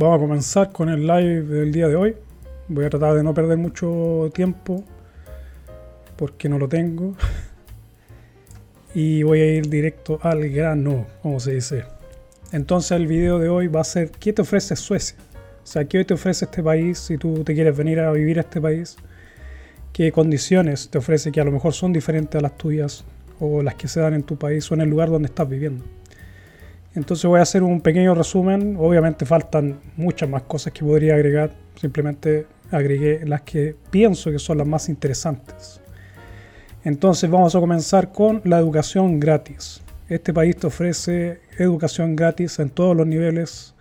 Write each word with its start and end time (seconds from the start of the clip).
vamos 0.00 0.16
a 0.16 0.20
comenzar 0.20 0.72
con 0.72 0.88
el 0.88 1.06
live 1.06 1.42
del 1.42 1.72
día 1.72 1.86
de 1.86 1.94
hoy. 1.94 2.16
Voy 2.68 2.86
a 2.86 2.90
tratar 2.90 3.14
de 3.14 3.22
no 3.22 3.34
perder 3.34 3.58
mucho 3.58 4.30
tiempo 4.32 4.82
porque 6.16 6.48
no 6.48 6.58
lo 6.58 6.68
tengo. 6.68 7.14
Y 8.92 9.22
voy 9.22 9.40
a 9.40 9.46
ir 9.46 9.68
directo 9.68 10.18
al 10.20 10.48
grano, 10.48 11.06
como 11.22 11.38
se 11.38 11.54
dice. 11.54 11.84
Entonces 12.50 12.90
el 12.90 13.06
video 13.06 13.38
de 13.38 13.48
hoy 13.48 13.68
va 13.68 13.82
a 13.82 13.84
ser 13.84 14.10
¿qué 14.10 14.32
te 14.32 14.42
ofrece 14.42 14.74
Suecia? 14.74 15.16
O 15.62 15.66
sea, 15.66 15.84
¿qué 15.84 16.04
te 16.04 16.14
ofrece 16.14 16.46
este 16.46 16.60
país 16.60 16.98
si 16.98 17.16
tú 17.16 17.44
te 17.44 17.54
quieres 17.54 17.76
venir 17.76 18.00
a 18.00 18.10
vivir 18.10 18.38
a 18.38 18.40
este 18.40 18.60
país? 18.60 18.96
¿Qué 19.92 20.10
condiciones 20.10 20.88
te 20.90 20.98
ofrece 20.98 21.30
que 21.30 21.40
a 21.40 21.44
lo 21.44 21.52
mejor 21.52 21.72
son 21.72 21.92
diferentes 21.92 22.36
a 22.36 22.42
las 22.42 22.56
tuyas 22.58 23.04
o 23.38 23.62
las 23.62 23.76
que 23.76 23.86
se 23.86 24.00
dan 24.00 24.14
en 24.14 24.24
tu 24.24 24.36
país 24.36 24.68
o 24.72 24.74
en 24.74 24.80
el 24.80 24.88
lugar 24.90 25.08
donde 25.08 25.26
estás 25.26 25.48
viviendo? 25.48 25.84
Entonces 26.94 27.24
voy 27.26 27.38
a 27.38 27.42
hacer 27.42 27.62
un 27.62 27.80
pequeño 27.80 28.14
resumen. 28.14 28.76
Obviamente 28.78 29.24
faltan 29.24 29.78
muchas 29.96 30.28
más 30.28 30.42
cosas 30.42 30.72
que 30.72 30.84
podría 30.84 31.14
agregar. 31.14 31.54
Simplemente 31.80 32.46
agregué 32.70 33.24
las 33.26 33.42
que 33.42 33.76
pienso 33.90 34.30
que 34.30 34.38
son 34.38 34.58
las 34.58 34.66
más 34.66 34.88
interesantes. 34.88 35.80
Entonces 36.84 37.30
vamos 37.30 37.54
a 37.54 37.60
comenzar 37.60 38.10
con 38.10 38.40
la 38.44 38.58
educación 38.58 39.20
gratis. 39.20 39.82
Este 40.08 40.32
país 40.32 40.56
te 40.56 40.66
ofrece 40.66 41.40
educación 41.58 42.16
gratis 42.16 42.58
en 42.58 42.70
todos 42.70 42.96
los 42.96 43.06
niveles, 43.06 43.74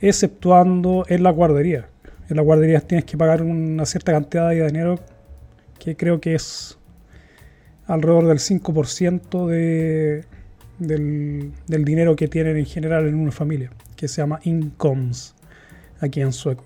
exceptuando 0.00 1.04
en 1.08 1.24
la 1.24 1.30
guardería. 1.30 1.88
En 2.28 2.36
la 2.36 2.42
guardería 2.42 2.80
tienes 2.80 3.04
que 3.04 3.16
pagar 3.16 3.42
una 3.42 3.84
cierta 3.86 4.12
cantidad 4.12 4.50
de 4.50 4.64
dinero 4.66 5.00
que 5.80 5.96
creo 5.96 6.20
que 6.20 6.34
es 6.34 6.78
alrededor 7.86 8.28
del 8.28 8.38
5% 8.38 9.46
de, 9.48 10.24
del, 10.80 11.52
dinero 11.68 12.16
que 12.16 12.26
tienen 12.26 12.56
en 12.56 12.66
general 12.66 13.06
en 13.06 13.14
una 13.14 13.30
familia, 13.30 13.70
que 13.94 14.08
se 14.08 14.20
llama 14.20 14.40
incomes 14.44 15.34
aquí 16.00 16.20
en 16.20 16.32
sueco. 16.32 16.64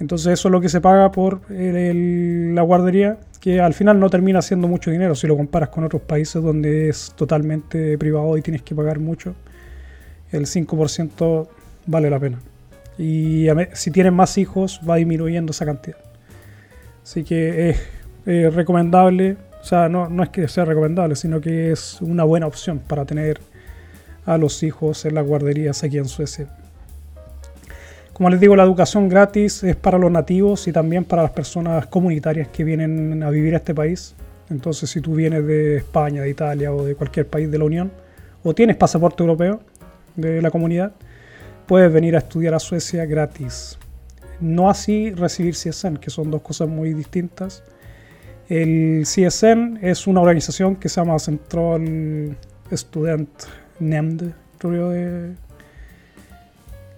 Entonces 0.00 0.32
eso 0.32 0.48
es 0.48 0.52
lo 0.52 0.60
que 0.60 0.68
se 0.68 0.80
paga 0.80 1.12
por 1.12 1.40
la 1.50 2.62
guardería, 2.62 3.18
que 3.40 3.60
al 3.60 3.74
final 3.74 4.00
no 4.00 4.10
termina 4.10 4.42
siendo 4.42 4.66
mucho 4.66 4.90
dinero 4.90 5.14
si 5.14 5.26
lo 5.26 5.36
comparas 5.36 5.68
con 5.68 5.84
otros 5.84 6.02
países 6.02 6.42
donde 6.42 6.88
es 6.88 7.12
totalmente 7.16 7.96
privado 7.98 8.36
y 8.36 8.42
tienes 8.42 8.62
que 8.62 8.74
pagar 8.74 8.98
mucho. 8.98 9.34
El 10.30 10.46
5% 10.46 11.48
vale 11.86 12.10
la 12.10 12.18
pena. 12.18 12.38
Y 12.96 13.46
si 13.74 13.90
tienes 13.90 14.12
más 14.12 14.38
hijos 14.38 14.80
va 14.88 14.96
disminuyendo 14.96 15.52
esa 15.52 15.64
cantidad. 15.64 15.98
Así 17.02 17.24
que 17.24 17.76
es 18.26 18.54
recomendable 18.54 19.36
o 19.60 19.64
sea, 19.64 19.88
no, 19.88 20.08
no 20.08 20.22
es 20.22 20.28
que 20.30 20.48
sea 20.48 20.64
recomendable, 20.64 21.16
sino 21.16 21.40
que 21.40 21.72
es 21.72 22.00
una 22.00 22.24
buena 22.24 22.46
opción 22.46 22.78
para 22.78 23.04
tener 23.04 23.40
a 24.24 24.38
los 24.38 24.62
hijos 24.62 25.04
en 25.04 25.14
las 25.14 25.26
guarderías 25.26 25.82
aquí 25.82 25.98
en 25.98 26.06
Suecia. 26.06 26.48
Como 28.12 28.30
les 28.30 28.40
digo, 28.40 28.56
la 28.56 28.64
educación 28.64 29.08
gratis 29.08 29.62
es 29.62 29.76
para 29.76 29.96
los 29.96 30.10
nativos 30.10 30.66
y 30.66 30.72
también 30.72 31.04
para 31.04 31.22
las 31.22 31.30
personas 31.30 31.86
comunitarias 31.86 32.48
que 32.48 32.64
vienen 32.64 33.22
a 33.22 33.30
vivir 33.30 33.54
a 33.54 33.58
este 33.58 33.74
país. 33.74 34.16
Entonces, 34.50 34.90
si 34.90 35.00
tú 35.00 35.14
vienes 35.14 35.46
de 35.46 35.76
España, 35.76 36.22
de 36.22 36.30
Italia 36.30 36.72
o 36.72 36.84
de 36.84 36.94
cualquier 36.94 37.28
país 37.28 37.50
de 37.50 37.58
la 37.58 37.64
Unión, 37.64 37.92
o 38.42 38.54
tienes 38.54 38.76
pasaporte 38.76 39.22
europeo 39.22 39.60
de 40.16 40.42
la 40.42 40.50
comunidad, 40.50 40.92
puedes 41.66 41.92
venir 41.92 42.16
a 42.16 42.18
estudiar 42.18 42.54
a 42.54 42.58
Suecia 42.58 43.06
gratis. 43.06 43.78
No 44.40 44.68
así 44.68 45.12
recibir 45.12 45.54
CSN, 45.54 45.98
que 45.98 46.10
son 46.10 46.30
dos 46.30 46.42
cosas 46.42 46.68
muy 46.68 46.94
distintas. 46.94 47.62
El 48.48 49.02
CSN 49.04 49.78
es 49.82 50.06
una 50.06 50.22
organización 50.22 50.76
que 50.76 50.88
se 50.88 51.00
llama 51.00 51.18
Central 51.18 52.34
Student 52.72 53.28
Nemnd, 53.78 54.32
creo, 54.56 55.34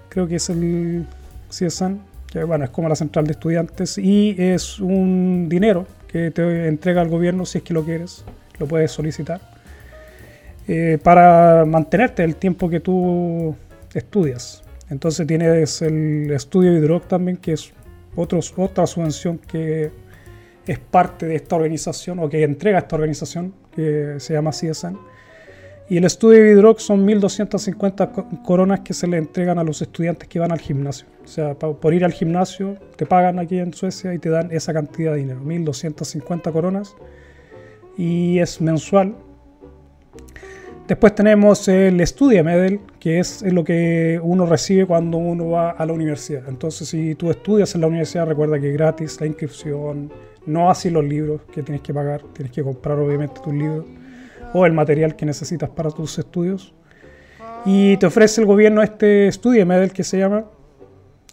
creo 0.09 0.29
que 0.29 0.37
es 0.37 0.49
el 0.49 1.07
CSN, 1.49 2.01
que 2.31 2.45
bueno, 2.45 2.65
es 2.65 2.71
como 2.71 2.89
la 2.89 2.95
central 2.95 3.27
de 3.27 3.33
estudiantes 3.33 3.99
y 3.99 4.37
es 4.39 4.79
un 4.79 5.49
dinero 5.49 5.87
que 6.07 6.31
te 6.31 6.69
entrega 6.69 7.03
el 7.03 7.09
gobierno 7.09 7.45
si 7.45 7.59
es 7.59 7.65
que 7.65 7.75
lo 7.75 7.85
quieres, 7.85 8.25
lo 8.61 8.67
puedes 8.67 8.93
solicitar, 8.93 9.41
eh, 10.69 10.99
para 11.03 11.65
mantenerte 11.65 12.23
el 12.23 12.37
tiempo 12.37 12.71
que 12.71 12.79
tú 12.79 13.57
estudias. 13.93 14.63
Entonces 14.89 15.27
tienes 15.27 15.83
el 15.83 16.31
estudio 16.31 16.77
Hidroc 16.77 17.09
también, 17.09 17.37
que 17.37 17.55
es 17.55 17.73
otros, 18.15 18.55
otra 18.57 18.87
subvención 18.87 19.39
que 19.39 19.91
es 20.71 20.79
parte 20.79 21.27
de 21.27 21.35
esta 21.35 21.57
organización 21.57 22.21
o 22.21 22.29
que 22.29 22.45
entrega 22.45 22.79
esta 22.79 22.95
organización 22.95 23.53
que 23.75 24.15
se 24.19 24.35
llama 24.35 24.53
CSN. 24.53 24.97
Y 25.89 25.97
el 25.97 26.05
estudio 26.05 26.39
de 26.39 26.55
Vidroc 26.55 26.79
son 26.79 27.05
1.250 27.09 28.43
coronas 28.45 28.79
que 28.81 28.95
se 28.95 29.09
le 29.09 29.17
entregan 29.17 29.59
a 29.59 29.65
los 29.65 29.83
estudiantes 29.83 30.29
que 30.29 30.39
van 30.39 30.53
al 30.53 30.61
gimnasio. 30.61 31.09
O 31.25 31.27
sea, 31.27 31.55
por 31.57 31.93
ir 31.93 32.05
al 32.05 32.13
gimnasio 32.13 32.77
te 32.95 33.05
pagan 33.05 33.41
aquí 33.41 33.59
en 33.59 33.73
Suecia 33.75 34.15
y 34.15 34.21
te 34.21 34.29
dan 34.29 34.53
esa 34.53 34.73
cantidad 34.73 35.15
de 35.15 35.19
dinero, 35.19 35.41
1.250 35.45 36.53
coronas. 36.53 36.95
Y 37.97 38.39
es 38.39 38.61
mensual. 38.61 39.17
Después 40.87 41.17
tenemos 41.17 41.67
el 41.67 42.07
Studia 42.07 42.45
Medel, 42.45 42.79
que 43.01 43.19
es 43.19 43.43
lo 43.43 43.65
que 43.65 44.21
uno 44.23 44.47
recibe 44.47 44.87
cuando 44.87 45.19
uno 45.19 45.51
va 45.51 45.71
a 45.71 45.85
la 45.85 45.93
universidad. 45.93 46.49
Entonces, 46.49 46.87
si 46.87 47.17
tú 47.17 47.31
estudias 47.31 47.75
en 47.75 47.81
la 47.81 47.89
universidad, 47.89 48.27
recuerda 48.27 48.61
que 48.61 48.69
es 48.69 48.75
gratis 48.75 49.21
la 49.21 49.27
inscripción, 49.27 50.13
no 50.47 50.71
así 50.71 50.91
los 50.91 51.05
libros 51.05 51.43
que 51.53 51.63
tienes 51.63 51.83
que 51.83 51.93
pagar, 51.95 52.23
tienes 52.33 52.53
que 52.53 52.63
comprar 52.63 52.99
obviamente 52.99 53.41
tus 53.43 53.53
libros 53.53 53.87
o 54.53 54.67
el 54.67 54.73
material 54.73 55.17
que 55.17 55.27
necesitas 55.27 55.71
para 55.71 55.91
tus 55.91 56.19
estudios. 56.19 56.75
Y 57.65 57.97
te 57.99 58.07
ofrece 58.07 58.41
el 58.41 58.47
gobierno 58.47 58.83
este 58.83 59.29
estudio 59.29 59.65
Medel 59.67 59.93
que 59.93 60.03
se 60.03 60.19
llama, 60.19 60.45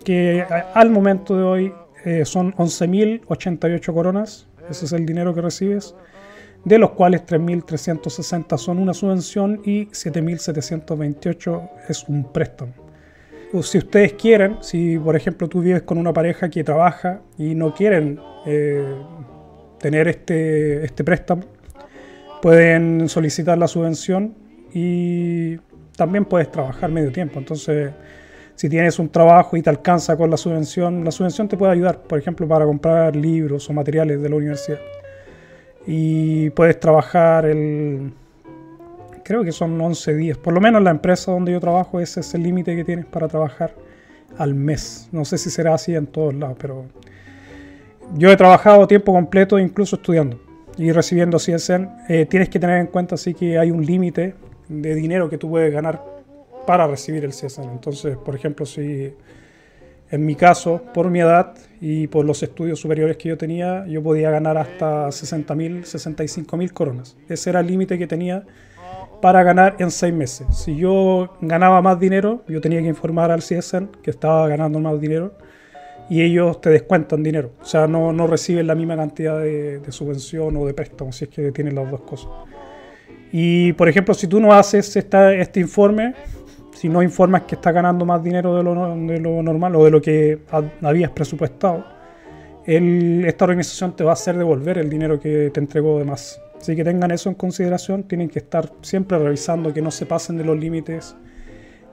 que 0.04 0.46
al 0.74 0.90
momento 0.90 1.38
de 1.38 1.44
hoy 1.44 1.74
eh, 2.06 2.26
son 2.26 2.54
11.088 2.54 3.94
coronas, 3.94 4.48
ese 4.70 4.86
es 4.86 4.92
el 4.92 5.06
dinero 5.06 5.34
que 5.34 5.42
recibes, 5.42 5.96
de 6.66 6.78
los 6.78 6.92
cuales 6.92 7.26
3.360 7.26 8.58
son 8.58 8.80
una 8.80 8.94
subvención 8.94 9.62
y 9.64 9.86
7.728 9.88 11.70
es 11.88 12.04
un 12.10 12.32
préstamo 12.32 12.87
si 13.62 13.78
ustedes 13.78 14.14
quieren, 14.14 14.58
si 14.62 14.98
por 15.00 15.16
ejemplo 15.16 15.48
tú 15.48 15.62
vives 15.62 15.84
con 15.84 15.98
una 15.98 16.14
pareja 16.14 16.50
que 16.50 16.64
trabaja 16.64 17.22
y 17.38 17.56
no 17.56 17.74
quieren 17.74 18.20
eh, 18.46 18.86
tener 19.80 20.08
este, 20.08 20.84
este 20.84 21.04
préstamo, 21.04 21.44
pueden 22.42 23.10
solicitar 23.10 23.58
la 23.58 23.68
subvención 23.68 24.36
y 24.74 25.58
también 25.96 26.26
puedes 26.26 26.52
trabajar 26.52 26.92
medio 26.92 27.12
tiempo. 27.12 27.40
Entonces, 27.40 27.92
si 28.56 28.70
tienes 28.70 29.00
un 29.00 29.10
trabajo 29.10 29.56
y 29.56 29.62
te 29.62 29.70
alcanza 29.70 30.18
con 30.18 30.30
la 30.30 30.38
subvención, 30.38 31.04
la 31.04 31.12
subvención 31.12 31.48
te 31.48 31.58
puede 31.58 31.74
ayudar, 31.74 32.02
por 32.02 32.20
ejemplo, 32.20 32.48
para 32.48 32.66
comprar 32.66 33.16
libros 33.16 33.70
o 33.70 33.74
materiales 33.74 34.22
de 34.22 34.30
la 34.30 34.36
universidad. 34.36 34.80
Y 35.86 36.50
puedes 36.52 36.80
trabajar 36.80 37.46
el 37.46 38.12
creo 39.28 39.44
que 39.44 39.52
son 39.52 39.80
11 39.80 40.16
días. 40.16 40.38
Por 40.38 40.54
lo 40.54 40.62
menos 40.62 40.80
en 40.80 40.86
la 40.86 40.92
empresa 40.92 41.34
donde 41.34 41.52
yo 41.52 41.60
trabajo, 41.60 42.00
ese 42.00 42.22
es 42.22 42.34
el 42.34 42.44
límite 42.44 42.78
que 42.78 42.86
tienes 42.86 43.06
para 43.06 43.28
trabajar 43.28 43.76
al 44.38 44.56
mes. 44.56 45.10
No 45.12 45.26
sé 45.26 45.38
si 45.38 45.50
será 45.50 45.74
así 45.74 45.94
en 45.94 46.08
todos 46.08 46.34
lados, 46.34 46.56
pero 46.58 46.86
yo 48.16 48.32
he 48.32 48.38
trabajado 48.38 48.88
tiempo 48.88 49.12
completo, 49.12 49.60
incluso 49.60 49.98
estudiando 49.98 50.40
y 50.78 50.94
recibiendo 50.94 51.40
CSN. 51.40 51.90
Eh, 52.08 52.26
tienes 52.26 52.48
que 52.48 52.58
tener 52.58 52.80
en 52.80 52.88
cuenta 52.88 53.16
así 53.16 53.34
que 53.34 53.60
hay 53.60 53.70
un 53.70 53.86
límite 53.86 54.34
de 54.70 54.96
dinero 54.96 55.30
que 55.30 55.38
tú 55.38 55.50
puedes 55.50 55.74
ganar 55.74 56.02
para 56.66 56.88
recibir 56.88 57.26
el 57.26 57.32
CSN. 57.32 57.70
Entonces, 57.70 58.16
por 58.16 58.34
ejemplo, 58.34 58.66
si 58.66 59.14
en 60.10 60.26
mi 60.26 60.36
caso, 60.36 60.82
por 60.94 61.10
mi 61.10 61.20
edad 61.20 61.54
y 61.82 62.08
por 62.08 62.24
los 62.24 62.42
estudios 62.44 62.80
superiores 62.80 63.18
que 63.18 63.28
yo 63.28 63.38
tenía, 63.38 63.86
yo 63.88 64.02
podía 64.02 64.32
ganar 64.32 64.58
hasta 64.58 65.08
60.000, 65.08 65.82
65.000 65.82 66.72
coronas. 66.72 67.18
Ese 67.28 67.50
era 67.50 67.60
el 67.60 67.68
límite 67.68 67.98
que 67.98 68.08
tenía 68.08 68.46
para 69.22 69.44
ganar 69.44 69.76
en 69.80 69.92
seis 69.92 70.14
meses. 70.14 70.48
Si 70.52 70.76
yo 70.76 71.36
ganaba 71.42 71.82
más 71.82 72.00
dinero, 72.00 72.44
yo 72.48 72.62
tenía 72.62 72.82
que 72.82 72.88
informar 72.88 73.32
al 73.32 73.40
CSN 73.40 73.90
que 74.02 74.12
estaba 74.12 74.48
ganando 74.48 74.80
más 74.80 75.00
dinero 75.00 75.34
y 76.10 76.22
ellos 76.22 76.62
te 76.62 76.70
descuentan 76.70 77.24
dinero. 77.24 77.52
O 77.62 77.66
sea, 77.66 77.88
no, 77.88 78.14
no 78.14 78.28
reciben 78.28 78.68
la 78.68 78.76
misma 78.76 78.96
cantidad 78.96 79.40
de, 79.40 79.82
subvención 79.90 80.56
o 80.58 80.66
de 80.66 80.74
préstamo, 80.74 81.12
si 81.12 81.26
es 81.26 81.30
que 81.30 81.52
tienen 81.52 81.76
las 81.76 81.90
dos 81.90 82.02
cosas. 82.02 82.30
Y, 83.32 83.74
por 83.74 83.90
ejemplo, 83.90 84.14
si 84.14 84.28
tú 84.28 84.40
no 84.40 84.54
haces 84.54 84.96
esta, 84.96 85.34
este 85.34 85.60
informe, 85.60 86.14
si 86.74 86.88
no 86.88 87.04
informas 87.04 87.44
que 87.44 87.56
estás 87.56 87.74
ganando 87.74 88.06
más 88.06 88.24
dinero 88.24 88.56
de 88.56 88.64
lo, 88.64 88.96
de 88.96 89.20
lo 89.20 89.44
normal 89.44 89.76
o 89.76 89.84
de 89.84 89.92
lo 89.92 90.02
que 90.02 90.40
habías 90.82 91.12
presupuestado, 91.12 91.84
esta 92.66 93.46
organización 93.46 93.96
te 93.96 94.04
va 94.04 94.12
a 94.12 94.14
hacer 94.14 94.38
devolver 94.38 94.78
el 94.78 94.90
dinero 94.90 95.20
que 95.20 95.50
te 95.54 95.60
entregó 95.60 96.00
de 96.00 96.06
más. 96.06 96.42
Así 96.60 96.76
que 96.76 96.84
tengan 96.84 97.12
eso 97.12 97.30
en 97.30 97.36
consideración, 97.36 98.04
tienen 98.04 98.30
que 98.30 98.40
estar 98.40 98.72
siempre 98.82 99.18
revisando 99.18 99.74
que 99.74 99.82
no 99.82 99.92
se 99.92 100.06
pasen 100.06 100.38
de 100.38 100.44
los 100.44 100.58
límites 100.58 101.16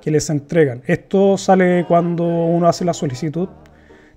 que 0.00 0.10
les 0.10 0.28
entregan. 0.30 0.82
Esto 0.86 1.38
sale 1.38 1.84
cuando 1.86 2.24
uno 2.24 2.68
hace 2.68 2.84
la 2.84 2.92
solicitud, 2.92 3.48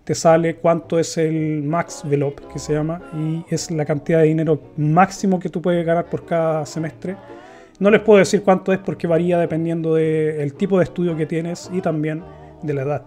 te 0.03 0.15
sale 0.15 0.55
cuánto 0.55 0.99
es 0.99 1.17
el 1.17 1.63
max 1.63 2.03
velop 2.05 2.39
que 2.51 2.59
se 2.59 2.73
llama 2.73 3.01
y 3.13 3.44
es 3.53 3.71
la 3.71 3.85
cantidad 3.85 4.19
de 4.19 4.27
dinero 4.27 4.71
máximo 4.77 5.39
que 5.39 5.49
tú 5.49 5.61
puedes 5.61 5.85
ganar 5.85 6.09
por 6.09 6.25
cada 6.25 6.65
semestre. 6.65 7.17
No 7.79 7.91
les 7.91 8.01
puedo 8.01 8.19
decir 8.19 8.41
cuánto 8.41 8.73
es 8.73 8.79
porque 8.79 9.05
varía 9.05 9.38
dependiendo 9.38 9.95
del 9.95 10.53
tipo 10.53 10.77
de 10.77 10.85
estudio 10.85 11.15
que 11.15 11.25
tienes 11.25 11.69
y 11.73 11.81
también 11.81 12.23
de 12.63 12.73
la 12.73 12.81
edad. 12.83 13.03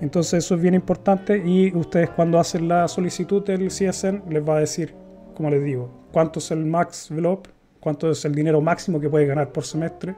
Entonces 0.00 0.44
eso 0.44 0.56
es 0.56 0.60
bien 0.60 0.74
importante 0.74 1.38
y 1.38 1.74
ustedes 1.74 2.10
cuando 2.10 2.38
hacen 2.38 2.68
la 2.68 2.88
solicitud 2.88 3.44
del 3.44 3.68
CSN 3.68 4.24
les 4.28 4.46
va 4.46 4.56
a 4.56 4.60
decir, 4.60 4.94
como 5.34 5.50
les 5.50 5.64
digo, 5.64 6.03
cuánto 6.14 6.38
es 6.38 6.48
el 6.52 6.64
max 6.64 7.10
envelope, 7.10 7.50
cuánto 7.80 8.08
es 8.08 8.24
el 8.24 8.32
dinero 8.32 8.60
máximo 8.60 9.00
que 9.00 9.10
puede 9.10 9.26
ganar 9.26 9.50
por 9.50 9.64
semestre. 9.64 10.14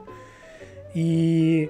Y 0.93 1.67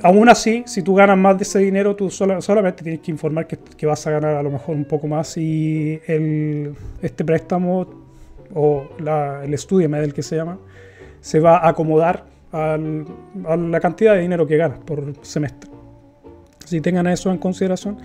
aún 0.00 0.28
así, 0.28 0.62
si 0.64 0.80
tú 0.82 0.94
ganas 0.94 1.18
más 1.18 1.36
de 1.36 1.42
ese 1.42 1.58
dinero, 1.58 1.96
tú 1.96 2.08
solamente 2.08 2.84
tienes 2.84 3.00
que 3.00 3.10
informar 3.10 3.48
que, 3.48 3.84
vas 3.84 4.06
a 4.06 4.12
ganar 4.12 4.36
a 4.36 4.42
lo 4.44 4.50
mejor 4.52 4.76
un 4.76 4.84
poco 4.84 5.08
más 5.08 5.36
y 5.36 6.00
el, 6.06 6.72
este 7.02 7.24
préstamo 7.24 7.84
o 8.54 8.88
el 9.42 9.52
estudio 9.52 9.88
del 9.88 10.14
que 10.14 10.22
se 10.22 10.36
llama, 10.36 10.58
se 11.20 11.40
va 11.40 11.58
a 11.58 11.70
acomodar 11.70 12.26
a 12.52 12.78
la 12.78 13.80
cantidad 13.80 14.14
de 14.14 14.20
dinero 14.20 14.46
que 14.46 14.56
ganas 14.56 14.78
por 14.78 15.14
semestre. 15.22 15.68
Si 16.64 16.80
tengan 16.80 17.08
eso 17.08 17.32
en 17.32 17.38
consideración. 17.38 17.98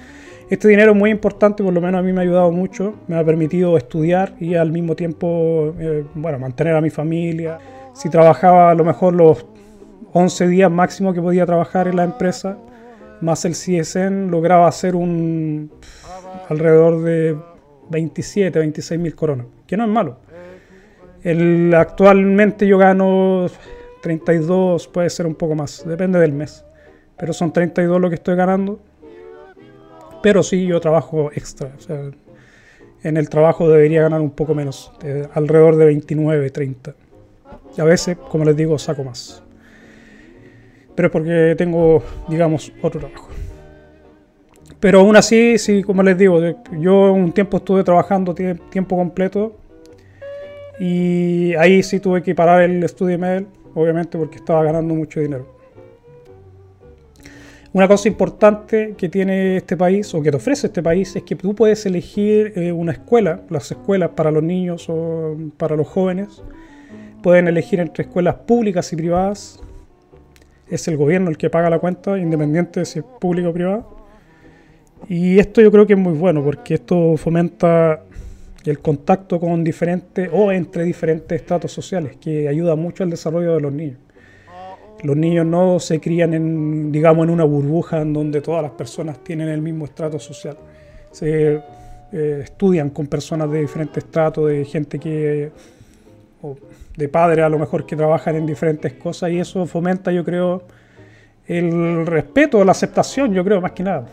Este 0.51 0.67
dinero 0.67 0.91
es 0.91 0.97
muy 0.97 1.11
importante, 1.11 1.63
por 1.63 1.71
lo 1.71 1.79
menos 1.79 1.99
a 1.99 2.01
mí 2.01 2.11
me 2.11 2.19
ha 2.19 2.23
ayudado 2.23 2.51
mucho, 2.51 2.95
me 3.07 3.17
ha 3.17 3.23
permitido 3.23 3.77
estudiar 3.77 4.33
y 4.37 4.55
al 4.55 4.69
mismo 4.69 4.97
tiempo, 4.97 5.73
eh, 5.79 6.03
bueno, 6.13 6.39
mantener 6.39 6.75
a 6.75 6.81
mi 6.81 6.89
familia. 6.89 7.57
Si 7.93 8.09
trabajaba 8.09 8.69
a 8.69 8.75
lo 8.75 8.83
mejor 8.83 9.13
los 9.13 9.45
11 10.11 10.49
días 10.49 10.69
máximo 10.69 11.13
que 11.13 11.21
podía 11.21 11.45
trabajar 11.45 11.87
en 11.87 11.95
la 11.95 12.03
empresa, 12.03 12.57
más 13.21 13.45
el 13.45 13.53
CSN, 13.53 14.29
lograba 14.29 14.67
hacer 14.67 14.93
un 14.93 15.71
alrededor 16.49 17.01
de 17.01 17.37
27, 17.89 18.59
26 18.59 18.99
mil 18.99 19.15
coronas, 19.15 19.45
que 19.65 19.77
no 19.77 19.85
es 19.85 19.89
malo. 19.89 20.17
El, 21.23 21.73
actualmente 21.73 22.67
yo 22.67 22.77
gano 22.77 23.45
32, 24.01 24.89
puede 24.89 25.09
ser 25.11 25.27
un 25.27 25.35
poco 25.35 25.55
más, 25.55 25.87
depende 25.87 26.19
del 26.19 26.33
mes, 26.33 26.65
pero 27.17 27.31
son 27.31 27.53
32 27.53 28.01
lo 28.01 28.09
que 28.09 28.15
estoy 28.15 28.35
ganando. 28.35 28.81
Pero 30.21 30.43
sí, 30.43 30.65
yo 30.65 30.79
trabajo 30.79 31.31
extra, 31.33 31.71
en 33.03 33.17
el 33.17 33.29
trabajo 33.29 33.67
debería 33.67 34.03
ganar 34.03 34.21
un 34.21 34.31
poco 34.31 34.53
menos, 34.53 34.91
alrededor 35.33 35.75
de 35.75 35.85
29, 35.85 36.49
30. 36.49 36.93
Y 37.77 37.81
a 37.81 37.83
veces, 37.83 38.17
como 38.29 38.45
les 38.45 38.55
digo, 38.55 38.77
saco 38.77 39.03
más 39.03 39.41
pero 40.95 41.07
es 41.07 41.11
porque 41.11 41.55
tengo, 41.57 42.03
digamos, 42.27 42.71
otro 42.81 42.99
trabajo. 42.99 43.27
Pero 44.79 44.99
aún 44.99 45.15
así, 45.15 45.57
sí, 45.57 45.83
como 45.83 46.03
les 46.03 46.17
digo, 46.17 46.39
yo 46.79 47.13
un 47.13 47.31
tiempo 47.31 47.57
estuve 47.57 47.83
trabajando 47.83 48.33
tiempo 48.33 48.97
completo 48.97 49.57
y 50.79 51.53
ahí 51.55 51.83
sí 51.83 51.99
tuve 51.99 52.23
que 52.23 52.33
parar 52.33 52.63
el 52.63 52.83
estudio 52.83 53.19
mail, 53.19 53.47
obviamente 53.75 54.17
porque 54.17 54.37
estaba 54.37 54.63
ganando 54.63 54.93
mucho 54.95 55.19
dinero. 55.19 55.60
Una 57.73 57.87
cosa 57.87 58.09
importante 58.09 58.95
que 58.97 59.07
tiene 59.07 59.57
este 59.57 59.77
país 59.77 60.13
o 60.13 60.21
que 60.21 60.29
te 60.29 60.37
ofrece 60.37 60.67
este 60.67 60.83
país 60.83 61.15
es 61.15 61.23
que 61.23 61.35
tú 61.35 61.55
puedes 61.55 61.85
elegir 61.85 62.51
eh, 62.55 62.71
una 62.73 62.91
escuela, 62.91 63.41
las 63.49 63.71
escuelas 63.71 64.09
para 64.09 64.29
los 64.29 64.43
niños 64.43 64.87
o 64.89 65.37
para 65.57 65.77
los 65.77 65.87
jóvenes. 65.87 66.43
Pueden 67.23 67.47
elegir 67.47 67.79
entre 67.79 68.03
escuelas 68.03 68.35
públicas 68.35 68.91
y 68.91 68.95
privadas 68.97 69.61
es 70.71 70.87
el 70.87 70.97
gobierno 70.97 71.29
el 71.29 71.37
que 71.37 71.49
paga 71.49 71.69
la 71.69 71.79
cuenta, 71.79 72.17
independiente 72.17 72.79
de 72.79 72.85
si 72.85 72.99
es 72.99 73.05
público 73.19 73.49
o 73.49 73.53
privado. 73.53 73.97
Y 75.09 75.37
esto 75.37 75.61
yo 75.61 75.71
creo 75.71 75.85
que 75.85 75.93
es 75.93 75.99
muy 75.99 76.13
bueno 76.13 76.43
porque 76.43 76.75
esto 76.75 77.17
fomenta 77.17 78.03
el 78.65 78.79
contacto 78.79 79.39
con 79.39 79.63
diferentes 79.63 80.29
o 80.31 80.51
entre 80.51 80.83
diferentes 80.83 81.41
estratos 81.41 81.71
sociales, 81.71 82.15
que 82.21 82.47
ayuda 82.47 82.75
mucho 82.75 83.03
al 83.03 83.09
desarrollo 83.09 83.55
de 83.55 83.61
los 83.61 83.73
niños. 83.73 83.97
Los 85.03 85.17
niños 85.17 85.45
no 85.45 85.79
se 85.79 85.99
crían 85.99 86.33
en, 86.33 86.91
digamos, 86.91 87.25
en 87.25 87.31
una 87.31 87.43
burbuja 87.43 88.01
en 88.01 88.13
donde 88.13 88.41
todas 88.41 88.61
las 88.61 88.71
personas 88.71 89.23
tienen 89.23 89.49
el 89.49 89.61
mismo 89.61 89.85
estrato 89.85 90.19
social. 90.19 90.57
Se 91.11 91.61
eh, 92.11 92.41
estudian 92.43 92.89
con 92.91 93.07
personas 93.07 93.49
de 93.49 93.61
diferentes 93.61 94.03
estratos, 94.03 94.49
de 94.49 94.65
gente 94.65 94.99
que 94.99 95.51
de 96.97 97.07
padres 97.07 97.45
a 97.45 97.49
lo 97.49 97.59
mejor 97.59 97.85
que 97.85 97.95
trabajan 97.95 98.35
en 98.35 98.45
diferentes 98.45 98.93
cosas 98.93 99.31
y 99.31 99.39
eso 99.39 99.65
fomenta, 99.65 100.11
yo 100.11 100.23
creo, 100.23 100.63
el 101.47 102.05
respeto, 102.05 102.63
la 102.63 102.71
aceptación, 102.71 103.33
yo 103.33 103.43
creo, 103.43 103.61
más 103.61 103.71
que 103.71 103.83
nada, 103.83 104.05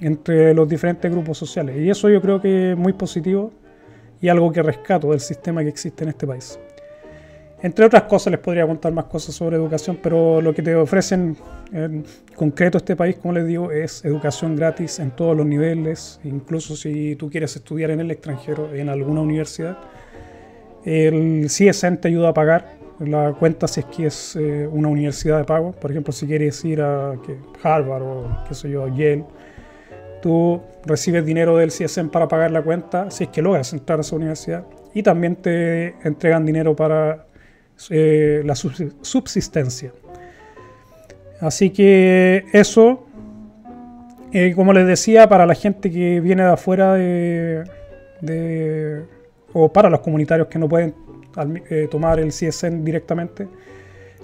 entre 0.00 0.54
los 0.54 0.68
diferentes 0.68 1.10
grupos 1.10 1.38
sociales. 1.38 1.76
Y 1.78 1.90
eso 1.90 2.08
yo 2.08 2.20
creo 2.20 2.40
que 2.40 2.72
es 2.72 2.78
muy 2.78 2.92
positivo 2.92 3.52
y 4.20 4.28
algo 4.28 4.52
que 4.52 4.62
rescato 4.62 5.10
del 5.10 5.20
sistema 5.20 5.62
que 5.62 5.68
existe 5.68 6.04
en 6.04 6.10
este 6.10 6.26
país. 6.26 6.58
Entre 7.62 7.84
otras 7.84 8.04
cosas, 8.04 8.30
les 8.30 8.40
podría 8.40 8.66
contar 8.66 8.92
más 8.92 9.04
cosas 9.04 9.34
sobre 9.34 9.56
educación, 9.56 9.98
pero 10.02 10.40
lo 10.40 10.54
que 10.54 10.62
te 10.62 10.74
ofrecen 10.74 11.36
en 11.72 12.04
concreto 12.34 12.78
este 12.78 12.96
país, 12.96 13.16
como 13.16 13.34
les 13.34 13.46
digo, 13.46 13.70
es 13.70 14.04
educación 14.04 14.56
gratis 14.56 14.98
en 14.98 15.10
todos 15.10 15.36
los 15.36 15.44
niveles, 15.44 16.20
incluso 16.24 16.74
si 16.74 17.16
tú 17.16 17.28
quieres 17.28 17.54
estudiar 17.56 17.90
en 17.90 18.00
el 18.00 18.10
extranjero, 18.10 18.74
en 18.74 18.88
alguna 18.88 19.20
universidad 19.20 19.76
el 20.84 21.46
CSN 21.46 21.98
te 21.98 22.08
ayuda 22.08 22.30
a 22.30 22.34
pagar 22.34 22.78
la 23.00 23.32
cuenta 23.32 23.66
si 23.66 23.80
es 23.80 23.86
que 23.86 24.06
es 24.06 24.36
eh, 24.36 24.68
una 24.70 24.88
universidad 24.88 25.38
de 25.38 25.44
pago. 25.44 25.72
Por 25.72 25.90
ejemplo, 25.90 26.12
si 26.12 26.26
quieres 26.26 26.64
ir 26.64 26.80
a 26.80 27.14
Harvard 27.62 28.02
o 28.02 28.38
qué 28.48 28.54
sé 28.54 28.70
yo, 28.70 28.88
Yale, 28.88 29.24
tú 30.22 30.60
recibes 30.84 31.24
dinero 31.24 31.56
del 31.56 31.70
CSN 31.70 32.10
para 32.10 32.28
pagar 32.28 32.50
la 32.50 32.62
cuenta 32.62 33.10
si 33.10 33.24
es 33.24 33.30
que 33.30 33.42
logras 33.42 33.72
entrar 33.72 33.98
a 33.98 34.02
esa 34.02 34.16
universidad. 34.16 34.64
Y 34.92 35.02
también 35.02 35.36
te 35.36 35.94
entregan 36.02 36.44
dinero 36.44 36.74
para 36.74 37.26
eh, 37.88 38.42
la 38.44 38.54
subsistencia. 38.54 39.92
Así 41.40 41.70
que 41.70 42.44
eso, 42.52 43.06
eh, 44.32 44.52
como 44.54 44.72
les 44.72 44.86
decía, 44.86 45.28
para 45.28 45.46
la 45.46 45.54
gente 45.54 45.90
que 45.90 46.20
viene 46.20 46.42
de 46.42 46.50
afuera 46.50 46.94
de 46.94 47.64
o 49.52 49.72
para 49.72 49.88
los 49.88 50.00
comunitarios 50.00 50.48
que 50.48 50.58
no 50.58 50.68
pueden 50.68 50.94
eh, 51.70 51.88
tomar 51.90 52.20
el 52.20 52.28
CSN 52.28 52.84
directamente, 52.84 53.48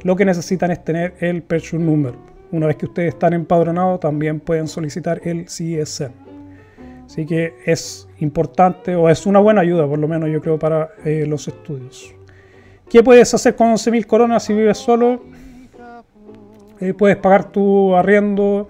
lo 0.02 0.14
que 0.14 0.24
necesitan 0.24 0.70
es 0.70 0.84
tener 0.84 1.14
el 1.20 1.42
Purchase 1.42 1.78
Number. 1.78 2.12
Una 2.52 2.66
vez 2.66 2.76
que 2.76 2.86
ustedes 2.86 3.14
están 3.14 3.32
empadronados, 3.32 3.98
también 4.00 4.38
pueden 4.38 4.68
solicitar 4.68 5.20
el 5.24 5.46
CSN. 5.46 6.12
Así 7.06 7.24
que 7.24 7.54
es 7.64 8.06
importante 8.18 8.94
o 8.94 9.08
es 9.08 9.26
una 9.26 9.38
buena 9.38 9.62
ayuda, 9.62 9.86
por 9.86 9.98
lo 9.98 10.06
menos 10.06 10.28
yo 10.30 10.40
creo, 10.40 10.58
para 10.58 10.90
los 11.04 11.48
estudios. 11.48 12.16
¿Qué 12.88 13.02
puedes 13.02 13.34
hacer 13.34 13.56
con 13.56 13.68
11.000 13.68 14.06
coronas 14.06 14.44
si 14.44 14.54
vives 14.54 14.78
solo? 14.78 15.22
Eh, 16.80 16.94
puedes 16.94 17.16
pagar 17.16 17.50
tu 17.50 17.96
arriendo, 17.96 18.68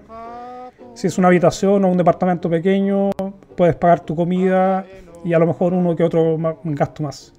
si 0.95 1.07
es 1.07 1.17
una 1.17 1.27
habitación 1.27 1.85
o 1.85 1.89
un 1.89 1.97
departamento 1.97 2.49
pequeño, 2.49 3.11
puedes 3.55 3.75
pagar 3.75 3.99
tu 3.99 4.15
comida, 4.15 4.85
y 5.23 5.33
a 5.33 5.39
lo 5.39 5.45
mejor 5.45 5.73
uno 5.73 5.95
que 5.95 6.03
otro 6.03 6.37
gasto 6.63 7.03
más. 7.03 7.33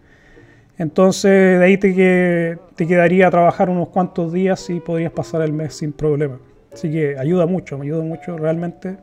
Entonces 0.77 1.59
de 1.59 1.65
ahí 1.65 1.79
te, 1.79 2.57
te 2.77 2.87
quedaría 2.87 3.27
a 3.27 3.31
trabajar 3.31 3.69
unos 3.69 3.89
cuantos 3.89 4.33
días 4.33 4.71
y 4.71 4.79
podrías 4.79 5.11
pasar 5.11 5.43
el 5.43 5.53
mes 5.53 5.75
sin 5.75 5.93
problema. 5.93 6.39
Así 6.73 6.91
que 6.91 7.19
ayuda 7.19 7.47
mucho, 7.47 7.77
me 7.77 7.87
ayuda 7.87 8.05
mucho 8.05 8.37
realmente. 8.37 8.99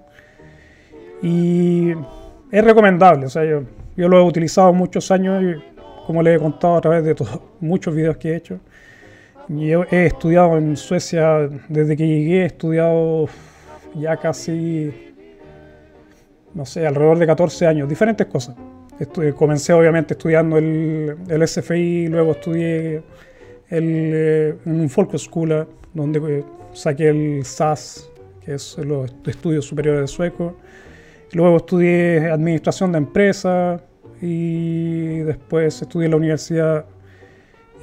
Y 1.21 1.91
es 2.51 2.63
recomendable, 2.63 3.25
o 3.25 3.29
sea, 3.29 3.43
yo, 3.43 3.63
yo 3.97 4.07
lo 4.07 4.19
he 4.19 4.21
utilizado 4.21 4.71
muchos 4.71 5.11
años 5.11 5.43
y 5.43 5.74
como 6.05 6.21
les 6.23 6.37
he 6.37 6.39
contado 6.39 6.75
a 6.75 6.81
través 6.81 7.03
de 7.03 7.15
todos, 7.15 7.39
muchos 7.59 7.93
videos 7.93 8.17
que 8.17 8.31
he 8.31 8.35
hecho. 8.35 8.59
Y 9.47 9.71
he 9.71 10.05
estudiado 10.07 10.57
en 10.57 10.75
Suecia 10.75 11.49
desde 11.69 11.95
que 11.95 12.07
llegué, 12.07 12.43
he 12.43 12.45
estudiado 12.45 13.27
ya 13.93 14.17
casi 14.17 14.91
no 16.55 16.65
sé, 16.65 16.87
alrededor 16.87 17.19
de 17.19 17.27
14 17.27 17.67
años, 17.67 17.87
diferentes 17.87 18.25
cosas. 18.27 18.55
comencé 19.35 19.73
obviamente 19.73 20.13
estudiando 20.13 20.57
el, 20.57 21.17
el 21.27 21.47
SFI, 21.47 22.07
luego 22.07 22.31
estudié 22.31 23.03
el, 23.69 24.11
eh, 24.13 24.55
en 24.65 24.79
un 24.79 24.89
folkhögskola 24.89 25.67
donde 25.93 26.39
eh, 26.39 26.43
saqué 26.73 27.09
el 27.09 27.45
SAS, 27.45 28.09
que 28.43 28.53
es 28.53 28.77
los 28.77 29.11
estudios 29.27 29.65
superiores 29.65 30.01
de 30.01 30.07
sueco. 30.07 30.55
Luego 31.33 31.57
estudié 31.57 32.31
administración 32.31 32.93
de 32.93 32.99
empresas 32.99 33.81
y 34.21 35.19
después 35.19 35.81
estudié 35.81 36.05
en 36.05 36.11
la 36.11 36.17
universidad 36.17 36.85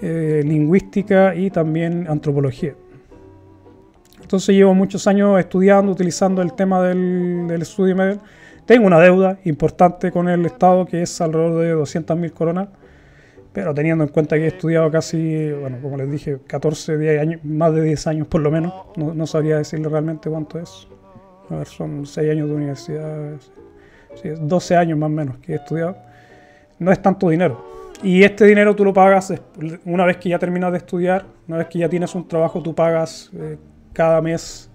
eh, 0.01 0.43
lingüística 0.45 1.35
y 1.35 1.51
también 1.51 2.07
antropología. 2.09 2.75
Entonces 4.21 4.55
llevo 4.55 4.75
muchos 4.75 5.07
años 5.07 5.39
estudiando, 5.39 5.93
utilizando 5.93 6.43
el 6.43 6.55
tema 6.55 6.83
del, 6.83 7.47
del 7.49 7.63
estudio 7.63 7.95
medio 7.95 8.21
tengo 8.67 8.87
una 8.87 9.01
deuda 9.01 9.39
importante 9.45 10.13
con 10.13 10.29
el 10.29 10.47
Estado 10.47 10.87
que 10.87 11.03
es 11.03 11.21
alrededor 11.21 11.61
de 11.63 11.75
200.000 11.75 12.33
coronas, 12.33 12.69
pero 13.53 13.75
teniendo 13.75 14.05
en 14.05 14.11
cuenta 14.11 14.37
que 14.37 14.45
he 14.45 14.49
estudiado 14.49 14.89
casi, 14.91 15.51
bueno, 15.51 15.79
como 15.83 15.97
les 15.97 16.11
dije, 16.11 16.39
14, 16.47 16.97
10 16.97 17.21
años, 17.21 17.45
más 17.45 17.75
de 17.75 17.83
10 17.83 18.07
años 18.07 18.27
por 18.29 18.41
lo 18.41 18.53
menos, 18.53 18.73
no, 18.97 19.27
sabría 19.27 19.59
decirle 19.59 19.89
realmente 19.89 20.31
cuánto 20.31 20.61
es. 20.61 20.87
A 21.51 21.57
ver, 21.57 21.67
son 21.67 22.07
6 22.07 22.31
años 22.31 22.49
de 22.49 22.55
universidad, 22.55 23.33
12 24.41 24.77
años 24.77 24.97
más 24.97 25.09
o 25.09 25.13
menos 25.13 25.39
que 25.39 25.55
he 25.55 25.57
estudiado. 25.57 25.97
No 26.83 26.93
es 26.93 27.01
tanto 27.01 27.29
dinero. 27.29 27.65
Y 28.03 28.25
este 28.25 28.45
dinero 28.45 28.75
tú 28.75 28.85
lo 28.85 28.93
pagas 28.93 29.33
una 29.85 30.05
vez 30.05 30.17
que 30.17 30.29
ya 30.29 30.39
terminas 30.39 30.73
de 30.73 30.79
estudiar, 30.79 31.25
una 31.47 31.59
vez 31.59 31.69
que 31.69 31.79
ya 31.79 31.89
tienes 31.89 32.15
un 32.15 32.27
trabajo, 32.27 32.61
tú 32.63 32.75
pagas 32.75 33.31
eh, 33.35 33.57
cada 33.93 34.21
mes 34.21 34.69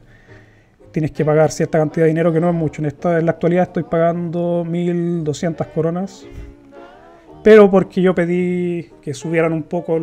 tienes 0.92 1.12
que 1.12 1.24
pagar 1.24 1.52
cierta 1.52 1.78
cantidad 1.78 2.06
de 2.06 2.10
dinero 2.10 2.34
que 2.34 2.40
no 2.40 2.50
es 2.50 2.56
mucho. 2.56 2.82
En, 2.82 2.88
esta, 2.88 3.20
en 3.20 3.26
la 3.26 3.32
actualidad 3.34 3.64
estoy 3.64 3.84
pagando 3.84 4.66
1.200 4.66 5.68
coronas, 5.74 6.26
pero 7.44 7.70
porque 7.70 8.02
yo 8.02 8.16
pedí 8.16 8.90
que 9.02 9.14
subieran 9.14 9.54
un 9.54 9.62
poco 9.62 10.00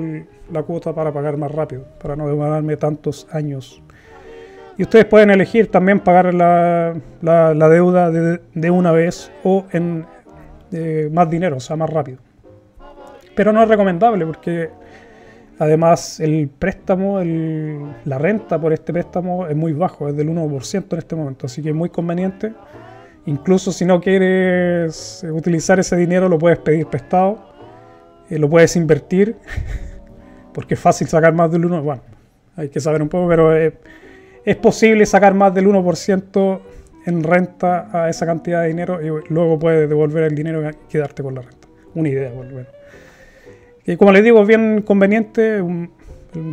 la 0.52 0.62
cuota 0.62 0.94
para 0.94 1.12
pagar 1.12 1.36
más 1.36 1.50
rápido, 1.50 1.84
para 2.00 2.14
no 2.14 2.28
demorarme 2.28 2.76
tantos 2.76 3.26
años. 3.32 3.82
Y 4.78 4.82
ustedes 4.82 5.04
pueden 5.04 5.30
elegir 5.30 5.70
también 5.70 5.98
pagar 5.98 6.32
la, 6.32 6.94
la, 7.22 7.68
deuda 7.68 8.10
de, 8.10 8.40
de, 8.54 8.70
una 8.70 8.92
vez 8.92 9.32
o 9.42 9.66
en 9.72 10.06
más 11.10 11.30
dinero, 11.30 11.56
o 11.56 11.60
sea, 11.60 11.76
más 11.76 11.90
rápido. 11.90 12.18
Pero 13.34 13.52
no 13.52 13.62
es 13.62 13.68
recomendable 13.68 14.26
porque 14.26 14.70
Además, 15.58 16.18
el 16.18 16.48
préstamo, 16.48 17.20
la 17.22 18.18
renta 18.18 18.60
por 18.60 18.72
este 18.72 18.92
préstamo 18.92 19.46
es 19.46 19.54
muy 19.54 19.72
bajo, 19.72 20.08
es 20.08 20.16
del 20.16 20.28
1% 20.28 20.92
en 20.92 20.98
este 20.98 21.14
momento, 21.14 21.46
así 21.46 21.62
que 21.62 21.68
es 21.68 21.74
muy 21.74 21.90
conveniente. 21.90 22.52
Incluso 23.26 23.70
si 23.70 23.84
no 23.84 24.00
quieres 24.00 25.24
utilizar 25.30 25.78
ese 25.78 25.96
dinero, 25.96 26.28
lo 26.28 26.38
puedes 26.38 26.58
pedir 26.58 26.86
prestado, 26.86 27.38
eh, 28.28 28.38
lo 28.38 28.50
puedes 28.50 28.74
invertir, 28.74 29.36
porque 30.52 30.74
es 30.74 30.80
fácil 30.80 31.06
sacar 31.06 31.32
más 31.32 31.52
del 31.52 31.62
1%. 31.62 31.82
Bueno, 31.82 32.02
hay 32.56 32.68
que 32.68 32.80
saber 32.80 33.00
un 33.00 33.08
poco, 33.08 33.28
pero 33.28 33.56
es, 33.56 33.74
es 34.44 34.56
posible 34.56 35.06
sacar 35.06 35.34
más 35.34 35.54
del 35.54 35.68
1% 35.68 36.60
en 37.06 37.22
renta 37.22 37.88
a 37.92 38.08
esa 38.08 38.26
cantidad 38.26 38.62
de 38.62 38.68
dinero 38.68 39.00
y 39.02 39.32
luego 39.32 39.58
puedes 39.58 39.88
devolver 39.88 40.24
el 40.24 40.34
dinero 40.34 40.68
y 40.68 40.72
quedarte 40.88 41.22
con 41.22 41.34
la 41.34 41.42
renta. 41.42 41.68
Una 41.94 42.08
idea, 42.08 42.30
bueno. 42.30 42.66
Y 43.86 43.96
como 43.96 44.12
les 44.12 44.24
digo, 44.24 44.40
es 44.42 44.48
bien 44.48 44.82
conveniente. 44.82 45.60
Un, 45.60 45.90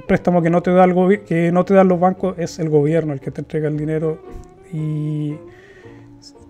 préstamo 0.05 0.43
que 0.43 0.51
no, 0.51 0.62
te 0.62 0.70
da 0.70 0.84
el 0.84 1.24
que 1.24 1.51
no 1.51 1.65
te 1.65 1.74
dan 1.74 1.88
los 1.88 2.00
bancos 2.00 2.38
es 2.38 2.60
el 2.60 2.70
gobierno 2.70 3.13
el 3.13 3.20
que 3.20 3.31
te 3.31 3.41
entrega 3.41 3.67
el 3.67 3.77
dinero. 3.77 4.22
Y 4.72 5.36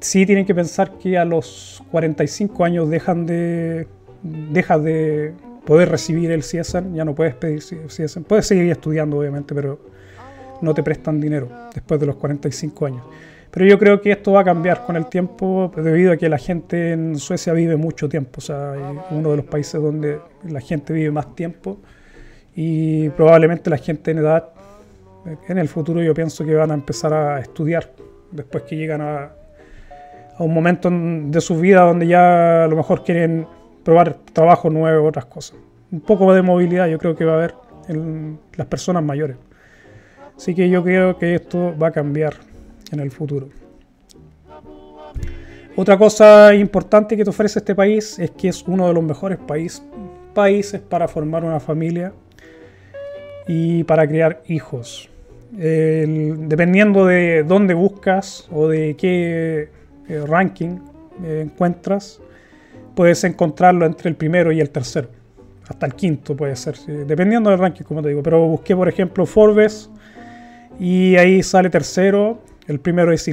sí 0.02 0.26
tienen 0.26 0.46
que 0.46 0.54
pensar 0.54 0.98
que 0.98 1.18
a 1.18 1.24
los 1.24 1.82
45 1.92 2.66
años 2.66 2.90
dejan 2.90 3.26
de, 3.26 3.88
dejas 4.22 4.84
de 4.84 5.34
poder 5.66 5.90
recibir 5.90 6.32
el 6.32 6.44
CIESAN, 6.44 6.94
ya 6.94 7.06
no 7.06 7.16
puedes 7.16 7.36
pedir 7.36 7.62
CIESAN. 7.62 8.24
Puedes 8.26 8.48
seguir 8.48 8.70
estudiando, 8.70 9.18
obviamente, 9.18 9.56
pero 9.56 9.80
no 10.62 10.74
te 10.74 10.84
prestan 10.84 11.22
dinero 11.22 11.48
después 11.74 12.00
de 12.00 12.08
los 12.08 12.16
45 12.18 12.86
años. 12.86 13.04
Pero 13.52 13.66
yo 13.66 13.78
creo 13.78 14.02
que 14.02 14.12
esto 14.12 14.32
va 14.32 14.42
a 14.42 14.44
cambiar 14.46 14.86
con 14.86 14.96
el 14.96 15.08
tiempo 15.08 15.72
debido 15.76 16.14
a 16.14 16.18
que 16.18 16.30
la 16.30 16.38
gente 16.38 16.94
en 16.94 17.18
Suecia 17.18 17.52
vive 17.52 17.76
mucho 17.76 18.08
tiempo. 18.08 18.36
O 18.38 18.42
sea, 18.42 18.76
es 18.76 18.98
uno 19.12 19.32
de 19.32 19.38
los 19.38 19.46
países 19.46 19.82
donde 19.82 20.20
la 20.48 20.62
gente 20.62 20.94
vive 20.94 21.12
más 21.12 21.36
tiempo 21.36 21.78
y 22.56 23.10
probablemente 23.10 23.70
la 23.70 23.78
gente 23.78 24.12
en 24.12 24.20
edad, 24.20 24.50
en 25.48 25.58
el 25.58 25.68
futuro 25.68 26.02
yo 26.02 26.14
pienso 26.14 26.46
que 26.46 26.56
van 26.56 26.72
a 26.72 26.74
empezar 26.74 27.14
a 27.14 27.40
estudiar 27.40 27.92
después 28.32 28.64
que 28.64 28.78
llegan 28.78 29.02
a, 29.02 29.32
a 30.38 30.44
un 30.44 30.54
momento 30.54 30.90
de 30.90 31.42
su 31.42 31.60
vida 31.60 31.82
donde 31.82 32.08
ya 32.08 32.64
a 32.64 32.68
lo 32.68 32.78
mejor 32.78 33.04
quieren 33.04 33.46
probar 33.84 34.16
trabajo 34.32 34.70
nuevo, 34.70 35.08
otras 35.08 35.26
cosas. 35.26 35.58
Un 35.92 36.00
poco 36.00 36.34
de 36.34 36.42
movilidad 36.42 36.88
yo 36.88 36.98
creo 36.98 37.16
que 37.18 37.26
va 37.26 37.34
a 37.34 37.36
haber 37.36 37.56
en 37.90 38.40
las 38.56 38.68
personas 38.68 39.04
mayores. 39.04 39.36
Así 40.38 40.56
que 40.56 40.70
yo 40.70 40.82
creo 40.84 41.18
que 41.18 41.36
esto 41.36 41.78
va 41.78 41.88
a 41.88 41.92
cambiar 41.92 42.51
en 42.92 43.00
el 43.00 43.12
futuro. 43.12 43.50
Otra 45.76 45.98
cosa 45.98 46.54
importante 46.54 47.16
que 47.16 47.24
te 47.24 47.30
ofrece 47.30 47.60
este 47.60 47.74
país 47.74 48.20
es 48.20 48.32
que 48.32 48.50
es 48.50 48.64
uno 48.68 48.88
de 48.88 48.94
los 48.94 49.04
mejores 49.04 49.40
países 50.34 50.82
para 50.82 51.08
formar 51.08 51.44
una 51.44 51.60
familia 51.60 52.14
y 53.48 53.84
para 53.86 54.08
criar 54.08 54.42
hijos. 54.48 55.08
dependiendo 55.52 57.06
de 57.06 57.44
dónde 57.44 57.74
buscas 57.74 58.48
o 58.52 58.70
de 58.70 58.96
qué 58.96 59.70
eh, 60.08 60.24
ranking 60.26 60.80
eh, 61.24 61.42
encuentras, 61.44 62.22
puedes 62.96 63.24
encontrarlo 63.24 63.86
entre 63.86 64.10
el 64.10 64.16
primero 64.16 64.52
y 64.52 64.62
el 64.62 64.70
tercero. 64.70 65.10
Hasta 65.68 65.86
el 65.86 65.94
quinto 65.94 66.36
puede 66.36 66.56
ser, 66.56 66.78
dependiendo 67.08 67.50
del 67.50 67.60
ranking, 67.60 67.84
como 67.84 68.02
te 68.02 68.10
digo. 68.10 68.22
Pero 68.24 68.46
busqué, 68.48 68.76
por 68.76 68.90
ejemplo, 68.90 69.26
Forbes 69.26 69.90
y 70.80 71.16
ahí 71.16 71.44
sale 71.44 71.70
tercero 71.70 72.40
el 72.72 72.80
primero 72.80 73.12
es, 73.12 73.30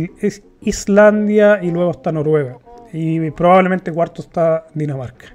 Islandia 0.60 1.60
y 1.62 1.70
luego 1.70 1.92
está 1.92 2.12
Noruega. 2.12 2.58
Y 2.92 3.30
probablemente 3.30 3.92
cuarto 3.92 4.22
está 4.22 4.66
Dinamarca. 4.74 5.26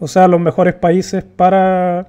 O 0.00 0.06
sea, 0.06 0.28
los 0.28 0.40
mejores 0.40 0.74
países 0.74 1.24
para 1.24 2.06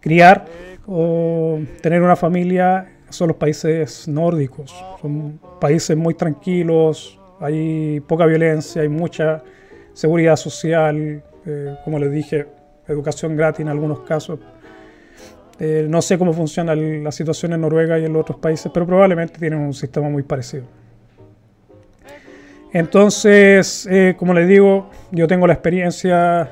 criar 0.00 0.44
o 0.86 1.60
tener 1.80 2.02
una 2.02 2.16
familia 2.16 2.92
son 3.08 3.28
los 3.28 3.36
países 3.38 4.06
nórdicos. 4.06 4.74
Son 5.00 5.40
países 5.60 5.96
muy 5.96 6.14
tranquilos, 6.14 7.18
hay 7.40 8.00
poca 8.00 8.26
violencia, 8.26 8.82
hay 8.82 8.88
mucha 8.88 9.42
seguridad 9.94 10.36
social, 10.36 11.22
eh, 11.46 11.76
como 11.84 11.98
les 11.98 12.12
dije, 12.12 12.46
educación 12.86 13.36
gratis 13.36 13.60
en 13.60 13.68
algunos 13.68 14.00
casos. 14.00 14.38
Eh, 15.60 15.86
no 15.88 16.00
sé 16.00 16.16
cómo 16.16 16.32
funciona 16.32 16.74
la 16.74 17.12
situación 17.12 17.52
en 17.52 17.60
Noruega 17.60 17.98
y 17.98 18.06
en 18.06 18.14
los 18.14 18.22
otros 18.22 18.38
países, 18.38 18.72
pero 18.72 18.86
probablemente 18.86 19.38
tienen 19.38 19.58
un 19.58 19.74
sistema 19.74 20.08
muy 20.08 20.22
parecido. 20.22 20.64
Entonces, 22.72 23.86
eh, 23.90 24.14
como 24.18 24.32
les 24.32 24.48
digo, 24.48 24.88
yo 25.10 25.26
tengo 25.26 25.46
la 25.46 25.52
experiencia, 25.52 26.48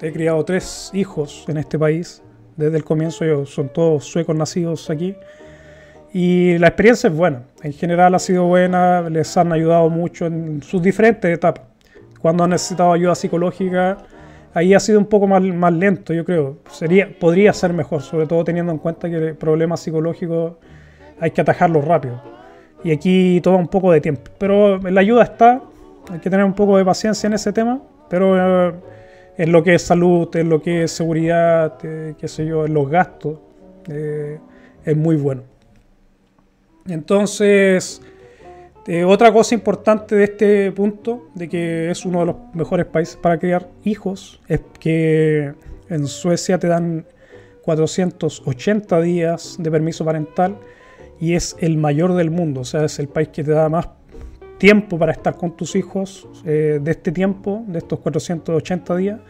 he 0.00 0.12
criado 0.12 0.44
tres 0.44 0.90
hijos 0.92 1.44
en 1.48 1.56
este 1.56 1.78
país 1.78 2.22
desde 2.56 2.76
el 2.76 2.84
comienzo, 2.84 3.24
ellos 3.24 3.50
son 3.50 3.70
todos 3.70 4.04
suecos 4.04 4.36
nacidos 4.36 4.88
aquí. 4.88 5.16
Y 6.12 6.58
la 6.58 6.68
experiencia 6.68 7.08
es 7.08 7.16
buena, 7.16 7.42
en 7.62 7.72
general 7.72 8.14
ha 8.14 8.20
sido 8.20 8.44
buena, 8.44 9.08
les 9.10 9.36
han 9.36 9.52
ayudado 9.52 9.90
mucho 9.90 10.26
en 10.26 10.62
sus 10.62 10.80
diferentes 10.80 11.28
etapas. 11.28 11.64
Cuando 12.20 12.44
han 12.44 12.50
necesitado 12.50 12.92
ayuda 12.92 13.16
psicológica, 13.16 13.98
ahí 14.54 14.72
ha 14.72 14.80
sido 14.80 14.98
un 14.98 15.06
poco 15.06 15.26
más, 15.26 15.42
más 15.42 15.72
lento, 15.72 16.14
yo 16.14 16.24
creo. 16.24 16.58
Sería, 16.70 17.10
podría 17.18 17.52
ser 17.52 17.72
mejor, 17.72 18.02
sobre 18.02 18.26
todo 18.26 18.44
teniendo 18.44 18.72
en 18.72 18.78
cuenta 18.78 19.10
que 19.10 19.34
problemas 19.34 19.80
psicológicos 19.80 20.54
hay 21.20 21.32
que 21.32 21.40
atajarlos 21.40 21.84
rápido. 21.84 22.22
Y 22.82 22.92
aquí 22.92 23.40
toma 23.42 23.58
un 23.58 23.68
poco 23.68 23.92
de 23.92 24.00
tiempo. 24.00 24.30
Pero 24.38 24.78
la 24.78 25.00
ayuda 25.00 25.24
está, 25.24 25.60
hay 26.10 26.20
que 26.20 26.30
tener 26.30 26.46
un 26.46 26.54
poco 26.54 26.78
de 26.78 26.84
paciencia 26.84 27.26
en 27.26 27.34
ese 27.34 27.52
tema, 27.52 27.82
pero 28.08 28.68
eh, 28.68 28.74
en 29.36 29.52
lo 29.52 29.62
que 29.62 29.74
es 29.74 29.82
salud, 29.82 30.34
en 30.36 30.48
lo 30.48 30.62
que 30.62 30.84
es 30.84 30.92
seguridad, 30.92 31.74
eh, 31.82 32.14
qué 32.18 32.28
sé 32.28 32.46
yo, 32.46 32.66
en 32.66 32.74
los 32.74 32.88
gastos, 32.88 33.38
eh, 33.88 34.38
es 34.84 34.96
muy 34.96 35.16
bueno. 35.16 35.42
Entonces, 36.86 38.02
eh, 38.86 39.04
otra 39.04 39.32
cosa 39.32 39.54
importante 39.54 40.14
de 40.14 40.24
este 40.24 40.72
punto, 40.72 41.28
de 41.34 41.48
que 41.48 41.90
es 41.90 42.04
uno 42.04 42.20
de 42.20 42.26
los 42.26 42.36
mejores 42.52 42.86
países 42.86 43.16
para 43.16 43.38
criar 43.38 43.68
hijos, 43.84 44.40
es 44.48 44.60
que 44.78 45.54
en 45.88 46.06
Suecia 46.06 46.58
te 46.58 46.68
dan 46.68 47.06
480 47.62 49.00
días 49.00 49.56
de 49.58 49.70
permiso 49.70 50.04
parental 50.04 50.58
y 51.18 51.34
es 51.34 51.56
el 51.60 51.78
mayor 51.78 52.14
del 52.14 52.30
mundo, 52.30 52.60
o 52.60 52.64
sea, 52.64 52.84
es 52.84 52.98
el 52.98 53.08
país 53.08 53.28
que 53.28 53.42
te 53.42 53.52
da 53.52 53.68
más 53.68 53.88
tiempo 54.58 54.98
para 54.98 55.12
estar 55.12 55.36
con 55.36 55.56
tus 55.56 55.76
hijos 55.76 56.28
eh, 56.44 56.78
de 56.82 56.90
este 56.90 57.10
tiempo, 57.12 57.64
de 57.66 57.78
estos 57.78 57.98
480 58.00 58.96
días. 58.96 59.20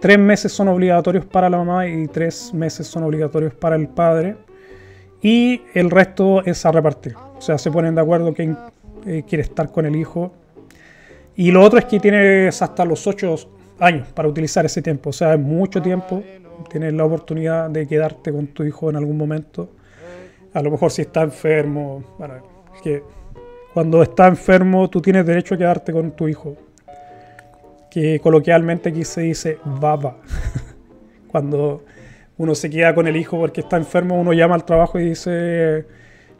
Tres 0.00 0.18
meses 0.18 0.52
son 0.52 0.68
obligatorios 0.68 1.24
para 1.24 1.48
la 1.48 1.58
mamá 1.58 1.86
y 1.86 2.08
tres 2.08 2.52
meses 2.52 2.86
son 2.86 3.04
obligatorios 3.04 3.54
para 3.54 3.76
el 3.76 3.88
padre. 3.88 4.36
Y 5.22 5.62
el 5.74 5.90
resto 5.90 6.44
es 6.44 6.66
a 6.66 6.72
repartir. 6.72 7.14
O 7.36 7.40
sea, 7.40 7.56
se 7.56 7.70
ponen 7.70 7.94
de 7.94 8.00
acuerdo 8.00 8.34
que 8.34 8.54
eh, 9.06 9.24
quiere 9.26 9.42
estar 9.42 9.70
con 9.70 9.86
el 9.86 9.96
hijo. 9.96 10.32
Y 11.34 11.50
lo 11.50 11.62
otro 11.62 11.78
es 11.78 11.86
que 11.86 11.98
tienes 11.98 12.60
hasta 12.60 12.84
los 12.84 13.06
8 13.06 13.34
años 13.80 14.08
para 14.08 14.28
utilizar 14.28 14.64
ese 14.64 14.82
tiempo, 14.82 15.10
o 15.10 15.12
sea, 15.12 15.34
es 15.34 15.40
mucho 15.40 15.80
tiempo. 15.80 16.22
Tienes 16.70 16.92
la 16.92 17.04
oportunidad 17.04 17.70
de 17.70 17.86
quedarte 17.86 18.30
con 18.30 18.48
tu 18.48 18.62
hijo 18.64 18.90
en 18.90 18.96
algún 18.96 19.16
momento. 19.16 19.70
A 20.54 20.62
lo 20.62 20.70
mejor 20.70 20.90
si 20.90 21.02
está 21.02 21.22
enfermo, 21.22 22.04
bueno, 22.18 22.34
que 22.82 23.02
cuando 23.74 24.02
está 24.02 24.28
enfermo 24.28 24.88
tú 24.90 25.00
tienes 25.00 25.24
derecho 25.24 25.54
a 25.54 25.58
quedarte 25.58 25.92
con 25.92 26.12
tu 26.12 26.28
hijo. 26.28 26.56
Que 27.90 28.20
coloquialmente 28.20 28.90
aquí 28.90 29.04
se 29.04 29.22
dice 29.22 29.58
baba. 29.64 30.18
cuando 31.28 31.82
uno 32.36 32.54
se 32.54 32.70
queda 32.70 32.94
con 32.94 33.08
el 33.08 33.16
hijo 33.16 33.38
porque 33.38 33.62
está 33.62 33.76
enfermo, 33.76 34.20
uno 34.20 34.32
llama 34.32 34.54
al 34.54 34.64
trabajo 34.64 34.98
y 34.98 35.10
dice 35.10 35.86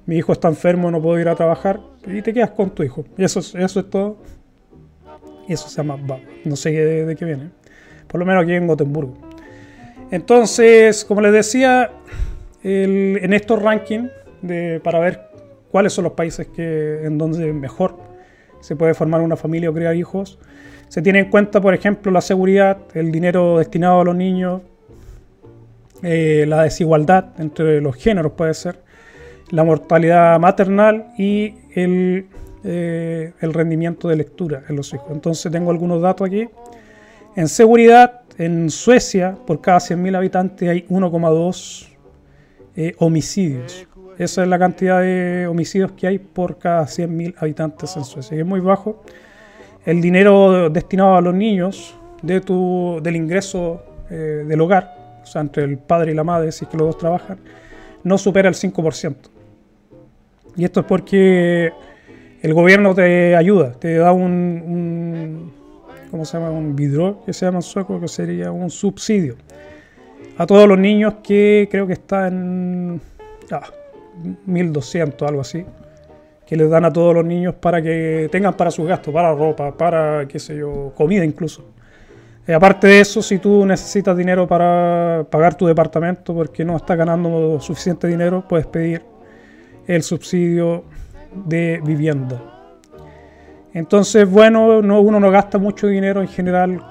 mi 0.06 0.16
hijo 0.16 0.32
está 0.32 0.48
enfermo, 0.48 0.90
no 0.90 1.00
puedo 1.00 1.18
ir 1.20 1.28
a 1.28 1.34
trabajar, 1.34 1.80
y 2.06 2.22
te 2.22 2.32
quedas 2.32 2.50
con 2.50 2.70
tu 2.70 2.82
hijo. 2.82 3.04
Y 3.16 3.24
eso, 3.24 3.40
eso 3.40 3.80
es 3.80 3.90
todo. 3.90 4.16
Y 5.48 5.52
eso 5.52 5.68
se 5.68 5.76
llama 5.76 5.98
No 6.44 6.56
sé 6.56 6.70
de, 6.70 7.16
qué 7.16 7.24
viene. 7.24 7.50
Por 8.06 8.20
lo 8.20 8.26
menos 8.26 8.44
aquí 8.44 8.52
en 8.52 8.66
Gotemburgo. 8.66 9.14
Entonces, 10.10 11.04
como 11.04 11.20
les 11.20 11.32
decía, 11.32 11.90
en 12.62 13.32
estos 13.32 13.62
rankings, 13.62 14.10
para 14.82 14.98
ver 14.98 15.20
cuáles 15.70 15.92
son 15.92 16.04
los 16.04 16.12
países 16.12 16.46
que, 16.48 17.04
en 17.04 17.18
donde 17.18 17.52
mejor 17.52 17.96
se 18.60 18.76
puede 18.76 18.94
formar 18.94 19.20
una 19.22 19.36
familia 19.36 19.70
o 19.70 19.72
crear 19.72 19.96
hijos, 19.96 20.38
se 20.88 21.00
tiene 21.00 21.20
en 21.20 21.30
cuenta, 21.30 21.60
por 21.60 21.72
ejemplo, 21.72 22.12
la 22.12 22.20
seguridad, 22.20 22.78
el 22.94 23.10
dinero 23.10 23.58
destinado 23.58 24.02
a 24.02 24.04
los 24.04 24.14
niños, 24.14 24.60
eh, 26.02 26.44
la 26.46 26.64
desigualdad 26.64 27.30
entre 27.38 27.80
los 27.80 27.96
géneros 27.96 28.32
puede 28.32 28.52
ser, 28.52 28.80
la 29.50 29.64
mortalidad 29.64 30.38
maternal 30.38 31.06
y 31.16 31.54
el, 31.74 32.26
eh, 32.64 33.32
el 33.40 33.54
rendimiento 33.54 34.08
de 34.08 34.16
lectura 34.16 34.64
en 34.68 34.76
los 34.76 34.92
hijos. 34.94 35.08
Entonces 35.10 35.50
tengo 35.50 35.70
algunos 35.70 36.00
datos 36.00 36.26
aquí. 36.26 36.48
En 37.34 37.48
seguridad, 37.48 38.20
en 38.38 38.70
Suecia, 38.70 39.36
por 39.46 39.60
cada 39.60 39.78
100.000 39.78 40.16
habitantes 40.16 40.68
hay 40.68 40.86
1,2 40.88 41.88
eh, 42.76 42.94
homicidios. 42.98 43.86
Esa 44.18 44.42
es 44.42 44.48
la 44.48 44.58
cantidad 44.58 45.00
de 45.00 45.46
homicidios 45.46 45.92
que 45.92 46.06
hay 46.06 46.18
por 46.18 46.58
cada 46.58 46.84
100.000 46.84 47.34
habitantes 47.38 47.96
en 47.96 48.04
Suecia, 48.04 48.36
que 48.36 48.42
es 48.42 48.46
muy 48.46 48.60
bajo. 48.60 49.02
El 49.84 50.00
dinero 50.00 50.70
destinado 50.70 51.16
a 51.16 51.20
los 51.20 51.34
niños 51.34 51.96
de 52.22 52.40
tu, 52.40 53.00
del 53.02 53.16
ingreso 53.16 53.82
eh, 54.10 54.44
del 54.46 54.60
hogar, 54.60 55.20
o 55.22 55.26
sea, 55.26 55.40
entre 55.40 55.64
el 55.64 55.78
padre 55.78 56.12
y 56.12 56.14
la 56.14 56.22
madre, 56.22 56.52
si 56.52 56.64
es 56.64 56.70
que 56.70 56.76
los 56.76 56.86
dos 56.86 56.98
trabajan, 56.98 57.38
no 58.04 58.18
supera 58.18 58.48
el 58.48 58.54
5%. 58.54 59.16
Y 60.56 60.64
esto 60.64 60.80
es 60.80 60.86
porque 60.86 61.72
el 62.42 62.54
gobierno 62.54 62.94
te 62.94 63.36
ayuda, 63.36 63.72
te 63.72 63.96
da 63.96 64.12
un, 64.12 64.22
un 64.66 65.52
¿cómo 66.10 66.24
se 66.24 66.38
llama? 66.38 66.50
Un 66.50 66.76
vidro, 66.76 67.22
que 67.24 67.32
se 67.32 67.46
llama 67.46 67.58
en 67.58 67.62
sueco, 67.62 68.00
que 68.00 68.08
sería 68.08 68.52
un 68.52 68.70
subsidio 68.70 69.36
a 70.36 70.46
todos 70.46 70.68
los 70.68 70.78
niños 70.78 71.14
que 71.22 71.68
creo 71.70 71.86
que 71.86 71.92
está 71.94 72.28
en 72.28 73.00
ah, 73.50 73.62
1200, 74.46 75.28
algo 75.28 75.40
así, 75.40 75.64
que 76.46 76.56
les 76.56 76.70
dan 76.70 76.84
a 76.84 76.92
todos 76.92 77.14
los 77.14 77.24
niños 77.24 77.54
para 77.54 77.82
que 77.82 78.28
tengan 78.30 78.54
para 78.54 78.70
sus 78.70 78.86
gastos, 78.86 79.12
para 79.12 79.34
ropa, 79.34 79.76
para, 79.76 80.26
qué 80.26 80.38
sé 80.38 80.56
yo, 80.56 80.92
comida 80.96 81.24
incluso. 81.24 81.64
Aparte 82.52 82.88
de 82.88 83.00
eso, 83.00 83.22
si 83.22 83.38
tú 83.38 83.64
necesitas 83.64 84.16
dinero 84.16 84.48
para 84.48 85.24
pagar 85.30 85.54
tu 85.54 85.66
departamento 85.66 86.34
porque 86.34 86.64
no 86.64 86.76
estás 86.76 86.98
ganando 86.98 87.60
suficiente 87.60 88.08
dinero, 88.08 88.44
puedes 88.48 88.66
pedir 88.66 89.02
el 89.86 90.02
subsidio 90.02 90.84
de 91.46 91.80
vivienda. 91.84 92.40
Entonces, 93.74 94.28
bueno, 94.28 94.82
no, 94.82 95.00
uno 95.00 95.18
no 95.18 95.30
gasta 95.30 95.58
mucho 95.58 95.86
dinero 95.86 96.20
en 96.20 96.28
general 96.28 96.82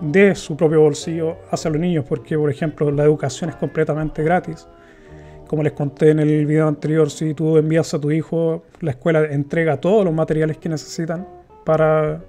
de 0.00 0.34
su 0.34 0.56
propio 0.56 0.80
bolsillo 0.80 1.36
hacia 1.50 1.70
los 1.70 1.80
niños, 1.80 2.04
porque, 2.08 2.36
por 2.36 2.50
ejemplo, 2.50 2.90
la 2.90 3.04
educación 3.04 3.50
es 3.50 3.56
completamente 3.56 4.22
gratis. 4.22 4.66
Como 5.46 5.62
les 5.62 5.72
conté 5.72 6.10
en 6.10 6.20
el 6.20 6.46
video 6.46 6.66
anterior, 6.66 7.10
si 7.10 7.34
tú 7.34 7.58
envías 7.58 7.92
a 7.92 8.00
tu 8.00 8.10
hijo, 8.10 8.64
la 8.80 8.92
escuela 8.92 9.24
entrega 9.26 9.76
todos 9.76 10.04
los 10.04 10.14
materiales 10.14 10.56
que 10.56 10.68
necesitan 10.70 11.28
para 11.64 12.22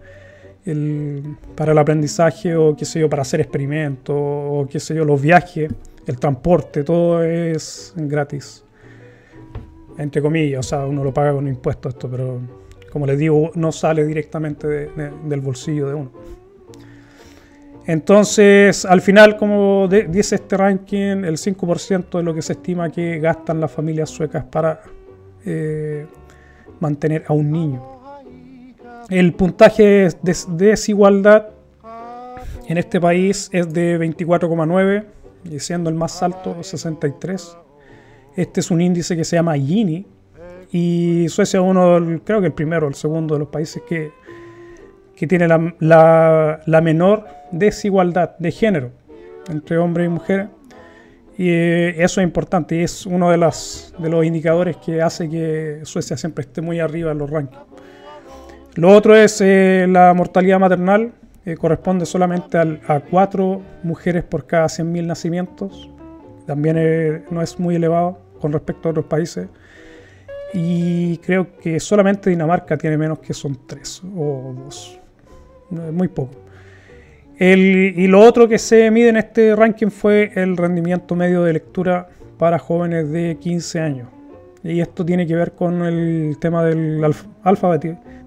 el, 0.66 1.38
para 1.56 1.72
el 1.72 1.78
aprendizaje 1.78 2.56
o 2.56 2.76
qué 2.76 2.86
sé 2.86 3.00
yo, 3.00 3.10
para 3.10 3.22
hacer 3.22 3.40
experimentos 3.40 4.16
o 4.18 4.68
qué 4.70 4.80
sé 4.80 4.96
yo, 4.96 5.06
los 5.06 5.22
viajes, 5.22 5.72
el 6.06 6.20
transporte, 6.20 6.84
todo 6.84 7.24
es 7.24 7.94
gratis. 7.96 8.63
Entre 9.98 10.22
comillas, 10.22 10.60
o 10.60 10.70
sea, 10.70 10.86
uno 10.86 11.04
lo 11.04 11.14
paga 11.14 11.34
con 11.34 11.48
impuestos 11.48 11.94
esto, 11.94 12.10
pero 12.10 12.40
como 12.92 13.06
les 13.08 13.18
digo, 13.18 13.52
no 13.56 13.72
sale 13.72 14.06
directamente 14.06 14.68
del 14.68 15.42
bolsillo 15.42 15.88
de 15.88 15.94
uno. 15.96 16.12
Entonces, 17.86 18.86
al 18.86 19.02
final, 19.02 19.36
como 19.36 19.88
dice 19.88 20.36
este 20.36 20.56
ranking, 20.56 21.24
el 21.24 21.38
5% 21.38 22.18
de 22.18 22.24
lo 22.24 22.34
que 22.34 22.42
se 22.42 22.54
estima 22.54 22.90
que 22.90 23.20
gastan 23.20 23.60
las 23.60 23.72
familias 23.72 24.10
suecas 24.10 24.46
para 24.46 24.82
eh, 25.46 26.06
mantener 26.80 27.26
a 27.28 27.34
un 27.34 27.52
niño. 27.52 27.84
El 29.10 29.34
puntaje 29.34 30.10
de 30.22 30.36
desigualdad 30.50 31.50
en 32.68 32.78
este 32.78 33.02
país 33.02 33.50
es 33.52 33.74
de 33.74 34.00
24,9, 34.00 35.04
y 35.46 35.60
siendo 35.60 35.90
el 35.90 35.96
más 35.96 36.24
alto 36.24 36.64
63. 36.64 37.58
Este 38.36 38.60
es 38.60 38.72
un 38.72 38.82
índice 38.82 39.16
que 39.16 39.24
se 39.24 39.36
llama 39.36 39.56
Gini, 39.56 40.06
y 40.74 41.30
Suecia 41.30 41.60
es 41.60 41.66
uno, 41.66 42.20
creo 42.26 42.42
que 42.42 42.48
el 42.48 42.54
primero 42.54 42.88
o 42.88 42.90
el 42.90 42.96
segundo 42.96 43.36
de 43.36 43.40
los 43.40 43.50
países 43.50 43.84
que, 43.88 44.12
que 45.16 45.28
tiene 45.28 45.48
la, 45.48 46.60
la, 46.66 46.82
menor 46.82 47.28
desigualdad 47.52 48.36
de 48.40 48.52
género 48.52 48.92
entre 49.50 49.78
hombres 49.78 50.08
y 50.08 50.10
mujeres. 50.10 50.48
Y 51.38 51.50
eh, 51.50 52.04
eso 52.04 52.22
es 52.22 52.26
importante 52.26 52.76
y 52.76 52.80
es 52.82 53.06
uno 53.06 53.30
de, 53.30 53.38
las, 53.38 53.94
de 54.00 54.10
los 54.10 54.26
indicadores 54.26 54.78
que 54.78 55.00
hace 55.00 55.30
que 55.30 55.82
Suecia 55.84 56.18
siempre 56.18 56.44
esté 56.44 56.62
muy 56.62 56.80
arriba 56.80 57.12
en 57.12 57.20
los 57.20 57.30
rankings. 57.30 57.62
Lo 58.74 58.90
otro 58.90 59.16
es 59.16 59.42
eh, 59.42 59.86
la 59.88 60.12
mortalidad 60.16 60.60
maternal, 60.60 61.12
eh, 61.46 61.56
corresponde 61.56 62.08
solamente 62.08 62.58
a 62.58 63.00
cuatro 63.00 63.62
mujeres 63.84 64.24
por 64.24 64.48
cada 64.48 64.66
100.000 64.66 65.06
nacimientos. 65.06 65.93
También 66.46 67.26
no 67.30 67.42
es 67.42 67.60
muy 67.60 67.76
elevado 67.76 68.20
con 68.40 68.52
respecto 68.52 68.90
a 68.90 68.92
otros 68.92 69.06
países 69.06 69.48
y 70.54 71.18
creo 71.18 71.58
que 71.58 71.80
solamente 71.80 72.30
Dinamarca 72.30 72.78
tiene 72.78 72.98
menos 72.98 73.20
que 73.20 73.34
son 73.34 73.58
tres 73.66 74.02
o 74.16 74.54
dos. 74.66 75.00
Muy 75.70 76.08
poco. 76.08 76.36
y 77.40 78.08
lo 78.08 78.20
otro 78.20 78.48
que 78.48 78.60
se 78.60 78.92
mide 78.92 79.10
en 79.10 79.18
este 79.18 79.56
ranking 79.56 79.88
fue 79.88 80.32
el 80.36 80.56
rendimiento 80.56 81.16
medio 81.16 81.44
de 81.44 81.54
lectura 81.54 82.08
para 82.38 82.60
jóvenes 82.60 83.10
de 83.10 83.38
15 83.40 83.80
años. 83.80 84.10
Y 84.64 84.80
esto 84.80 85.04
tiene 85.04 85.26
que 85.26 85.36
ver 85.36 85.54
con 85.54 85.82
el 85.84 86.38
tema 86.40 86.64
del 86.64 87.02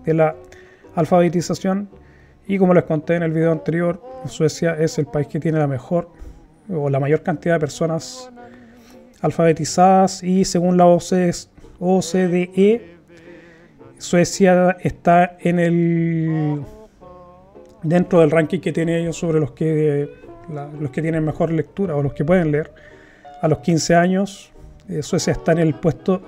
de 0.04 0.14
la 0.14 0.34
alfabetización. 0.94 1.88
Y 2.48 2.58
como 2.58 2.74
les 2.74 2.84
conté 2.84 3.14
en 3.14 3.22
el 3.22 3.32
video 3.32 3.52
anterior, 3.52 4.02
Suecia 4.26 4.76
es 4.78 4.98
el 4.98 5.06
país 5.06 5.28
que 5.28 5.38
tiene 5.38 5.58
la 5.58 5.66
mejor 5.66 6.10
o 6.72 6.90
la 6.90 7.00
mayor 7.00 7.22
cantidad 7.22 7.54
de 7.54 7.60
personas 7.60 8.30
alfabetizadas 9.20 10.22
y 10.22 10.44
según 10.44 10.76
la 10.76 10.86
OCDE 10.86 11.46
Suecia 13.98 14.76
está 14.80 15.36
en 15.40 15.58
el 15.58 16.62
dentro 17.82 18.20
del 18.20 18.30
ranking 18.30 18.60
que 18.60 18.72
tiene 18.72 19.00
ellos 19.00 19.16
sobre 19.16 19.40
los 19.40 19.52
que 19.52 20.08
los 20.78 20.90
que 20.90 21.02
tienen 21.02 21.24
mejor 21.24 21.52
lectura 21.52 21.96
o 21.96 22.02
los 22.02 22.12
que 22.12 22.24
pueden 22.24 22.52
leer 22.52 22.72
a 23.42 23.48
los 23.48 23.58
15 23.58 23.94
años. 23.94 24.52
Eh, 24.88 25.02
Suecia 25.02 25.32
está 25.32 25.52
en 25.52 25.58
el 25.58 25.74
puesto, 25.74 26.22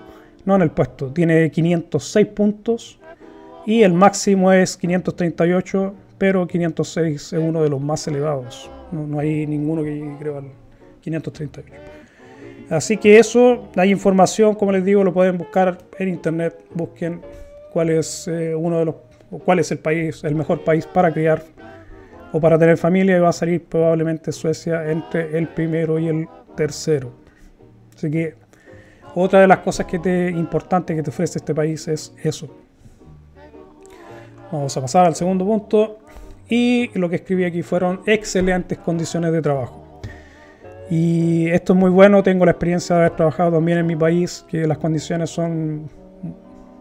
no 0.44 0.56
en 0.56 0.62
el 0.62 0.70
puesto, 0.70 1.12
tiene 1.12 1.50
506 1.50 2.26
puntos 2.28 2.98
y 3.64 3.82
el 3.82 3.92
máximo 3.92 4.52
es 4.52 4.76
538, 4.76 5.94
pero 6.16 6.46
506 6.46 7.14
es 7.14 7.32
uno 7.34 7.62
de 7.62 7.68
los 7.68 7.80
más 7.80 8.06
elevados. 8.08 8.70
No, 8.92 9.18
hay 9.18 9.46
ninguno 9.46 9.82
que 9.82 9.94
llegue 9.94 10.36
al 10.36 10.50
538. 11.00 11.82
Así 12.70 12.96
que 12.98 13.18
eso, 13.18 13.68
hay 13.76 13.90
información, 13.90 14.54
como 14.54 14.72
les 14.72 14.84
digo, 14.84 15.02
lo 15.02 15.12
pueden 15.12 15.38
buscar 15.38 15.78
en 15.98 16.08
internet, 16.08 16.64
busquen 16.74 17.22
cuál 17.72 17.90
es 17.90 18.28
eh, 18.28 18.54
uno 18.54 18.78
de 18.78 18.84
los 18.86 18.94
cuál 19.44 19.58
es 19.58 19.70
el 19.70 19.78
país, 19.78 20.24
el 20.24 20.34
mejor 20.34 20.64
país 20.64 20.86
para 20.86 21.12
criar 21.12 21.42
o 22.32 22.40
para 22.40 22.58
tener 22.58 22.76
familia 22.76 23.16
y 23.16 23.20
va 23.20 23.28
a 23.28 23.32
salir 23.32 23.64
probablemente 23.64 24.32
Suecia 24.32 24.90
entre 24.90 25.36
el 25.36 25.48
primero 25.48 25.98
y 25.98 26.08
el 26.08 26.28
tercero. 26.56 27.12
Así 27.94 28.10
que 28.10 28.34
otra 29.14 29.40
de 29.40 29.46
las 29.46 29.58
cosas 29.58 29.86
que 29.86 29.98
te 29.98 30.30
importante 30.30 30.94
que 30.94 31.02
te 31.02 31.10
ofrece 31.10 31.38
este 31.38 31.54
país 31.54 31.88
es 31.88 32.14
eso. 32.22 32.48
Vamos 34.50 34.76
a 34.76 34.80
pasar 34.80 35.06
al 35.06 35.14
segundo 35.14 35.44
punto 35.44 35.98
y 36.48 36.90
lo 36.98 37.08
que 37.08 37.16
escribí 37.16 37.44
aquí 37.44 37.62
fueron 37.62 38.00
excelentes 38.06 38.78
condiciones 38.78 39.32
de 39.32 39.42
trabajo. 39.42 40.00
Y 40.90 41.48
esto 41.48 41.74
es 41.74 41.78
muy 41.78 41.90
bueno, 41.90 42.22
tengo 42.22 42.44
la 42.44 42.52
experiencia 42.52 42.96
de 42.96 43.02
haber 43.02 43.16
trabajado 43.16 43.52
también 43.52 43.78
en 43.78 43.86
mi 43.86 43.96
país, 43.96 44.44
que 44.48 44.66
las 44.66 44.78
condiciones 44.78 45.28
son 45.30 45.90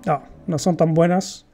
no, 0.05 0.23
no 0.47 0.57
son 0.57 0.77
tan 0.77 0.93
buenas. 0.93 1.45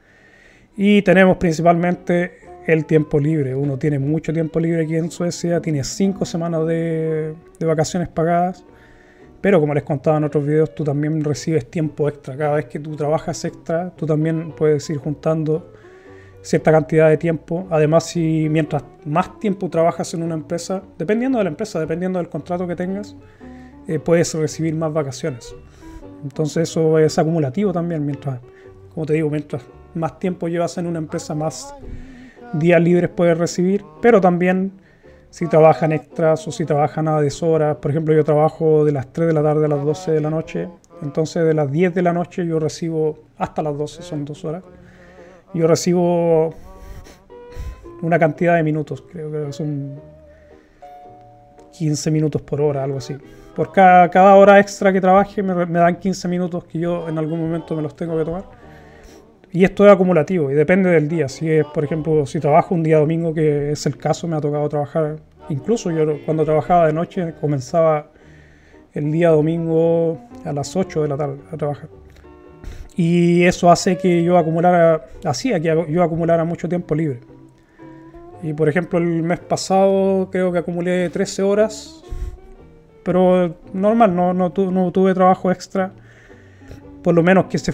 Y 0.76 1.02
tenemos 1.02 1.36
principalmente 1.36 2.38
el 2.66 2.84
tiempo 2.86 3.18
libre. 3.18 3.54
Uno 3.54 3.78
tiene 3.78 3.98
mucho 3.98 4.32
tiempo 4.32 4.60
libre 4.60 4.84
aquí 4.84 4.96
en 4.96 5.10
Suecia, 5.10 5.60
tiene 5.60 5.84
cinco 5.84 6.24
semanas 6.24 6.66
de 6.66 7.34
vacaciones 7.60 8.08
pagadas. 8.08 8.64
Pero 9.40 9.60
como 9.60 9.74
les 9.74 9.82
contaba 9.82 10.16
en 10.16 10.24
otros 10.24 10.46
videos, 10.46 10.74
tú 10.74 10.84
también 10.84 11.22
recibes 11.22 11.70
tiempo 11.70 12.08
extra. 12.08 12.34
Cada 12.34 12.54
vez 12.54 12.64
que 12.64 12.78
tú 12.78 12.96
trabajas 12.96 13.44
extra, 13.44 13.90
tú 13.94 14.06
también 14.06 14.52
puedes 14.52 14.88
ir 14.88 14.96
juntando 14.96 15.70
cierta 16.44 16.70
cantidad 16.70 17.08
de 17.08 17.16
tiempo. 17.16 17.66
Además, 17.70 18.04
si 18.04 18.48
mientras 18.50 18.84
más 19.06 19.40
tiempo 19.40 19.70
trabajas 19.70 20.12
en 20.12 20.22
una 20.22 20.34
empresa, 20.34 20.82
dependiendo 20.98 21.38
de 21.38 21.44
la 21.44 21.50
empresa, 21.50 21.80
dependiendo 21.80 22.18
del 22.18 22.28
contrato 22.28 22.68
que 22.68 22.76
tengas, 22.76 23.16
eh, 23.88 23.98
puedes 23.98 24.34
recibir 24.34 24.74
más 24.74 24.92
vacaciones. 24.92 25.54
Entonces 26.22 26.68
eso 26.68 26.98
es 26.98 27.18
acumulativo 27.18 27.72
también, 27.72 28.04
mientras, 28.04 28.40
como 28.92 29.06
te 29.06 29.14
digo, 29.14 29.30
mientras 29.30 29.62
más 29.94 30.18
tiempo 30.18 30.48
llevas 30.48 30.76
en 30.76 30.86
una 30.86 30.98
empresa, 30.98 31.34
más 31.34 31.74
días 32.52 32.80
libres 32.80 33.08
puedes 33.08 33.38
recibir, 33.38 33.82
pero 34.02 34.20
también 34.20 34.72
si 35.30 35.48
trabajan 35.48 35.92
extras 35.92 36.46
o 36.46 36.52
si 36.52 36.66
trabajan 36.66 37.08
a 37.08 37.20
deshoras. 37.22 37.76
Por 37.76 37.90
ejemplo, 37.90 38.14
yo 38.14 38.22
trabajo 38.22 38.84
de 38.84 38.92
las 38.92 39.12
3 39.12 39.28
de 39.28 39.32
la 39.32 39.42
tarde 39.42 39.64
a 39.64 39.68
las 39.68 39.82
12 39.82 40.12
de 40.12 40.20
la 40.20 40.30
noche, 40.30 40.68
entonces 41.02 41.44
de 41.44 41.54
las 41.54 41.72
10 41.72 41.94
de 41.94 42.02
la 42.02 42.12
noche 42.12 42.46
yo 42.46 42.60
recibo 42.60 43.24
hasta 43.38 43.62
las 43.62 43.76
12, 43.78 44.02
son 44.02 44.26
dos 44.26 44.44
horas 44.44 44.62
yo 45.54 45.66
recibo 45.66 46.54
una 48.02 48.18
cantidad 48.18 48.56
de 48.56 48.62
minutos, 48.62 49.02
creo 49.10 49.30
que 49.30 49.52
son 49.52 50.00
15 51.72 52.10
minutos 52.10 52.42
por 52.42 52.60
hora, 52.60 52.84
algo 52.84 52.98
así. 52.98 53.14
Por 53.54 53.72
cada, 53.72 54.10
cada 54.10 54.34
hora 54.34 54.58
extra 54.58 54.92
que 54.92 55.00
trabaje 55.00 55.42
me, 55.42 55.54
dan 55.66 55.96
15 55.96 56.28
minutos 56.28 56.64
que 56.64 56.78
yo 56.78 57.08
en 57.08 57.18
algún 57.18 57.40
momento 57.40 57.76
me 57.76 57.82
los 57.82 57.94
tengo 57.94 58.16
que 58.18 58.24
tomar. 58.24 58.44
y 59.52 59.64
esto 59.64 59.86
es 59.86 59.92
acumulativo 59.92 60.50
y 60.50 60.54
depende 60.54 60.90
del 60.90 61.08
día. 61.08 61.28
Si 61.28 61.48
es, 61.48 61.64
por 61.66 61.84
ejemplo, 61.84 62.26
si 62.26 62.40
trabajo 62.40 62.74
un 62.74 62.82
día 62.82 62.98
domingo, 62.98 63.32
que 63.32 63.72
es 63.72 63.86
el 63.86 63.96
caso, 63.96 64.26
me 64.26 64.36
ha 64.36 64.40
tocado 64.40 64.68
trabajar. 64.68 65.16
Incluso 65.48 65.90
yo 65.90 66.18
cuando 66.24 66.44
trabajaba 66.44 66.86
de 66.86 66.92
noche 66.92 67.34
comenzaba 67.40 68.10
el 68.92 69.12
día 69.12 69.30
domingo 69.30 70.18
a 70.44 70.52
las 70.52 70.74
8 70.74 71.02
de 71.02 71.08
la 71.08 71.16
tarde 71.16 71.38
a 71.52 71.56
trabajar. 71.56 72.03
Y 72.96 73.44
eso 73.44 73.70
hace 73.70 73.98
que 73.98 74.22
yo 74.22 74.38
acumulara, 74.38 75.04
hacía 75.24 75.58
que 75.58 75.86
yo 75.88 76.02
acumulara 76.02 76.44
mucho 76.44 76.68
tiempo 76.68 76.94
libre. 76.94 77.20
Y 78.42 78.52
por 78.52 78.68
ejemplo, 78.68 78.98
el 78.98 79.22
mes 79.22 79.40
pasado 79.40 80.28
creo 80.30 80.52
que 80.52 80.58
acumulé 80.58 81.08
13 81.08 81.42
horas, 81.42 82.04
pero 83.02 83.56
normal, 83.72 84.14
no, 84.14 84.34
no, 84.34 84.52
no 84.56 84.92
tuve 84.92 85.14
trabajo 85.14 85.50
extra, 85.50 85.92
por 87.02 87.14
lo 87.14 87.22
menos 87.22 87.46
que 87.46 87.58
se, 87.58 87.72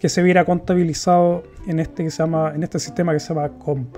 que 0.00 0.08
se 0.08 0.22
viera 0.22 0.44
contabilizado 0.44 1.42
en 1.66 1.80
este, 1.80 2.04
que 2.04 2.10
se 2.10 2.22
llama, 2.22 2.52
en 2.54 2.62
este 2.62 2.78
sistema 2.78 3.12
que 3.12 3.20
se 3.20 3.34
llama 3.34 3.48
COMP. 3.48 3.96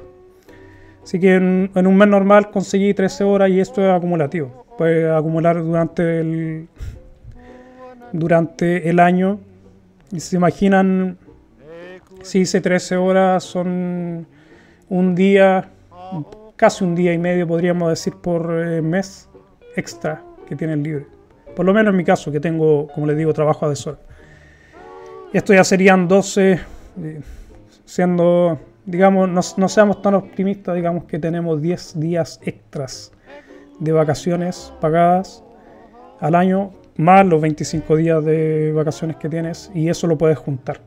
Así 1.03 1.21
que 1.21 1.35
en, 1.35 1.71
en 1.75 1.87
un 1.87 1.97
mes 1.97 2.09
normal 2.09 2.51
conseguí 2.51 2.95
13 2.95 3.25
horas 3.25 3.51
y 3.51 3.61
esto 3.61 3.83
es 3.83 3.93
acumulativo. 3.93 4.65
Puede 4.79 5.15
acumular 5.15 5.63
durante 5.63 6.21
el, 6.21 6.69
durante 8.13 8.89
el 8.89 8.99
año. 8.99 9.39
Se 10.21 10.37
imaginan, 10.37 11.19
si 12.23 12.41
hice 12.41 12.61
13 12.61 12.97
horas, 12.97 13.45
son 13.45 14.27
un 14.89 15.15
día 15.15 15.71
casi 16.57 16.85
un 16.85 16.95
día 16.95 17.13
y 17.13 17.19
medio, 17.19 17.47
podríamos 17.47 17.91
decir, 17.91 18.15
por 18.15 18.51
eh, 18.65 18.81
mes 18.81 19.29
extra 19.77 20.23
que 20.47 20.57
tienen 20.57 20.83
libre. 20.83 21.07
Por 21.55 21.67
lo 21.67 21.75
menos 21.75 21.93
en 21.93 21.97
mi 21.97 22.05
caso, 22.05 22.33
que 22.33 22.41
tengo, 22.41 22.89
como 22.89 23.07
les 23.07 23.17
digo, 23.17 23.33
trabajo 23.33 23.69
de 23.69 23.77
sol. 23.77 23.99
Esto 25.33 25.53
ya 25.53 25.65
serían 25.65 26.07
12, 26.09 26.53
eh, 27.03 27.21
siendo, 27.85 28.59
digamos, 28.87 29.57
no, 29.59 29.69
seamos 29.69 30.01
tan 30.03 30.15
optimistas, 30.15 30.75
digamos 30.75 31.05
que 31.05 31.19
tenemos 31.19 31.61
10 31.61 32.01
días 32.01 32.41
extras 32.43 33.13
de 33.79 33.93
vacaciones 33.93 34.73
pagadas 34.81 35.43
al 36.21 36.35
año, 36.35 36.73
más 36.97 37.27
los 37.27 37.41
25 37.41 37.97
días 37.97 38.25
de 38.25 38.73
vacaciones 38.73 39.17
que 39.17 39.29
tienes, 39.29 39.71
y 39.75 39.89
eso 39.89 40.07
lo 40.07 40.17
puedes 40.19 40.39
juntar. 40.39 40.81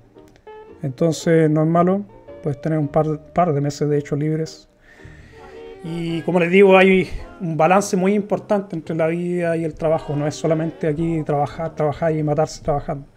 Entonces 0.83 1.49
no 1.49 1.63
es 1.63 1.67
malo, 1.67 2.05
puedes 2.43 2.61
tener 2.61 2.79
un 2.79 2.87
par, 2.87 3.53
de 3.53 3.61
meses 3.61 3.89
de 3.89 3.97
hecho 3.97 4.15
libres 4.15 4.69
y 5.83 6.21
como 6.21 6.39
les 6.39 6.51
digo, 6.51 6.77
hay 6.77 7.07
un 7.39 7.55
balance 7.55 7.95
muy 7.95 8.13
importante 8.13 8.75
entre 8.75 8.95
la 8.95 9.07
vida 9.07 9.55
y 9.55 9.63
el 9.63 9.73
trabajo. 9.73 10.15
No 10.15 10.27
es 10.27 10.35
solamente 10.35 10.87
aquí 10.87 11.21
trabajar, 11.23 11.75
trabajar 11.75 12.13
y 12.13 12.23
matarse 12.23 12.63
trabajando. 12.63 13.07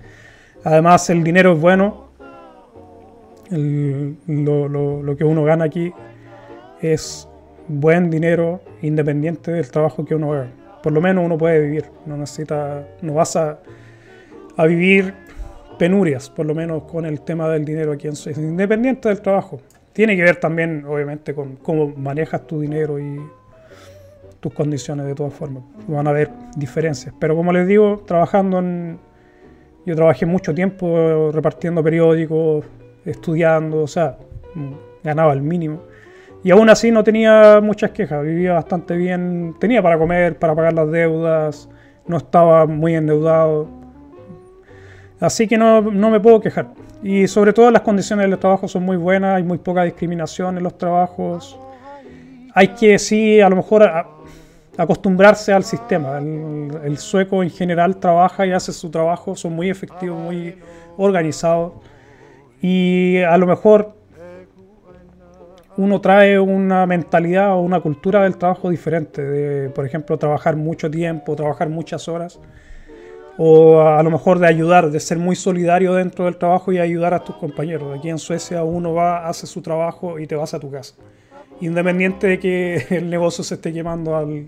Además, 0.62 1.08
el 1.10 1.24
dinero 1.24 1.54
es 1.54 1.60
bueno. 1.60 2.10
lo, 3.50 5.16
que 5.16 5.24
uno 5.24 5.42
gana 5.42 5.64
aquí 5.64 5.92
es 6.80 7.28
buen 7.66 8.10
dinero 8.10 8.60
independiente 8.82 9.50
del 9.52 9.68
trabajo 9.70 10.04
que 10.04 10.14
uno 10.14 10.32
haga. 10.32 10.59
Por 10.82 10.92
lo 10.92 11.00
menos 11.00 11.24
uno 11.24 11.36
puede 11.36 11.60
vivir. 11.60 11.84
No 12.06 12.16
necesita, 12.16 12.86
no 13.02 13.14
vas 13.14 13.36
a, 13.36 13.58
a 14.56 14.66
vivir 14.66 15.14
penurias, 15.78 16.28
por 16.28 16.44
lo 16.44 16.54
menos 16.54 16.82
con 16.84 17.06
el 17.06 17.22
tema 17.22 17.48
del 17.48 17.64
dinero 17.64 17.92
aquí 17.92 18.06
en 18.06 18.14
Suecia, 18.14 18.42
independiente 18.42 19.08
del 19.08 19.20
trabajo. 19.22 19.60
Tiene 19.92 20.14
que 20.14 20.22
ver 20.22 20.36
también, 20.36 20.84
obviamente, 20.86 21.34
con 21.34 21.56
cómo 21.56 21.88
manejas 21.96 22.46
tu 22.46 22.60
dinero 22.60 22.98
y 22.98 23.18
tus 24.40 24.52
condiciones 24.52 25.06
de 25.06 25.14
todas 25.14 25.32
formas. 25.32 25.62
Van 25.86 26.06
a 26.06 26.10
haber 26.10 26.30
diferencias. 26.56 27.14
Pero 27.18 27.36
como 27.36 27.52
les 27.52 27.66
digo, 27.66 28.02
trabajando 28.06 28.58
en... 28.58 28.98
Yo 29.86 29.96
trabajé 29.96 30.26
mucho 30.26 30.54
tiempo 30.54 31.30
repartiendo 31.32 31.82
periódicos, 31.82 32.66
estudiando, 33.04 33.82
o 33.82 33.86
sea, 33.86 34.18
ganaba 35.02 35.32
el 35.32 35.40
mínimo. 35.40 35.82
Y 36.42 36.50
aún 36.50 36.70
así 36.70 36.90
no 36.90 37.04
tenía 37.04 37.60
muchas 37.62 37.90
quejas, 37.90 38.24
vivía 38.24 38.54
bastante 38.54 38.96
bien, 38.96 39.54
tenía 39.58 39.82
para 39.82 39.98
comer, 39.98 40.38
para 40.38 40.54
pagar 40.54 40.72
las 40.72 40.90
deudas, 40.90 41.68
no 42.06 42.16
estaba 42.16 42.66
muy 42.66 42.94
endeudado. 42.94 43.68
Así 45.20 45.46
que 45.46 45.58
no, 45.58 45.82
no 45.82 46.10
me 46.10 46.18
puedo 46.18 46.40
quejar. 46.40 46.68
Y 47.02 47.26
sobre 47.28 47.52
todo 47.52 47.70
las 47.70 47.82
condiciones 47.82 48.28
del 48.28 48.38
trabajo 48.38 48.68
son 48.68 48.84
muy 48.84 48.96
buenas, 48.96 49.36
hay 49.36 49.42
muy 49.42 49.58
poca 49.58 49.82
discriminación 49.84 50.56
en 50.56 50.62
los 50.62 50.76
trabajos. 50.76 51.58
Hay 52.54 52.68
que 52.68 52.98
sí, 52.98 53.40
a 53.40 53.48
lo 53.48 53.56
mejor 53.56 53.90
acostumbrarse 54.76 55.52
al 55.52 55.64
sistema. 55.64 56.18
El, 56.18 56.98
sueco 56.98 57.42
en 57.42 57.50
general 57.50 57.96
trabaja 57.96 58.46
y 58.46 58.52
hace 58.52 58.72
su 58.72 58.90
trabajo, 58.90 59.36
son 59.36 59.54
muy 59.54 59.70
efectivos, 59.70 60.18
muy 60.18 60.56
organizados. 60.96 61.72
Y 62.60 63.18
a 63.18 63.36
lo 63.38 63.46
mejor 63.46 63.94
uno 65.76 66.00
trae 66.00 66.38
una 66.38 66.86
mentalidad 66.86 67.54
o 67.54 67.60
una 67.60 67.80
cultura 67.80 68.22
del 68.22 68.36
trabajo 68.36 68.70
diferente, 68.70 69.22
de 69.22 69.70
por 69.70 69.86
ejemplo 69.86 70.18
trabajar 70.18 70.56
mucho 70.56 70.90
tiempo, 70.90 71.36
trabajar 71.36 71.68
muchas 71.68 72.08
horas 72.08 72.40
o 73.42 73.80
a 73.80 74.02
lo 74.02 74.10
mejor 74.10 74.38
de 74.38 74.46
ayudar, 74.46 74.90
de 74.90 75.00
ser 75.00 75.18
muy 75.18 75.34
solidario 75.34 75.94
dentro 75.94 76.26
del 76.26 76.36
trabajo 76.36 76.72
y 76.72 76.78
ayudar 76.78 77.14
a 77.14 77.24
tus 77.24 77.36
compañeros. 77.36 77.98
Aquí 77.98 78.10
en 78.10 78.18
Suecia 78.18 78.62
uno 78.62 78.92
va, 78.92 79.26
hace 79.26 79.46
su 79.46 79.62
trabajo 79.62 80.18
y 80.18 80.26
te 80.26 80.34
vas 80.34 80.52
a 80.52 80.60
tu 80.60 80.70
casa. 80.70 80.94
Independiente 81.62 82.26
de 82.26 82.38
que 82.38 82.86
el 82.90 83.08
negocio 83.08 83.42
se 83.42 83.54
esté 83.54 83.72
quemando 83.72 84.14
al, 84.14 84.46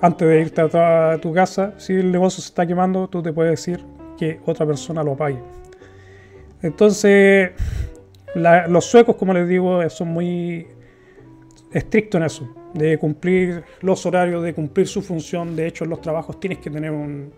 antes 0.00 0.26
de 0.26 0.40
irte 0.40 0.62
a, 0.62 1.18
tu 1.20 1.34
casa, 1.34 1.74
si 1.76 1.92
el 1.92 2.10
negocio 2.10 2.40
se 2.40 2.48
está 2.48 2.66
quemando, 2.66 3.08
tú 3.08 3.22
te 3.22 3.30
puedes 3.30 3.50
decir 3.50 3.84
que 4.16 4.40
otra 4.46 4.64
persona 4.64 5.02
lo 5.02 5.12
apague. 5.12 5.38
Entonces, 6.62 7.50
los 8.34 8.84
suecos, 8.84 9.16
como 9.16 9.32
les 9.32 9.48
digo, 9.48 9.88
son 9.90 10.08
muy 10.08 10.66
estrictos 11.72 12.20
en 12.20 12.24
eso, 12.24 12.48
de 12.74 12.98
cumplir 12.98 13.64
los 13.80 14.04
horarios, 14.06 14.42
de 14.42 14.54
cumplir 14.54 14.86
su 14.86 15.02
función. 15.02 15.56
De 15.56 15.66
hecho, 15.66 15.84
en 15.84 15.90
los 15.90 16.00
trabajos 16.00 16.38
tienes 16.38 16.58
que 16.58 16.70
tener 16.70 16.90
un, 16.90 17.32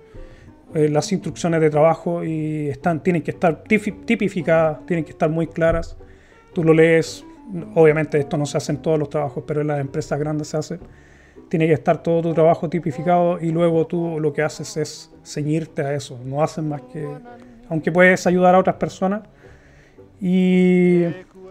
eh, 0.74 0.88
las 0.88 1.12
instrucciones 1.12 1.60
de 1.60 1.70
trabajo 1.70 2.24
y 2.24 2.68
están, 2.68 3.02
tienen 3.02 3.22
que 3.22 3.32
estar 3.32 3.62
tipificadas, 3.64 4.84
tienen 4.86 5.04
que 5.04 5.10
estar 5.10 5.28
muy 5.28 5.46
claras. 5.46 5.96
Tú 6.54 6.64
lo 6.64 6.72
lees, 6.72 7.24
obviamente 7.74 8.18
esto 8.18 8.36
no 8.36 8.46
se 8.46 8.56
hace 8.56 8.72
en 8.72 8.78
todos 8.78 8.98
los 8.98 9.10
trabajos, 9.10 9.44
pero 9.46 9.60
en 9.60 9.68
las 9.68 9.80
empresas 9.80 10.18
grandes 10.18 10.48
se 10.48 10.56
hace. 10.56 10.78
Tiene 11.48 11.66
que 11.66 11.74
estar 11.74 12.02
todo 12.02 12.22
tu 12.22 12.32
trabajo 12.32 12.70
tipificado 12.70 13.38
y 13.38 13.50
luego 13.50 13.86
tú 13.86 14.18
lo 14.18 14.32
que 14.32 14.42
haces 14.42 14.76
es 14.78 15.10
ceñirte 15.24 15.82
a 15.82 15.94
eso. 15.94 16.18
No 16.24 16.42
haces 16.42 16.64
más 16.64 16.80
que, 16.90 17.06
aunque 17.68 17.92
puedes 17.92 18.26
ayudar 18.26 18.54
a 18.54 18.58
otras 18.58 18.76
personas 18.76 19.22
y 20.24 21.02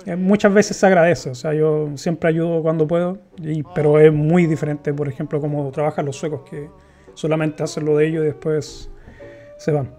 eh, 0.06 0.16
muchas 0.18 0.54
veces 0.54 0.78
se 0.78 0.86
agradece. 0.86 1.30
O 1.30 1.36
sea, 1.36 1.54
yo 1.54 1.90
siempre 1.96 2.30
ayudo 2.30 2.62
cuando 2.62 2.88
puedo, 2.88 3.18
y, 3.38 3.64
pero 3.76 4.00
es 4.00 4.14
muy 4.14 4.46
diferente, 4.48 4.94
por 4.94 5.10
ejemplo, 5.10 5.42
como 5.42 5.70
trabajan 5.72 6.06
los 6.06 6.16
suecos 6.16 6.44
que 6.50 6.70
solamente 7.14 7.64
hacen 7.64 7.84
lo 7.84 7.98
de 7.98 8.08
ellos 8.08 8.24
y 8.24 8.28
después 8.28 8.90
se 9.58 9.72
van. 9.74 9.90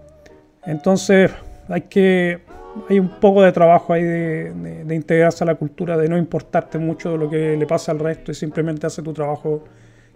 Entonces 0.64 1.30
hay 1.68 1.82
que 1.82 2.40
hay 2.88 2.98
un 2.98 3.20
poco 3.20 3.42
de 3.42 3.52
trabajo 3.52 3.92
ahí 3.92 4.02
de, 4.02 4.94
integrarse 4.94 5.44
a 5.44 5.46
la 5.46 5.56
cultura, 5.56 5.98
de 5.98 6.08
no 6.08 6.16
importarte 6.16 6.78
mucho 6.78 7.18
lo 7.18 7.28
que 7.28 7.54
le 7.54 7.66
pasa 7.66 7.92
al 7.92 7.98
resto 7.98 8.32
y 8.32 8.34
simplemente 8.34 8.86
hace 8.86 9.02
tu 9.02 9.12
trabajo 9.12 9.64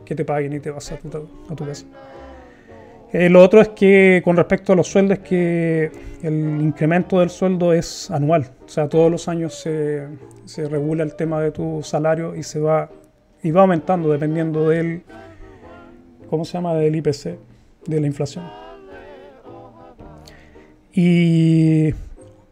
que 0.07 0.15
te 0.15 0.25
paguen 0.25 0.55
y 0.55 0.61
te 0.61 0.71
vas 0.71 0.91
a 0.91 0.97
tu, 0.97 1.09
a 1.51 1.55
tu 1.55 1.67
casa. 1.67 1.85
Eh, 3.19 3.31
lo 3.31 3.43
otro 3.43 3.63
es 3.63 3.69
que 3.69 4.21
con 4.23 4.37
respecto 4.37 4.75
a 4.75 4.77
los 4.77 4.89
sueldos, 4.89 5.21
que 5.21 5.91
el 6.23 6.61
incremento 6.61 7.21
del 7.21 7.31
sueldo 7.31 7.73
es 7.73 8.11
anual, 8.11 8.51
o 8.63 8.69
sea, 8.69 8.91
todos 8.91 9.11
los 9.11 9.27
años 9.27 9.55
se, 9.55 10.07
se 10.45 10.69
regula 10.69 11.03
el 11.03 11.15
tema 11.15 11.41
de 11.41 11.51
tu 11.51 11.83
salario 11.83 12.37
y 12.37 12.43
se 12.43 12.61
va 12.61 12.91
y 13.43 13.53
va 13.53 13.63
aumentando 13.63 14.13
dependiendo 14.13 14.69
del 14.69 15.03
¿cómo 16.29 16.45
se 16.45 16.59
llama? 16.59 16.75
del 16.75 16.95
IPC, 16.95 17.39
de 17.87 18.01
la 18.03 18.07
inflación. 18.07 18.45
Y 20.93 21.95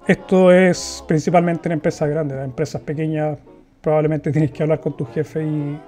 esto 0.06 0.50
es 0.50 1.04
principalmente 1.06 1.68
en 1.68 1.72
empresas 1.74 2.08
grandes. 2.08 2.38
En 2.38 2.44
empresas 2.44 2.80
pequeñas 2.80 3.36
probablemente 3.82 4.32
tienes 4.32 4.50
que 4.50 4.62
hablar 4.62 4.80
con 4.80 4.96
tu 4.96 5.04
jefe 5.04 5.44
y 5.44 5.78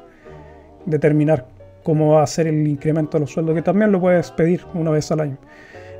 determinar 0.84 1.56
cómo 1.87 2.14
va 2.14 2.25
a 2.25 2.27
ser 2.27 2.49
el 2.49 2.66
incremento 2.66 3.16
de 3.16 3.20
los 3.20 3.31
sueldos, 3.31 3.55
que 3.55 3.62
también 3.62 3.92
lo 3.92 4.01
puedes 4.01 4.33
pedir 4.33 4.62
una 4.75 4.90
vez 4.90 5.09
al 5.12 5.20
año. 5.20 5.37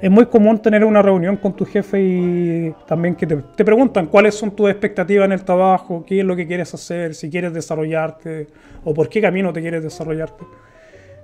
Es 0.03 0.11
muy 0.11 0.27
común 0.27 0.61
tener 0.61 0.85
una 0.85 1.01
reunión 1.01 1.37
con 1.37 1.55
tu 1.55 1.65
jefe 1.65 2.03
y 2.03 2.75
también 2.89 3.15
que 3.15 3.25
te, 3.25 3.37
te 3.37 3.65
preguntan 3.65 4.07
cuáles 4.07 4.35
son 4.35 4.51
tus 4.51 4.69
expectativas 4.69 5.27
en 5.27 5.33
el 5.33 5.45
trabajo, 5.45 6.05
qué 6.05 6.19
es 6.19 6.27
lo 6.27 6.35
que 6.35 6.45
quieres 6.45 6.75
hacer, 6.75 7.15
si 7.15 7.31
quieres 7.31 7.53
desarrollarte 7.53 8.49
o 8.83 8.93
por 8.93 9.09
qué 9.09 9.21
camino 9.21 9.53
te 9.53 9.61
quieres 9.61 9.85
desarrollarte 9.85 10.45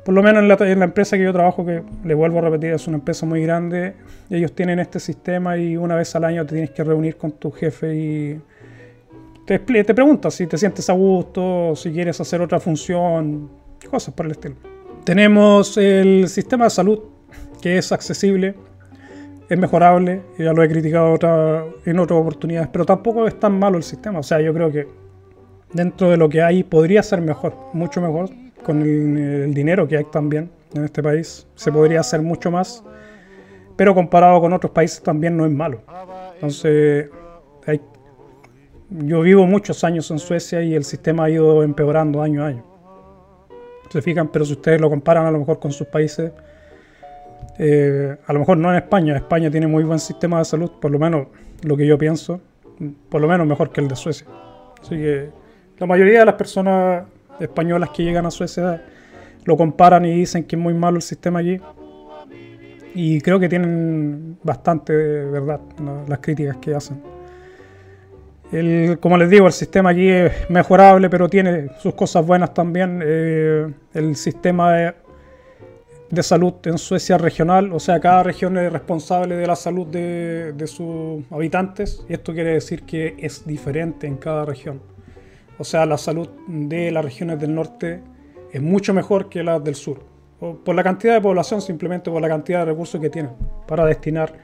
por 0.05 0.15
lo 0.15 0.23
menos 0.23 0.43
en 0.43 0.79
la, 0.79 0.85
empresa 0.85 1.17
que 1.17 1.23
yo 1.23 1.33
trabajo, 1.33 1.65
que 1.65 1.83
le 2.05 2.15
vuelvo 2.15 2.39
a 2.39 2.43
repetir, 2.43 2.73
es 2.73 2.89
una 2.89 2.97
empresa 2.97 3.25
muy 3.25 3.43
grande, 3.43 3.95
ellos 4.31 4.53
tienen 4.53 4.81
este 4.81 4.99
sistema 4.99 5.57
y 5.57 5.77
una 5.77 5.95
vez 5.95 6.15
al 6.17 6.25
año 6.25 6.45
te 6.45 6.55
tienes 6.55 6.71
que 6.71 6.83
reunir 6.83 7.17
con 7.17 7.33
tu 7.33 7.53
jefe 7.53 7.95
y 7.95 8.41
te, 9.47 9.61
te 9.61 9.95
preguntas 9.95 10.35
si 10.35 10.49
te 10.49 10.59
sientes 10.59 10.91
a 10.91 10.93
gusto, 10.93 11.77
si 11.77 11.93
quieres 11.93 12.21
hacer 12.21 12.41
otra 12.41 12.59
función, 12.59 13.62
cosas 13.89 14.15
por 14.15 14.27
el 14.27 14.33
estilo. 14.33 14.57
Tenemos 15.05 15.77
el 15.77 16.29
sistema 16.29 16.65
de 16.65 16.71
salud, 16.71 17.01
que 17.61 17.79
es 17.79 17.93
accesible. 17.93 18.55
es 19.49 19.59
mejorable, 19.59 20.23
ya 20.39 20.53
lo 20.53 20.63
he 20.63 20.69
criticado 20.69 21.19
en 21.85 21.99
otras 21.99 22.19
oportunidades, 22.19 22.69
pero 22.73 22.87
tampoco 22.87 23.27
es 23.27 23.39
tan 23.39 23.59
malo 23.59 23.77
el 23.77 23.83
sistema. 23.83 24.21
O 24.21 24.23
sea, 24.23 24.41
yo 24.41 24.55
creo 24.55 24.73
que 24.73 24.87
dentro 25.73 26.11
de 26.11 26.17
lo 26.17 26.29
que 26.29 26.43
hay 26.43 26.63
podría 26.63 27.03
ser 27.03 27.21
mejor, 27.21 27.55
mucho 27.73 28.01
mejor, 28.01 28.31
con 28.63 28.83
el, 28.83 29.53
dinero 29.53 29.87
que 29.89 29.99
hay 29.99 30.05
también 30.05 30.51
en 30.75 30.85
este 30.85 31.03
país. 31.03 31.47
Se 31.55 31.71
podría 31.71 32.01
hacer 32.01 32.23
mucho 32.23 32.51
más, 32.51 32.83
pero 33.77 33.95
comparado 33.95 34.41
con 34.41 34.53
otros 34.53 34.73
países 34.73 35.03
también 35.03 35.37
no 35.37 35.45
es 35.45 35.53
malo. 35.53 35.83
Entonces, 36.35 37.11
yo 38.91 39.23
vivo 39.23 39.47
muchos 39.47 39.85
años 39.85 40.11
en 40.11 40.19
Suecia 40.19 40.63
y 40.63 40.75
el 40.75 40.85
sistema 40.85 41.25
ha 41.25 41.31
ido 41.31 41.63
empeorando 41.63 42.23
año 42.23 42.45
a 42.45 42.49
año. 42.49 42.72
Se 43.93 44.01
fijan, 44.01 44.29
pero 44.29 44.47
si 44.47 44.55
ustedes 44.55 44.81
lo 44.81 44.89
comparan 44.89 45.27
a 45.27 45.31
lo 45.31 45.39
mejor 45.39 45.59
con 45.59 45.71
sus 45.71 45.87
países, 45.87 46.33
eh, 47.59 48.17
a 48.27 48.33
lo 48.33 48.39
mejor 48.39 48.57
no 48.57 48.71
en 48.71 48.77
España, 48.77 49.15
España 49.15 49.51
tiene 49.51 49.67
muy 49.67 49.85
buen 49.85 49.99
sistema 49.99 50.39
de 50.39 50.47
salud, 50.47 50.71
por 50.81 50.91
lo 50.91 50.99
menos 50.99 51.27
lo 51.63 51.77
que 51.77 51.87
yo 51.87 51.99
pienso, 51.99 52.41
por 53.11 53.21
lo 53.21 53.29
menos 53.29 53.47
mejor 53.47 53.71
que 53.71 53.83
el 53.83 53.89
de 53.89 53.97
Suecia. 53.97 54.27
Así 54.81 54.97
que 54.97 55.29
la 55.79 55.87
mayoría 55.87 56.21
de 56.21 56.25
las 56.25 56.37
personas 56.37 57.05
españolas 57.39 57.91
que 57.91 58.03
llegan 58.03 58.25
a 58.25 58.31
Suecia 58.31 58.83
lo 59.45 59.59
comparan 59.59 60.07
y 60.07 60.13
dicen 60.13 60.45
que 60.45 60.57
es 60.57 60.63
muy 60.63 60.73
malo 60.73 60.97
el 60.97 61.03
sistema 61.03 61.41
allí. 61.41 61.61
Y 62.95 63.21
creo 63.21 63.39
que 63.39 63.51
tienen 63.51 64.39
bastante 64.43 64.95
verdad 64.95 65.61
las 66.09 66.19
críticas 66.21 66.57
que 66.57 66.75
hacen. 66.75 67.03
Como 69.01 69.17
les 69.17 69.31
digo, 69.31 69.47
el 69.47 69.53
sistema 69.53 69.91
aquí 69.91 70.09
es 70.09 70.51
mejorable, 70.51 71.09
pero 71.09 71.29
tiene 71.29 71.71
sus 71.79 71.95
cosas 71.95 72.27
buenas 72.27 72.53
también. 72.53 73.01
Eh, 73.03 73.73
el 73.95 74.15
sistema 74.15 74.73
de, 74.75 74.95
de 76.13 76.23
salud 76.23 76.53
en 76.65 76.77
Suecia 76.77 77.17
regional, 77.17 77.73
o 77.73 77.81
sea, 77.81 77.99
cada 77.99 78.23
región 78.23 78.59
es 78.59 78.71
responsable 78.71 79.35
de 79.35 79.47
la 79.47 79.57
salud 79.57 79.87
de, 79.87 80.67
sus 80.67 81.25
habitantes, 81.31 82.05
y 82.07 82.13
esto 82.13 82.35
quiere 82.35 82.53
decir 82.53 82.83
que 82.83 83.17
es 83.19 83.47
diferente 83.47 84.07
en 84.07 84.19
cada 84.19 84.45
región. 84.45 84.83
O 85.59 85.65
sea, 85.65 85.87
la 85.87 85.97
salud 85.97 86.29
de 86.47 86.91
las 86.91 87.03
regiones 87.03 87.41
del 87.41 87.55
norte 87.55 88.03
es 88.53 88.61
mucho 88.61 88.93
mejor 88.93 89.31
que 89.31 89.43
la 89.43 89.59
del 89.59 89.75
sur, 89.75 90.05
por 90.39 90.75
la 90.75 90.83
cantidad 90.83 91.15
de 91.15 91.23
población, 91.23 91.63
simplemente 91.63 92.11
por 92.11 92.21
la 92.21 92.29
cantidad 92.29 92.59
de 92.59 92.67
recursos 92.67 93.01
que 93.01 93.09
tienen 93.09 93.33
para 93.67 93.87
destinar 93.87 94.35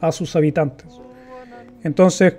a 0.00 0.10
sus 0.10 0.34
habitantes. 0.34 1.00
Entonces, 1.84 2.34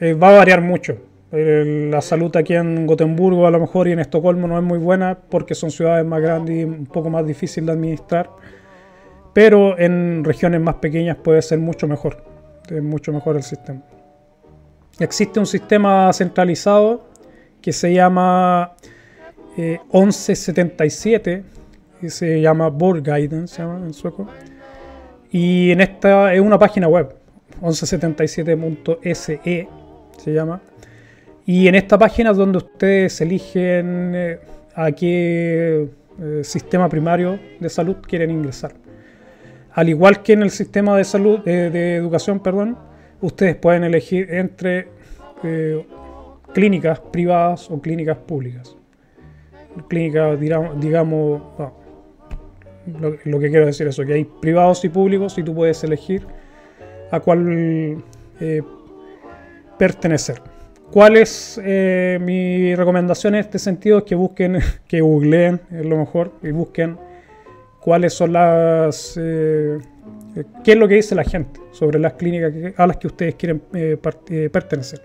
eh, 0.00 0.14
va 0.14 0.30
a 0.30 0.38
variar 0.38 0.60
mucho. 0.60 0.98
La 1.32 2.00
salud 2.00 2.34
aquí 2.36 2.54
en 2.54 2.86
Gotemburgo 2.86 3.46
a 3.46 3.50
lo 3.50 3.58
mejor 3.58 3.88
y 3.88 3.92
en 3.92 3.98
Estocolmo 3.98 4.46
no 4.46 4.56
es 4.56 4.64
muy 4.64 4.78
buena 4.78 5.18
porque 5.28 5.54
son 5.54 5.70
ciudades 5.70 6.06
más 6.06 6.22
grandes 6.22 6.56
y 6.56 6.64
un 6.64 6.86
poco 6.86 7.10
más 7.10 7.26
difícil 7.26 7.66
de 7.66 7.72
administrar. 7.72 8.30
Pero 9.34 9.78
en 9.78 10.24
regiones 10.24 10.60
más 10.60 10.76
pequeñas 10.76 11.16
puede 11.16 11.42
ser 11.42 11.58
mucho 11.58 11.88
mejor. 11.88 12.22
Es 12.70 12.82
mucho 12.82 13.12
mejor 13.12 13.36
el 13.36 13.42
sistema. 13.42 13.82
Existe 14.98 15.38
un 15.38 15.46
sistema 15.46 16.10
centralizado 16.12 17.04
que 17.60 17.72
se 17.72 17.92
llama 17.92 18.76
1177 19.56 21.32
eh, 21.32 21.44
y 22.00 22.08
se 22.08 22.40
llama 22.40 22.72
se 23.46 23.58
llama 23.58 23.84
en 23.84 23.92
sueco. 23.92 24.26
Y 25.30 25.70
en 25.70 25.82
esta 25.82 26.32
es 26.32 26.40
una 26.40 26.58
página 26.58 26.88
web, 26.88 27.14
1177.se 27.60 29.68
se 30.18 30.32
llama. 30.32 30.60
Y 31.44 31.68
en 31.68 31.76
esta 31.76 31.96
página 31.96 32.32
es 32.32 32.36
donde 32.36 32.58
ustedes 32.58 33.20
eligen 33.20 34.12
eh, 34.14 34.38
a 34.74 34.90
qué 34.90 35.88
eh, 36.20 36.40
sistema 36.42 36.88
primario 36.88 37.38
de 37.60 37.68
salud 37.68 37.96
quieren 38.06 38.30
ingresar. 38.30 38.72
Al 39.72 39.88
igual 39.88 40.22
que 40.22 40.32
en 40.32 40.42
el 40.42 40.50
sistema 40.50 40.96
de 40.96 41.04
salud, 41.04 41.40
de 41.44 41.96
educación, 41.96 42.40
perdón, 42.40 42.76
ustedes 43.20 43.56
pueden 43.56 43.84
elegir 43.84 44.32
entre 44.32 44.88
eh, 45.44 45.86
clínicas 46.52 46.98
privadas 46.98 47.70
o 47.70 47.80
clínicas 47.80 48.16
públicas. 48.16 48.76
Clínicas, 49.88 50.40
digamos, 50.40 51.42
lo, 53.00 53.38
que 53.38 53.50
quiero 53.50 53.66
decir 53.66 53.86
es 53.86 53.94
eso, 53.94 54.06
que 54.06 54.14
hay 54.14 54.24
privados 54.24 54.84
y 54.84 54.88
públicos 54.88 55.36
y 55.36 55.42
tú 55.42 55.54
puedes 55.54 55.84
elegir 55.84 56.26
a 57.10 57.20
cuál 57.20 58.02
pertenecer. 59.78 60.40
¿Cuál 60.90 61.16
es 61.16 61.60
eh, 61.62 62.18
mi 62.20 62.74
recomendación 62.74 63.34
en 63.34 63.40
este 63.40 63.58
sentido? 63.58 64.04
Que 64.04 64.14
busquen, 64.14 64.58
que 64.88 65.00
googleen, 65.00 65.60
es 65.70 65.84
lo 65.84 65.96
mejor, 65.96 66.32
y 66.42 66.50
busquen 66.50 66.96
cuáles 67.80 68.14
son 68.14 68.32
las... 68.32 69.18
Eh, 69.20 69.78
qué 70.64 70.72
es 70.72 70.78
lo 70.78 70.86
que 70.86 70.96
dice 70.96 71.14
la 71.14 71.24
gente 71.24 71.60
sobre 71.72 71.98
las 71.98 72.14
clínicas 72.14 72.52
a 72.76 72.86
las 72.86 72.96
que 72.98 73.06
ustedes 73.06 73.34
quieren 73.34 73.62
eh, 73.74 73.96
pertenecer. 74.52 75.02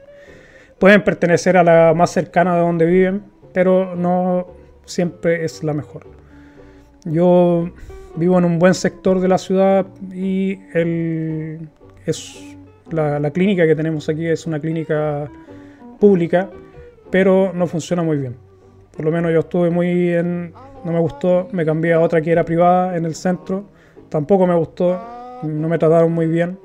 Pueden 0.78 1.04
pertenecer 1.04 1.58
a 1.58 1.64
la 1.64 1.94
más 1.96 2.12
cercana 2.12 2.56
de 2.56 2.62
donde 2.62 2.86
viven, 2.86 3.24
pero 3.54 3.96
no 3.96 4.48
siempre 4.86 5.46
es 5.46 5.64
la 5.64 5.74
mejor. 5.74 6.08
Yo 7.06 7.72
vivo 8.16 8.38
en 8.38 8.46
un 8.46 8.60
buen 8.60 8.74
sector 8.74 9.20
de 9.20 9.28
la 9.28 9.38
ciudad 9.38 9.86
y 10.14 10.60
el, 10.74 11.70
es 12.06 12.51
la, 12.94 13.32
clínica 13.32 13.66
que 13.66 13.76
tenemos 13.76 14.08
aquí 14.10 14.28
es 14.28 14.46
una 14.46 14.60
clínica 14.60 15.30
pública, 16.00 16.50
pero 17.10 17.52
no 17.54 17.68
funciona 17.68 18.04
muy 18.04 18.18
bien. 18.18 18.36
Por 18.96 19.06
lo 19.06 19.12
menos 19.12 19.32
yo 19.32 19.40
estuve 19.40 19.70
muy 19.70 20.10
en... 20.14 20.54
No 20.84 20.92
me 20.92 21.00
gustó, 21.00 21.48
me 21.52 21.64
cambié 21.64 21.94
a 21.94 22.00
otra 22.00 22.22
que 22.22 22.32
era 22.32 22.44
privada 22.44 22.98
en 22.98 23.06
el 23.06 23.14
centro. 23.14 23.66
Tampoco 24.10 24.48
me 24.48 24.56
gustó, 24.56 25.00
no 25.44 25.70
me 25.70 25.78
trataron 25.78 26.12
muy 26.12 26.26
bien. 26.26 26.58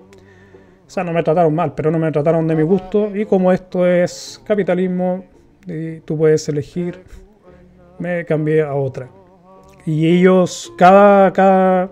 O 0.87 0.91
sea, 0.91 1.05
no 1.05 1.12
me 1.12 1.23
trataron 1.23 1.55
mal, 1.55 1.75
pero 1.75 1.91
no 1.91 1.99
me 1.99 2.11
trataron 2.11 2.47
de 2.47 2.55
mi 2.55 2.62
gusto. 2.62 3.15
Y 3.15 3.27
como 3.27 3.53
esto 3.53 3.87
es 3.87 4.41
capitalismo, 4.47 5.25
tú 6.05 6.17
puedes 6.17 6.49
elegir, 6.49 7.03
me 7.99 8.25
cambié 8.25 8.62
a 8.62 8.75
otra. 8.75 9.09
Y 9.85 10.07
ellos, 10.07 10.73
cada, 10.79 11.33
cada, 11.33 11.91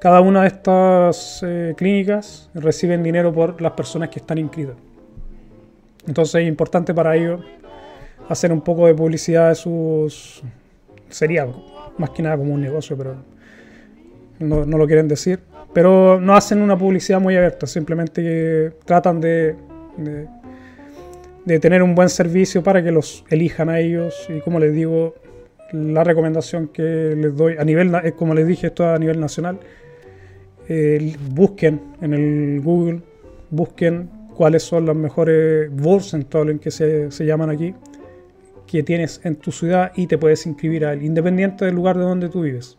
cada 0.00 0.20
una 0.20 0.42
de 0.42 0.48
estas 0.48 1.40
eh, 1.42 1.74
clínicas 1.76 2.50
reciben 2.54 3.02
dinero 3.02 3.32
por 3.32 3.60
las 3.60 3.72
personas 3.72 4.10
que 4.10 4.20
están 4.20 4.38
inscritas. 4.38 4.76
Entonces 6.06 6.42
es 6.42 6.48
importante 6.48 6.94
para 6.94 7.16
ellos 7.16 7.40
hacer 8.28 8.52
un 8.52 8.60
poco 8.60 8.86
de 8.86 8.94
publicidad 8.94 9.48
de 9.48 9.54
sus... 9.54 10.42
Sería 11.08 11.46
más 11.96 12.10
que 12.10 12.22
nada 12.22 12.36
como 12.36 12.54
un 12.54 12.60
negocio, 12.60 12.96
pero 12.96 13.16
no, 14.38 14.64
lo 14.64 14.86
quieren 14.86 15.08
decir. 15.08 15.40
Pero 15.72 16.20
no 16.20 16.34
hacen 16.34 16.62
una 16.62 16.78
publicidad 16.78 17.20
muy 17.20 17.36
abierta, 17.36 17.66
simplemente 17.66 18.72
tratan 18.84 19.20
de, 19.20 19.54
de, 21.44 21.58
tener 21.58 21.82
un 21.82 21.94
buen 21.94 22.08
servicio 22.08 22.62
para 22.62 22.82
que 22.82 22.90
los 22.90 23.24
elijan 23.28 23.68
a 23.68 23.80
ellos. 23.80 24.26
Y 24.28 24.40
como 24.40 24.60
les 24.60 24.72
digo, 24.72 25.14
la 25.72 26.04
recomendación 26.04 26.68
que 26.68 27.14
les 27.16 27.36
doy 27.36 27.56
a 27.58 27.64
nivel, 27.64 27.92
como 28.16 28.34
les 28.34 28.46
dije, 28.46 28.68
esto 28.68 28.88
a 28.88 28.98
nivel 28.98 29.20
nacional, 29.20 29.58
eh, 30.68 31.16
busquen 31.30 31.80
en 32.00 32.14
el 32.14 32.60
Google, 32.60 33.00
busquen 33.50 34.10
cuáles 34.34 34.62
son 34.62 34.86
los 34.86 34.94
mejores 34.94 35.70
en 36.50 36.58
que 36.58 36.70
se, 36.70 37.10
se 37.10 37.26
llaman 37.26 37.50
aquí, 37.50 37.74
que 38.66 38.82
tienes 38.82 39.20
en 39.24 39.36
tu 39.36 39.50
ciudad 39.50 39.92
y 39.96 40.06
te 40.06 40.18
puedes 40.18 40.46
inscribir 40.46 40.84
a 40.84 40.92
él, 40.92 41.02
independiente 41.02 41.64
del 41.64 41.74
lugar 41.74 41.96
de 41.96 42.04
donde 42.04 42.28
tú 42.28 42.42
vives. 42.42 42.76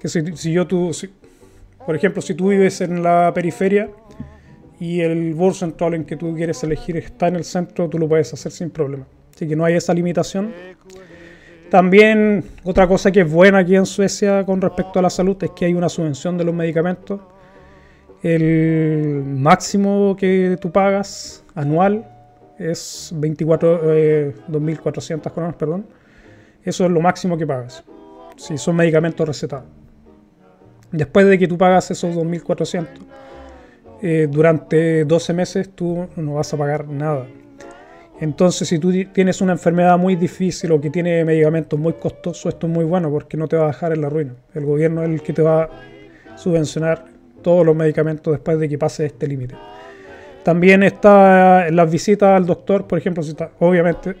Que 0.00 0.08
si, 0.08 0.52
yo 0.52 0.66
tú, 0.66 0.90
por 1.84 1.94
ejemplo, 1.94 2.22
si 2.22 2.34
tú 2.34 2.48
vives 2.48 2.80
en 2.80 3.02
la 3.02 3.30
periferia 3.34 3.90
y 4.78 5.00
el 5.00 5.36
en 5.38 6.04
que 6.04 6.16
tú 6.16 6.34
quieres 6.34 6.62
elegir 6.62 6.96
está 6.96 7.28
en 7.28 7.36
el 7.36 7.44
centro, 7.44 7.90
tú 7.90 7.98
lo 7.98 8.08
puedes 8.08 8.32
hacer 8.32 8.52
sin 8.52 8.70
problema. 8.70 9.06
Así 9.34 9.46
que 9.46 9.56
no 9.56 9.64
hay 9.64 9.74
esa 9.74 9.92
limitación. 9.92 10.52
También 11.70 12.44
otra 12.64 12.86
cosa 12.86 13.10
que 13.10 13.20
es 13.20 13.30
buena 13.30 13.58
aquí 13.58 13.76
en 13.76 13.86
Suecia 13.86 14.44
con 14.44 14.60
respecto 14.60 14.98
a 14.98 15.02
la 15.02 15.10
salud 15.10 15.36
es 15.42 15.50
que 15.50 15.66
hay 15.66 15.74
una 15.74 15.88
subvención 15.88 16.36
de 16.36 16.44
los 16.44 16.54
medicamentos 16.54 17.20
el 18.22 19.24
máximo 19.24 20.14
que 20.18 20.58
tú 20.60 20.70
pagas 20.70 21.42
anual 21.54 22.06
es 22.58 23.12
24, 23.14 23.82
2.400 24.48 25.26
eh, 25.26 25.30
coronas, 25.32 25.56
perdón. 25.56 25.86
Eso 26.62 26.84
es 26.84 26.90
lo 26.90 27.00
máximo 27.00 27.38
que 27.38 27.46
pagas, 27.46 27.82
si 28.36 28.58
son 28.58 28.76
medicamentos 28.76 29.26
recetados. 29.26 29.64
Después 30.92 31.26
de 31.26 31.38
que 31.38 31.48
tú 31.48 31.56
pagas 31.56 31.90
esos 31.90 32.14
2.400, 32.14 32.86
eh, 34.02 34.28
durante 34.30 35.06
12 35.06 35.32
meses 35.32 35.70
tú 35.74 36.06
no 36.16 36.34
vas 36.34 36.52
a 36.52 36.58
pagar 36.58 36.88
nada. 36.88 37.26
Entonces, 38.20 38.68
si 38.68 38.78
tú 38.78 38.92
tienes 39.12 39.40
una 39.40 39.52
enfermedad 39.52 39.96
muy 39.96 40.14
difícil 40.14 40.70
o 40.72 40.80
que 40.80 40.90
tiene 40.90 41.24
medicamentos 41.24 41.78
muy 41.78 41.94
costosos, 41.94 42.52
esto 42.52 42.66
es 42.66 42.72
muy 42.72 42.84
bueno 42.84 43.10
porque 43.10 43.38
no 43.38 43.48
te 43.48 43.56
va 43.56 43.64
a 43.64 43.66
dejar 43.68 43.92
en 43.92 44.02
la 44.02 44.10
ruina. 44.10 44.34
El 44.54 44.66
gobierno 44.66 45.02
es 45.02 45.08
el 45.08 45.22
que 45.22 45.32
te 45.32 45.40
va 45.40 45.62
a 45.62 45.70
subvencionar 46.36 47.06
todos 47.42 47.64
los 47.64 47.74
medicamentos 47.74 48.32
después 48.32 48.58
de 48.60 48.68
que 48.68 48.76
pase 48.76 49.06
este 49.06 49.26
límite. 49.26 49.54
También 50.42 50.82
está 50.82 51.66
en 51.66 51.76
las 51.76 51.90
visitas 51.90 52.36
al 52.36 52.44
doctor, 52.44 52.86
por 52.86 52.98
ejemplo, 52.98 53.22
si 53.22 53.30
está, 53.30 53.52
obviamente, 53.58 54.14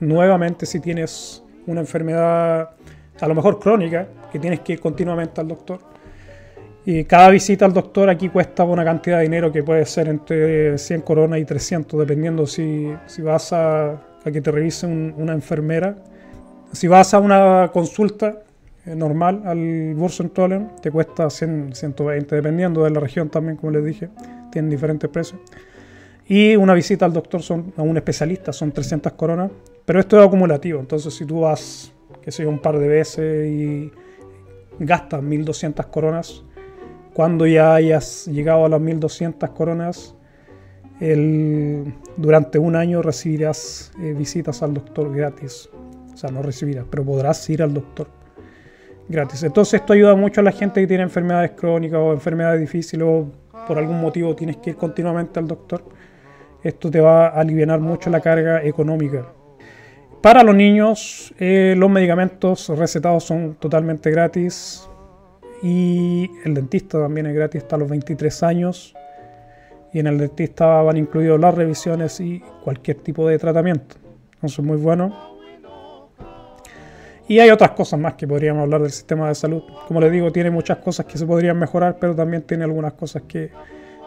nuevamente 0.00 0.66
si 0.66 0.80
tienes 0.80 1.42
una 1.66 1.80
enfermedad 1.80 2.70
a 3.18 3.28
lo 3.28 3.34
mejor 3.34 3.58
crónica, 3.58 4.08
que 4.30 4.38
tienes 4.38 4.60
que 4.60 4.74
ir 4.74 4.80
continuamente 4.80 5.40
al 5.40 5.48
doctor, 5.48 5.80
Y 6.84 7.04
cada 7.04 7.30
visita 7.30 7.64
al 7.64 7.72
doctor 7.72 8.10
aquí 8.10 8.28
cuesta 8.28 8.64
una 8.64 8.84
cantidad 8.84 9.18
de 9.18 9.22
dinero 9.24 9.52
que 9.52 9.62
puede 9.62 9.86
ser 9.86 10.08
entre 10.08 10.76
100 10.76 11.02
coronas 11.02 11.38
y 11.38 11.44
300, 11.44 12.00
dependiendo 12.00 12.46
si, 12.46 12.92
si 13.06 13.22
vas 13.22 13.52
a, 13.52 13.92
a, 13.92 14.30
que 14.32 14.40
te 14.40 14.50
revise 14.50 14.86
una 14.86 15.32
enfermera. 15.32 15.96
Si 16.72 16.88
vas 16.88 17.14
a 17.14 17.20
una 17.20 17.70
consulta 17.72 18.42
eh, 18.84 18.96
normal 18.96 19.42
al 19.44 19.94
Bursentrollen, 19.94 20.70
te 20.82 20.90
cuesta 20.90 21.30
100, 21.30 21.74
120, 21.74 22.34
dependiendo 22.34 22.82
de 22.82 22.90
la 22.90 22.98
región 22.98 23.28
también, 23.28 23.56
como 23.56 23.70
les 23.70 23.84
dije, 23.84 24.08
tienen 24.50 24.68
diferentes 24.68 25.08
precios. 25.08 25.40
Y 26.26 26.56
una 26.56 26.74
visita 26.74 27.04
al 27.04 27.12
doctor 27.12 27.42
son, 27.42 27.72
a 27.76 27.82
un 27.82 27.96
especialista 27.96 28.52
son 28.52 28.72
300 28.72 29.12
coronas, 29.12 29.52
pero 29.84 30.00
esto 30.00 30.20
es 30.20 30.26
acumulativo, 30.26 30.80
entonces 30.80 31.14
si 31.14 31.24
tú 31.24 31.40
vas, 31.40 31.92
que 32.22 32.32
sé 32.32 32.44
un 32.46 32.58
par 32.58 32.78
de 32.78 32.88
veces 32.88 33.50
y 33.50 33.92
gastas 34.80 35.22
1200 35.22 35.86
coronas, 35.86 36.42
cuando 37.14 37.46
ya 37.46 37.74
hayas 37.74 38.26
llegado 38.26 38.64
a 38.64 38.68
las 38.68 38.80
1200 38.80 39.50
coronas, 39.50 40.14
el, 41.00 41.94
durante 42.16 42.58
un 42.58 42.76
año 42.76 43.02
recibirás 43.02 43.92
eh, 44.00 44.14
visitas 44.16 44.62
al 44.62 44.74
doctor 44.74 45.14
gratis. 45.14 45.68
O 46.12 46.16
sea, 46.16 46.30
no 46.30 46.42
recibirás, 46.42 46.86
pero 46.88 47.04
podrás 47.04 47.48
ir 47.50 47.62
al 47.62 47.74
doctor 47.74 48.08
gratis. 49.08 49.42
Entonces 49.42 49.80
esto 49.80 49.92
ayuda 49.92 50.14
mucho 50.14 50.40
a 50.40 50.44
la 50.44 50.52
gente 50.52 50.80
que 50.80 50.86
tiene 50.86 51.02
enfermedades 51.02 51.52
crónicas 51.52 51.98
o 51.98 52.12
enfermedades 52.12 52.60
difíciles 52.60 53.06
o 53.06 53.26
por 53.66 53.78
algún 53.78 54.00
motivo 54.00 54.34
tienes 54.34 54.56
que 54.58 54.70
ir 54.70 54.76
continuamente 54.76 55.38
al 55.40 55.48
doctor. 55.48 55.84
Esto 56.62 56.90
te 56.90 57.00
va 57.00 57.26
a 57.26 57.40
aliviar 57.40 57.80
mucho 57.80 58.08
la 58.08 58.20
carga 58.20 58.62
económica. 58.62 59.26
Para 60.20 60.44
los 60.44 60.54
niños, 60.54 61.34
eh, 61.40 61.74
los 61.76 61.90
medicamentos 61.90 62.68
recetados 62.68 63.24
son 63.24 63.56
totalmente 63.58 64.08
gratis 64.10 64.88
y 65.62 66.28
el 66.44 66.54
dentista 66.54 67.00
también 67.00 67.26
es 67.26 67.34
gratis 67.34 67.62
hasta 67.62 67.76
los 67.76 67.88
23 67.88 68.42
años. 68.42 68.94
Y 69.92 70.00
en 70.00 70.06
el 70.06 70.18
dentista 70.18 70.82
van 70.82 70.96
incluidos 70.96 71.38
las 71.38 71.54
revisiones 71.54 72.18
y 72.20 72.42
cualquier 72.64 72.98
tipo 72.98 73.28
de 73.28 73.38
tratamiento. 73.38 73.96
Entonces, 74.34 74.64
muy 74.64 74.76
bueno. 74.76 75.32
Y 77.28 77.38
hay 77.38 77.50
otras 77.50 77.70
cosas 77.70 78.00
más 78.00 78.14
que 78.14 78.26
podríamos 78.26 78.62
hablar 78.62 78.82
del 78.82 78.90
sistema 78.90 79.28
de 79.28 79.34
salud. 79.34 79.62
Como 79.86 80.00
les 80.00 80.10
digo, 80.10 80.32
tiene 80.32 80.50
muchas 80.50 80.78
cosas 80.78 81.06
que 81.06 81.16
se 81.16 81.26
podrían 81.26 81.58
mejorar, 81.58 81.96
pero 82.00 82.14
también 82.14 82.42
tiene 82.42 82.64
algunas 82.64 82.94
cosas 82.94 83.22
que 83.28 83.50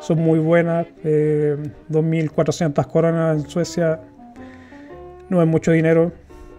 son 0.01 0.19
muy 0.19 0.39
buenas. 0.39 0.87
2.400 1.03 2.83
eh, 2.83 2.89
coronas 2.91 3.37
en 3.37 3.49
Suecia 3.49 4.01
no 5.29 5.41
es 5.41 5.47
mucho 5.47 5.71
dinero. 5.71 6.11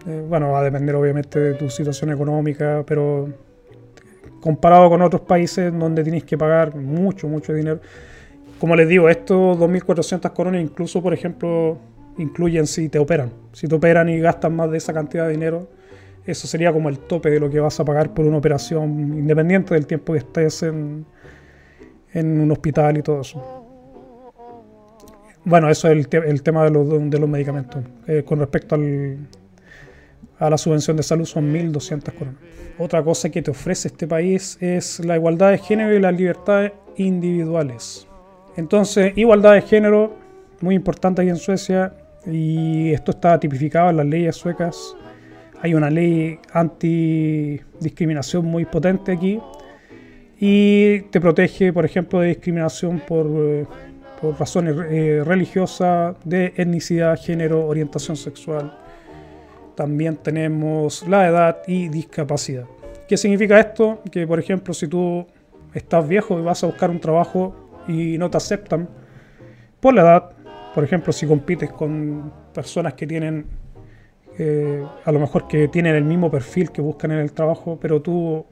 Eh, 0.07 0.25
bueno, 0.27 0.51
va 0.51 0.61
a 0.61 0.63
depender 0.63 0.95
obviamente 0.95 1.39
de 1.39 1.53
tu 1.53 1.69
situación 1.69 2.11
económica, 2.11 2.83
pero 2.87 3.29
comparado 4.47 4.89
con 4.89 5.01
otros 5.01 5.23
países 5.23 5.77
donde 5.77 6.03
tienes 6.03 6.23
que 6.23 6.37
pagar 6.37 6.73
mucho, 6.73 7.27
mucho 7.27 7.53
dinero. 7.53 7.81
Como 8.61 8.77
les 8.77 8.87
digo, 8.87 9.09
estos 9.09 9.57
2.400 9.59 10.31
coronas 10.31 10.61
incluso, 10.61 11.03
por 11.03 11.13
ejemplo, 11.13 11.77
incluyen 12.17 12.65
si 12.65 12.87
te 12.87 12.97
operan. 12.97 13.29
Si 13.51 13.67
te 13.67 13.75
operan 13.75 14.07
y 14.07 14.19
gastan 14.19 14.55
más 14.55 14.71
de 14.71 14.77
esa 14.77 14.93
cantidad 14.93 15.25
de 15.25 15.33
dinero, 15.33 15.67
eso 16.25 16.47
sería 16.47 16.71
como 16.71 16.87
el 16.87 16.97
tope 16.97 17.29
de 17.29 17.41
lo 17.41 17.49
que 17.49 17.59
vas 17.59 17.77
a 17.81 17.83
pagar 17.83 18.13
por 18.13 18.23
una 18.23 18.37
operación, 18.37 19.17
independiente 19.19 19.73
del 19.73 19.85
tiempo 19.85 20.13
que 20.13 20.19
estés 20.19 20.63
en, 20.63 21.05
en 22.13 22.39
un 22.39 22.49
hospital 22.49 22.97
y 22.97 23.01
todo 23.01 23.19
eso. 23.19 23.65
Bueno, 25.43 25.69
eso 25.69 25.89
es 25.89 26.07
el, 26.13 26.41
tema 26.41 26.63
de 26.63 26.71
los, 26.71 27.09
de 27.09 27.19
los 27.19 27.27
medicamentos. 27.27 27.83
Eh, 28.07 28.23
con 28.25 28.39
respecto 28.39 28.75
al, 28.75 29.17
a 30.39 30.49
la 30.49 30.57
subvención 30.57 30.97
de 30.97 31.03
salud 31.03 31.25
son 31.25 31.51
1.200 31.53 32.13
coronas. 32.13 32.41
Otra 32.77 33.03
cosa 33.03 33.29
que 33.29 33.41
te 33.41 33.51
ofrece 33.51 33.87
este 33.87 34.07
país 34.07 34.57
es 34.61 35.03
la 35.03 35.15
igualdad 35.15 35.51
de 35.51 35.57
género 35.57 35.95
y 35.95 35.99
las 35.99 36.15
libertades 36.15 36.73
individuales. 36.95 38.07
Entonces, 38.55 39.13
igualdad 39.15 39.53
de 39.53 39.61
género, 39.61 40.15
muy 40.61 40.75
importante 40.75 41.21
aquí 41.21 41.29
en 41.29 41.37
Suecia, 41.37 41.93
y 42.25 42.91
esto 42.91 43.11
está 43.11 43.39
tipificado 43.39 43.89
en 43.89 43.97
las 43.97 44.05
leyes 44.05 44.35
suecas. 44.35 44.95
Hay 45.61 45.73
una 45.73 45.89
ley 45.89 46.39
antidiscriminación 46.51 48.45
muy 48.45 48.65
potente 48.65 49.11
aquí, 49.11 49.39
y 50.39 51.01
te 51.09 51.19
protege, 51.19 51.73
por 51.73 51.83
ejemplo, 51.83 52.19
de 52.19 52.27
discriminación 52.29 52.99
por, 52.99 53.25
eh, 53.27 53.65
por 54.21 54.39
razones 54.39 54.75
eh, 54.89 55.23
religiosas, 55.25 56.15
de 56.23 56.53
etnicidad, 56.55 57.19
género, 57.19 57.65
orientación 57.65 58.15
sexual. 58.15 58.86
También 59.77 60.17
tenemos 60.17 61.07
la 61.07 61.27
edad 61.27 61.57
y 61.67 61.87
discapacidad. 61.87 62.65
¿Qué 63.07 63.15
significa 63.15 63.59
esto? 63.59 64.01
Que, 64.11 64.25
por 64.25 64.39
ejemplo, 64.39 64.73
si 64.73 64.87
tú 64.87 65.27
estás 65.71 66.07
viejo 66.07 66.39
y 66.39 66.41
vas 66.41 66.63
a 66.63 66.65
buscar 66.65 66.89
un 66.89 66.99
trabajo 66.99 67.55
y 67.87 68.17
no 68.17 68.27
te 68.27 68.37
aceptan 68.37 68.89
por 69.79 69.93
la 69.93 70.01
edad, 70.01 70.31
por 70.73 70.83
ejemplo, 70.83 71.13
si 71.13 71.27
compites 71.27 71.69
con 71.69 72.33
personas 72.55 72.95
que 72.95 73.05
tienen, 73.05 73.45
eh, 74.39 74.83
a 75.05 75.11
lo 75.11 75.19
mejor 75.19 75.47
que 75.47 75.67
tienen 75.67 75.93
el 75.93 76.05
mismo 76.05 76.31
perfil 76.31 76.71
que 76.71 76.81
buscan 76.81 77.11
en 77.11 77.19
el 77.19 77.31
trabajo, 77.31 77.77
pero 77.79 78.01
tú 78.01 78.47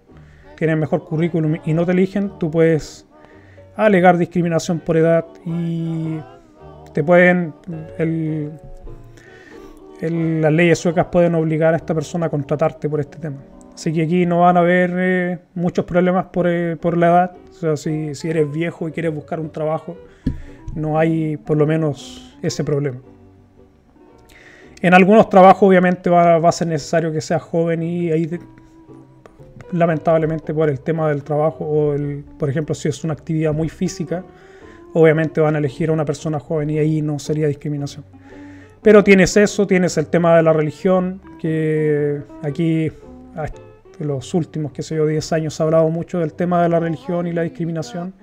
tienes 0.56 0.78
mejor 0.78 1.06
currículum 1.06 1.58
y 1.66 1.74
no 1.74 1.88
te 1.88 1.94
eligen, 1.94 2.38
tú 2.38 2.52
puedes 2.52 3.08
alegar 3.76 4.20
discriminación 4.20 4.80
por 4.80 4.96
edad 4.96 5.26
y 5.44 6.20
te 6.94 7.04
pueden, 7.04 7.52
las 10.02 10.52
leyes 10.52 10.80
suecas 10.80 11.08
pueden 11.12 11.36
obligar 11.36 11.74
a 11.74 11.78
esta 11.78 11.94
persona 11.94 12.28
a 12.28 12.30
contratarte 12.30 12.90
por 12.90 13.00
este 13.00 13.18
tema. 13.18 13.38
Así 13.74 13.92
que 13.92 14.04
aquí 14.04 14.26
no 14.26 14.42
van 14.42 14.58
a 14.58 14.62
haber 14.62 14.92
eh, 14.96 15.40
muchos 15.54 15.86
problemas 15.86 16.28
por, 16.28 16.48
eh, 16.48 16.78
por, 16.78 16.98
la 16.98 17.08
edad. 17.08 17.32
O 17.50 17.54
sea, 17.54 17.78
si, 17.78 18.16
si 18.16 18.30
eres 18.30 18.50
viejo 18.52 18.88
y 18.88 18.92
quieres 18.92 19.14
buscar 19.14 19.40
un 19.40 19.52
trabajo, 19.52 19.98
no 20.76 20.98
hay 20.98 21.38
por 21.38 21.58
lo 21.58 21.68
menos 21.68 22.38
ese 22.42 22.64
problema. 22.64 23.00
En 24.82 24.94
algunos 24.94 25.30
trabajos 25.30 25.64
obviamente 25.64 26.10
va, 26.10 26.38
va, 26.40 26.50
a 26.50 26.52
ser 26.52 26.68
necesario 26.68 27.12
que 27.12 27.20
seas 27.20 27.42
joven 27.42 27.84
y 27.84 28.12
ahí 28.12 28.30
lamentablemente 29.72 30.54
por 30.54 30.70
el 30.70 30.80
tema 30.80 31.10
del 31.10 31.24
trabajo 31.24 31.66
o, 31.66 31.94
el, 31.94 32.24
por 32.38 32.50
ejemplo, 32.50 32.76
si 32.76 32.88
es 32.88 33.04
una 33.04 33.14
actividad 33.14 33.54
muy 33.54 33.70
física, 33.70 34.24
obviamente 34.94 35.42
van 35.42 35.56
a 35.56 35.58
elegir 35.58 35.90
a 35.90 35.94
una 35.94 36.06
persona 36.06 36.40
joven 36.40 36.70
y 36.70 36.80
ahí 36.80 37.02
no 37.02 37.20
sería 37.20 37.48
discriminación. 37.48 38.06
Pero 38.86 39.04
tienes 39.04 39.36
eso, 39.36 39.66
tienes 39.66 39.98
el 39.98 40.06
tema 40.06 40.38
de 40.38 40.44
la 40.44 40.54
religión, 40.54 41.20
que 41.40 42.22
aquí, 42.44 42.92
en 44.00 44.08
los 44.08 44.32
últimos, 44.36 44.74
qué 44.74 44.84
sé 44.84 44.96
yo, 44.96 45.08
10 45.08 45.34
años 45.34 45.56
se 45.56 45.64
ha 45.64 45.66
hablado 45.66 45.90
mucho 45.90 46.20
del 46.20 46.34
tema 46.34 46.62
de 46.62 46.70
la 46.70 46.80
religión 46.80 47.26
y 47.26 47.34
la 47.34 47.42
discriminación, 47.42 48.14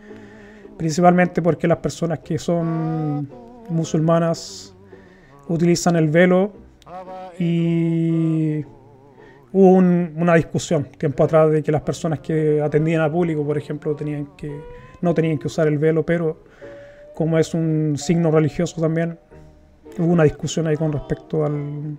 principalmente 0.79 1.43
porque 1.43 1.67
las 1.67 1.79
personas 1.79 2.21
que 2.21 2.39
son 2.39 3.29
musulmanas 3.71 4.73
utilizan 5.49 5.97
el 5.97 6.07
velo 6.07 6.53
y 7.41 8.65
hubo 9.53 9.73
una 9.73 10.37
discusión 10.37 10.85
tiempo 10.97 11.25
atrás 11.25 11.51
de 11.51 11.65
que 11.65 11.73
las 11.73 11.83
personas 11.83 12.21
que 12.21 12.63
atendían 12.63 13.01
al 13.01 13.11
público, 13.11 13.45
por 13.45 13.59
ejemplo, 13.59 13.97
tenían 13.97 14.29
que, 14.37 14.61
no 15.01 15.13
tenían 15.13 15.39
que 15.39 15.49
usar 15.49 15.67
el 15.67 15.79
velo, 15.79 16.07
pero 16.07 16.45
como 17.17 17.37
es 17.37 17.53
un 17.53 17.97
signo 17.99 18.31
religioso 18.31 18.81
también, 18.81 19.19
hubo 19.99 20.13
una 20.13 20.25
discusión 20.25 20.67
ahí 20.67 20.77
con 20.77 20.93
respecto 20.93 21.45
al, 21.45 21.97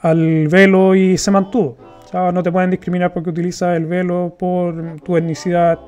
al 0.00 0.48
velo 0.48 0.94
y 0.94 1.18
se 1.18 1.30
mantuvo. 1.30 1.76
no 2.12 2.42
te 2.42 2.52
pueden 2.52 2.70
discriminar 2.70 3.12
porque 3.12 3.30
utilizas 3.30 3.76
el 3.76 3.86
velo 3.86 4.34
por 4.38 5.00
tu 5.00 5.16
etnicidad, 5.16 5.78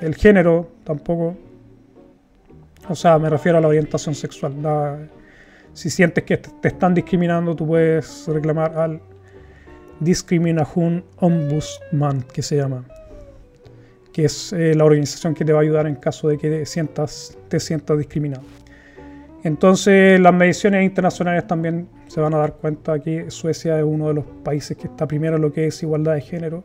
el 0.00 0.14
género 0.14 0.68
tampoco. 0.84 1.36
O 2.88 2.94
sea, 2.94 3.18
me 3.18 3.28
refiero 3.28 3.58
a 3.58 3.60
la 3.60 3.68
orientación 3.68 4.14
sexual. 4.14 4.54
si 5.72 5.90
sientes 5.90 6.24
que 6.24 6.36
te 6.36 6.68
están 6.68 6.94
discriminando, 6.94 7.54
tú 7.54 7.66
puedes 7.66 8.26
reclamar 8.28 8.78
al 8.78 9.00
Discrimination 10.00 11.04
Ombudsman, 11.16 12.22
que 12.22 12.42
se 12.42 12.56
llama, 12.56 12.84
que 14.12 14.26
es 14.26 14.52
eh, 14.52 14.74
la 14.74 14.84
organización 14.84 15.34
que 15.34 15.44
te 15.44 15.52
va 15.52 15.60
a 15.60 15.62
ayudar 15.62 15.86
en 15.86 15.96
caso 15.96 16.28
de 16.28 16.36
que 16.36 16.50
te 16.50 16.66
sientas, 16.66 17.36
te 17.48 17.58
sientas 17.58 17.96
discriminado. 17.96 18.42
Entonces, 19.46 20.18
las 20.18 20.34
mediciones 20.34 20.84
internacionales 20.84 21.46
también 21.46 21.86
se 22.08 22.20
van 22.20 22.34
a 22.34 22.38
dar 22.38 22.54
cuenta 22.54 22.98
que 22.98 23.30
Suecia 23.30 23.78
es 23.78 23.84
uno 23.84 24.08
de 24.08 24.14
los 24.14 24.24
países 24.42 24.76
que 24.76 24.88
está 24.88 25.06
primero 25.06 25.36
en 25.36 25.42
lo 25.42 25.52
que 25.52 25.68
es 25.68 25.80
igualdad 25.84 26.14
de 26.14 26.20
género 26.20 26.64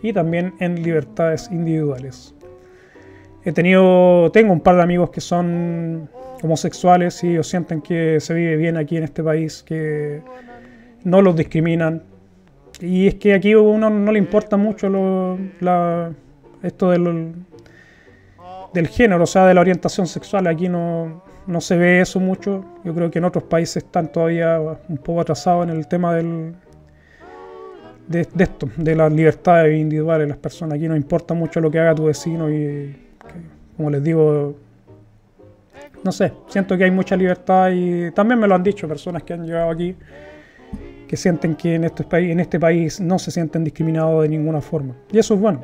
y 0.00 0.12
también 0.12 0.54
en 0.60 0.80
libertades 0.80 1.48
individuales. 1.50 2.32
He 3.44 3.50
tenido, 3.50 4.30
tengo 4.30 4.52
un 4.52 4.60
par 4.60 4.76
de 4.76 4.82
amigos 4.82 5.10
que 5.10 5.20
son 5.20 6.08
homosexuales 6.40 7.24
y 7.24 7.30
ellos 7.30 7.48
sienten 7.48 7.82
que 7.82 8.20
se 8.20 8.32
vive 8.32 8.56
bien 8.56 8.76
aquí 8.76 8.96
en 8.96 9.02
este 9.02 9.24
país, 9.24 9.64
que 9.64 10.22
no 11.02 11.22
los 11.22 11.34
discriminan, 11.34 12.04
y 12.80 13.08
es 13.08 13.16
que 13.16 13.34
aquí 13.34 13.54
a 13.54 13.58
uno 13.58 13.90
no 13.90 14.12
le 14.12 14.20
importa 14.20 14.56
mucho 14.56 15.36
esto 16.62 16.90
del, 16.90 17.34
del 18.72 18.86
género, 18.86 19.24
o 19.24 19.26
sea, 19.26 19.46
de 19.46 19.54
la 19.54 19.62
orientación 19.62 20.06
sexual. 20.06 20.46
Aquí 20.46 20.68
no, 20.68 21.24
se 21.60 21.76
ve 21.76 22.00
eso 22.00 22.20
mucho. 22.20 22.64
Yo 22.84 22.94
creo 22.94 23.10
que 23.10 23.18
en 23.18 23.24
otros 23.24 23.44
países 23.44 23.84
están 23.84 24.10
todavía 24.10 24.60
un 24.60 24.98
poco 24.98 25.20
atrasados 25.20 25.68
en 25.68 25.76
el 25.76 25.86
tema 25.86 26.14
del, 26.14 26.54
de, 28.08 28.26
esto, 28.38 28.68
de 28.76 28.96
las 28.96 29.12
libertades 29.12 29.78
individuales 29.78 30.26
de 30.26 30.30
las 30.30 30.38
personas. 30.38 30.76
Aquí 30.76 30.88
no 30.88 30.96
importa 30.96 31.34
mucho 31.34 31.60
lo 31.60 31.70
que 31.70 31.78
haga 31.78 31.94
tu 31.94 32.06
vecino 32.06 32.50
y, 32.50 32.96
como 33.76 33.90
les 33.90 34.02
digo, 34.02 34.54
no 36.02 36.12
sé, 36.12 36.32
siento 36.48 36.76
que 36.76 36.84
hay 36.84 36.90
mucha 36.90 37.16
libertad 37.16 37.70
y 37.72 38.10
también 38.12 38.40
me 38.40 38.46
lo 38.46 38.54
han 38.54 38.62
dicho 38.62 38.88
personas 38.88 39.22
que 39.22 39.32
han 39.32 39.46
llegado 39.46 39.70
aquí 39.70 39.94
que 41.10 41.16
sienten 41.16 41.56
que 41.56 41.74
en 41.74 41.82
este 41.82 42.04
país, 42.04 42.30
en 42.30 42.38
este 42.38 42.60
país 42.60 43.00
no 43.00 43.18
se 43.18 43.32
sienten 43.32 43.64
discriminados 43.64 44.22
de 44.22 44.28
ninguna 44.28 44.60
forma. 44.60 44.94
Y 45.10 45.18
eso 45.18 45.34
es 45.34 45.40
bueno. 45.40 45.60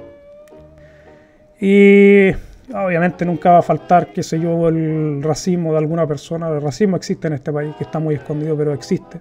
Y 1.61 2.33
obviamente 2.74 3.24
nunca 3.24 3.52
va 3.52 3.58
a 3.58 3.62
faltar, 3.62 4.12
qué 4.12 4.22
sé 4.22 4.40
yo, 4.40 4.68
el 4.68 5.22
racismo 5.22 5.72
de 5.72 5.78
alguna 5.78 6.06
persona. 6.06 6.48
El 6.48 6.60
racismo 6.60 6.96
existe 6.96 7.28
en 7.28 7.34
este 7.34 7.52
país, 7.52 7.74
que 7.76 7.84
está 7.84 7.98
muy 7.98 8.14
escondido, 8.14 8.56
pero 8.56 8.72
existe. 8.72 9.20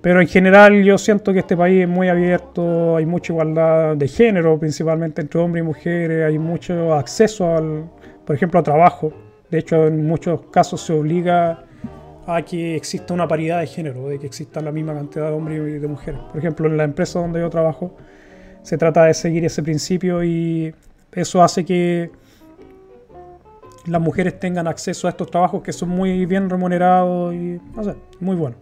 Pero 0.00 0.20
en 0.20 0.28
general 0.28 0.84
yo 0.84 0.98
siento 0.98 1.32
que 1.32 1.38
este 1.38 1.56
país 1.56 1.82
es 1.82 1.88
muy 1.88 2.08
abierto, 2.08 2.96
hay 2.96 3.06
mucha 3.06 3.32
igualdad 3.32 3.96
de 3.96 4.06
género, 4.06 4.58
principalmente 4.58 5.22
entre 5.22 5.40
hombres 5.40 5.62
y 5.62 5.66
mujeres, 5.66 6.26
hay 6.26 6.38
mucho 6.38 6.92
acceso 6.92 7.56
al, 7.56 7.90
por 8.26 8.36
ejemplo, 8.36 8.60
a 8.60 8.62
trabajo. 8.62 9.12
De 9.50 9.58
hecho, 9.58 9.86
en 9.86 10.06
muchos 10.06 10.42
casos 10.50 10.82
se 10.82 10.92
obliga 10.92 11.64
a 12.26 12.42
que 12.42 12.76
exista 12.76 13.14
una 13.14 13.26
paridad 13.26 13.60
de 13.60 13.66
género, 13.66 14.08
de 14.08 14.18
que 14.18 14.26
exista 14.26 14.60
la 14.60 14.72
misma 14.72 14.94
cantidad 14.94 15.28
de 15.28 15.32
hombres 15.32 15.58
y 15.58 15.78
de 15.78 15.88
mujeres. 15.88 16.20
Por 16.30 16.38
ejemplo, 16.38 16.66
en 16.66 16.76
la 16.76 16.84
empresa 16.84 17.18
donde 17.18 17.40
yo 17.40 17.48
trabajo, 17.48 17.96
se 18.62 18.76
trata 18.76 19.04
de 19.04 19.14
seguir 19.14 19.44
ese 19.44 19.62
principio 19.62 20.22
y 20.22 20.74
eso 21.14 21.42
hace 21.42 21.64
que 21.64 22.10
las 23.86 24.00
mujeres 24.00 24.38
tengan 24.38 24.66
acceso 24.66 25.06
a 25.06 25.10
estos 25.10 25.30
trabajos 25.30 25.62
que 25.62 25.72
son 25.72 25.90
muy 25.90 26.24
bien 26.26 26.48
remunerados 26.48 27.34
y, 27.34 27.60
no 27.74 27.84
sé, 27.84 27.94
muy 28.20 28.36
buenos. 28.36 28.58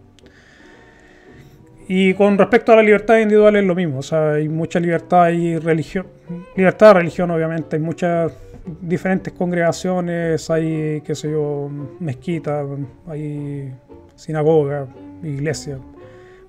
Y 1.87 2.13
con 2.13 2.37
respecto 2.37 2.71
a 2.71 2.77
la 2.77 2.83
libertad 2.83 3.17
individual 3.17 3.55
es 3.57 3.65
lo 3.65 3.75
mismo, 3.75 3.99
o 3.99 4.01
sea, 4.01 4.33
hay 4.33 4.47
mucha 4.47 4.79
libertad 4.79 5.29
y 5.29 5.57
religión, 5.57 6.07
libertad 6.55 6.87
de 6.87 6.93
religión 6.93 7.29
obviamente, 7.31 7.75
hay 7.75 7.81
muchas 7.81 8.31
diferentes 8.81 9.33
congregaciones, 9.33 10.49
hay, 10.49 11.01
qué 11.01 11.13
sé 11.13 11.29
yo, 11.31 11.69
mezquitas, 11.99 12.65
hay 13.07 13.73
sinagogas, 14.15 14.87
iglesias, 15.23 15.79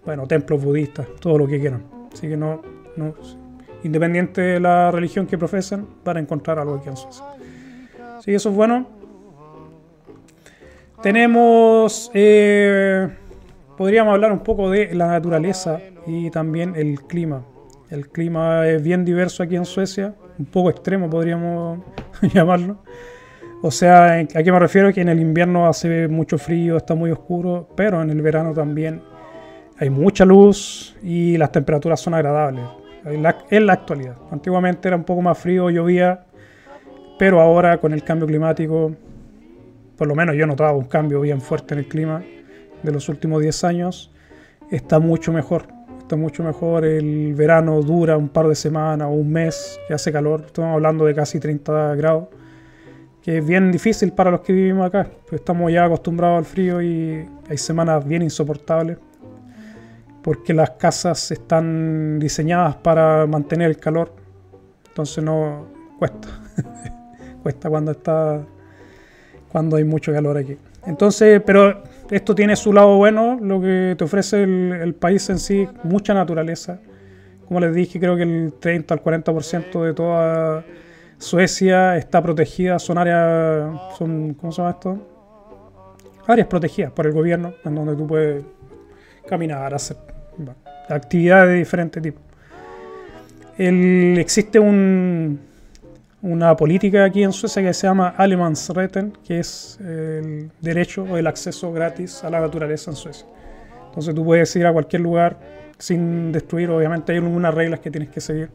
bueno, 0.05 0.27
templos 0.27 0.63
budistas, 0.63 1.07
todo 1.21 1.39
lo 1.39 1.47
que 1.49 1.59
quieran. 1.59 1.83
Así 2.13 2.29
que 2.29 2.37
no, 2.37 2.63
no 2.97 3.15
independiente 3.85 4.41
de 4.41 4.61
la 4.61 4.91
religión 4.91 5.27
que 5.27 5.39
profesen, 5.39 5.87
van 6.05 6.17
a 6.17 6.21
encontrar 6.21 6.59
algo 6.59 6.83
que 6.83 6.91
hacer. 6.91 7.11
Sí, 8.25 8.35
eso 8.35 8.51
es 8.51 8.55
bueno. 8.55 8.89
Tenemos... 11.03 12.11
Eh, 12.15 13.09
podríamos 13.77 14.15
hablar 14.15 14.33
un 14.33 14.41
poco 14.41 14.71
de 14.71 14.95
la 14.95 15.07
naturaleza 15.09 15.81
y 16.07 16.31
también 16.31 16.75
el 16.77 17.03
clima. 17.03 17.45
El 17.91 18.09
clima 18.09 18.67
es 18.67 18.83
bien 18.83 19.05
diverso 19.05 19.43
aquí 19.43 19.57
en 19.57 19.65
Suecia, 19.65 20.15
un 20.39 20.47
poco 20.47 20.71
extremo 20.71 21.09
podríamos 21.09 21.81
llamarlo. 22.33 22.79
O 23.63 23.71
sea, 23.71 24.19
¿a 24.19 24.25
qué 24.25 24.53
me 24.53 24.59
refiero? 24.59 24.93
Que 24.93 25.01
en 25.01 25.09
el 25.09 25.21
invierno 25.21 25.67
hace 25.67 26.09
mucho 26.09 26.39
frío, 26.39 26.77
está 26.77 26.95
muy 26.95 27.11
oscuro, 27.11 27.69
pero 27.77 28.03
en 28.03 28.11
el 28.11 28.21
verano 28.21 28.53
también 28.53 29.01
hay 29.79 29.91
mucha 29.91 30.25
luz 30.25 30.97
y 31.03 31.37
las 31.37 31.51
temperaturas 31.51 32.01
son 32.01 32.15
agradables. 32.15 32.65
En 33.05 33.23
la, 33.23 33.37
en 33.51 33.67
la 33.67 33.75
actualidad. 33.75 34.17
Antiguamente 34.31 34.89
era 34.89 34.97
un 34.97 35.05
poco 35.05 35.21
más 35.21 35.39
frío, 35.39 35.69
llovía, 35.71 36.25
pero 37.19 37.41
ahora 37.41 37.79
con 37.79 37.93
el 37.93 38.03
cambio 38.03 38.27
climático, 38.27 38.93
por 39.97 40.09
lo 40.09 40.15
menos 40.15 40.37
yo 40.37 40.47
notaba 40.47 40.73
un 40.73 40.87
cambio 40.87 41.21
bien 41.21 41.41
fuerte 41.41 41.75
en 41.75 41.81
el 41.81 41.89
clima 41.89 42.23
de 42.83 42.93
los 42.93 43.09
últimos 43.09 43.41
10 43.43 43.65
años, 43.65 44.11
está 44.71 44.99
mucho 44.99 45.33
mejor. 45.33 45.67
Está 46.01 46.17
mucho 46.17 46.43
mejor. 46.43 46.85
El 46.85 47.33
verano 47.35 47.81
dura 47.81 48.19
un 48.19 48.29
par 48.29 48.47
de 48.47 48.55
semanas 48.55 49.09
o 49.09 49.13
un 49.13 49.33
mes, 49.33 49.81
que 49.89 49.95
hace 49.95 50.13
calor. 50.13 50.43
Estamos 50.47 50.75
hablando 50.75 51.07
de 51.07 51.15
casi 51.15 51.41
30 51.41 51.95
grados, 51.95 52.29
que 53.23 53.39
es 53.39 53.47
bien 53.47 53.73
difícil 53.73 54.13
para 54.13 54.31
los 54.31 54.41
que 54.41 54.53
vivimos 54.53 54.87
acá. 54.87 55.09
Pues 55.27 55.41
estamos 55.41 55.73
ya 55.73 55.85
acostumbrados 55.87 56.39
al 56.39 56.45
frío 56.45 56.83
y 56.83 57.27
hay 57.49 57.57
semanas 57.57 58.07
bien 58.07 58.21
insoportables 58.21 58.99
porque 60.25 60.55
las 60.55 60.71
casas 60.71 61.31
están 61.31 62.19
diseñadas 62.19 62.77
para 62.77 63.27
mantener 63.27 63.69
el 63.69 63.77
calor. 63.77 64.11
Entonces 64.89 65.23
no 65.23 65.67
cuesta. 65.99 66.29
cuesta 67.43 67.69
cuando 67.69 67.91
está 67.91 68.43
cuando 69.53 69.77
hay 69.77 69.85
mucho 69.85 70.13
calor 70.15 70.39
aquí. 70.39 70.57
Entonces, 70.87 71.43
pero 71.45 71.83
esto 72.11 72.35
tiene 72.35 72.57
su 72.57 72.73
lado 72.73 72.97
bueno, 72.97 73.39
lo 73.41 73.61
que 73.61 73.95
te 73.99 74.05
ofrece 74.05 74.43
el, 74.43 74.95
país 74.95 75.29
en 75.29 75.39
sí, 75.39 75.69
mucha 75.83 76.15
naturaleza. 76.15 76.81
Como 77.47 77.61
les 77.61 77.75
dije, 77.75 78.01
creo 78.01 78.17
que 78.17 78.23
el 78.23 78.55
30 78.59 78.95
al 78.95 79.05
40% 79.05 79.85
de 79.85 79.93
toda 79.93 80.65
Suecia 81.19 81.99
está 81.99 82.23
protegida, 82.23 82.79
son 82.79 82.97
áreas, 82.97 83.79
son, 83.99 84.33
¿cómo 84.35 84.51
se 84.51 84.63
llama 84.63 84.71
esto? 84.71 85.07
Áreas 86.27 86.49
protegidas 86.49 86.93
por 86.93 87.07
el 87.07 87.13
gobierno, 87.13 87.53
en 87.63 87.75
donde 87.75 87.95
tú 87.95 88.07
puedes 88.07 88.43
caminar, 89.29 89.75
hacer 89.75 90.14
actividades 90.89 91.51
de 91.51 91.55
diferentes 91.57 92.03
tipos. 92.03 92.23
existe 93.57 94.59
un, 94.59 95.41
una 96.23 96.57
política 96.57 97.05
aquí 97.05 97.23
en 97.23 97.33
Suecia 97.33 97.63
que 97.63 97.75
se 97.75 97.87
llama 97.87 98.15
Allemansrätten, 98.17 99.13
que 99.25 99.41
es 99.41 99.79
el 99.81 100.51
derecho 100.61 101.05
o 101.05 101.17
el 101.17 101.27
acceso 101.27 101.73
gratis 101.73 102.25
a 102.25 102.31
la 102.31 102.41
naturaleza 102.41 102.91
en 102.91 102.97
Suecia. 102.97 103.27
Entonces 103.87 104.15
tú 104.15 104.25
puedes 104.25 104.55
ir 104.57 104.67
a 104.67 104.73
cualquier 104.73 105.03
lugar 105.03 105.39
sin 105.79 106.33
destruir, 106.33 106.71
obviamente 106.71 107.13
hay 107.13 107.19
algunas 107.19 107.53
reglas 107.53 107.81
que 107.81 107.91
tienes 107.91 108.09
que 108.09 108.21
seguir. 108.21 108.51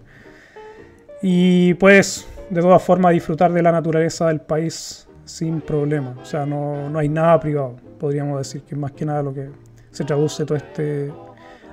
Y 1.22 1.76
puedes 1.76 2.28
de 2.50 2.62
todas 2.62 2.82
formas 2.82 3.14
disfrutar 3.14 3.52
de 3.54 3.62
la 3.62 3.72
naturaleza 3.72 4.28
del 4.28 4.42
país 4.42 5.08
sin 5.26 5.62
problema. 5.62 6.16
O 6.20 6.26
sea, 6.26 6.46
no, 6.46 6.90
no 6.90 6.98
hay 6.98 7.10
nada 7.10 7.40
privado, 7.40 7.76
podríamos 8.00 8.40
decir, 8.40 8.64
que 8.64 8.74
es 8.74 8.82
más 8.82 8.94
que 8.94 9.06
nada 9.06 9.22
lo 9.22 9.34
que 9.34 9.50
se 9.92 10.04
traduce 10.04 10.44
todo 10.46 10.58
este 10.58 11.12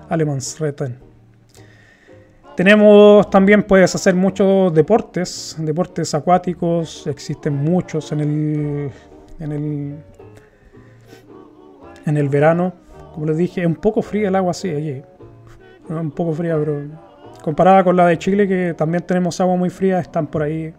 Allemansrätten. 0.08 1.06
Tenemos 2.56 3.28
también, 3.28 3.64
puedes 3.64 3.94
hacer 3.94 4.14
muchos 4.14 4.72
deportes, 4.72 5.56
deportes 5.58 6.14
acuáticos, 6.14 7.06
existen 7.06 7.54
muchos 7.54 8.12
en 8.12 8.20
el, 8.20 8.90
en 9.40 9.52
el, 9.52 9.94
en 12.06 12.16
el 12.16 12.28
verano. 12.30 12.72
Como 13.12 13.26
les 13.26 13.36
dije, 13.36 13.60
es 13.60 13.66
un 13.66 13.76
poco 13.76 14.00
fría 14.00 14.28
el 14.28 14.36
agua 14.36 14.52
así 14.52 14.70
allí. 14.70 15.02
Un 15.90 16.10
poco 16.12 16.32
fría, 16.32 16.56
pero 16.56 16.82
comparada 17.42 17.84
con 17.84 17.94
la 17.94 18.06
de 18.06 18.18
Chile, 18.18 18.48
que 18.48 18.74
también 18.74 19.04
tenemos 19.04 19.38
agua 19.40 19.56
muy 19.56 19.68
fría, 19.68 20.00
están 20.00 20.26
por 20.26 20.42
ahí. 20.42 20.72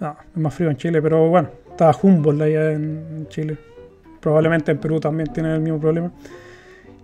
No, 0.00 0.16
es 0.34 0.36
más 0.36 0.52
frío 0.52 0.68
en 0.68 0.76
Chile, 0.76 1.00
pero 1.00 1.30
bueno, 1.30 1.48
está 1.70 1.90
Humboldt 2.02 2.42
en 2.42 3.26
Chile. 3.28 3.56
Probablemente 4.20 4.70
en 4.70 4.78
Perú 4.78 5.00
también 5.00 5.32
tienen 5.32 5.52
el 5.52 5.60
mismo 5.60 5.80
problema. 5.80 6.12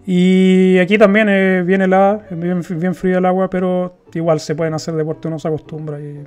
Y 0.06 0.78
aquí 0.78 0.98
también 0.98 1.28
eh, 1.28 1.62
viene 1.64 1.86
la, 1.86 2.26
bien, 2.30 2.62
bien 2.70 2.94
frío 2.94 3.18
el 3.18 3.26
agua, 3.26 3.50
pero 3.50 3.98
igual 4.14 4.40
se 4.40 4.54
pueden 4.54 4.74
hacer 4.74 4.94
deportes, 4.94 5.26
uno 5.26 5.38
se 5.38 5.48
acostumbra. 5.48 6.00
Y 6.00 6.24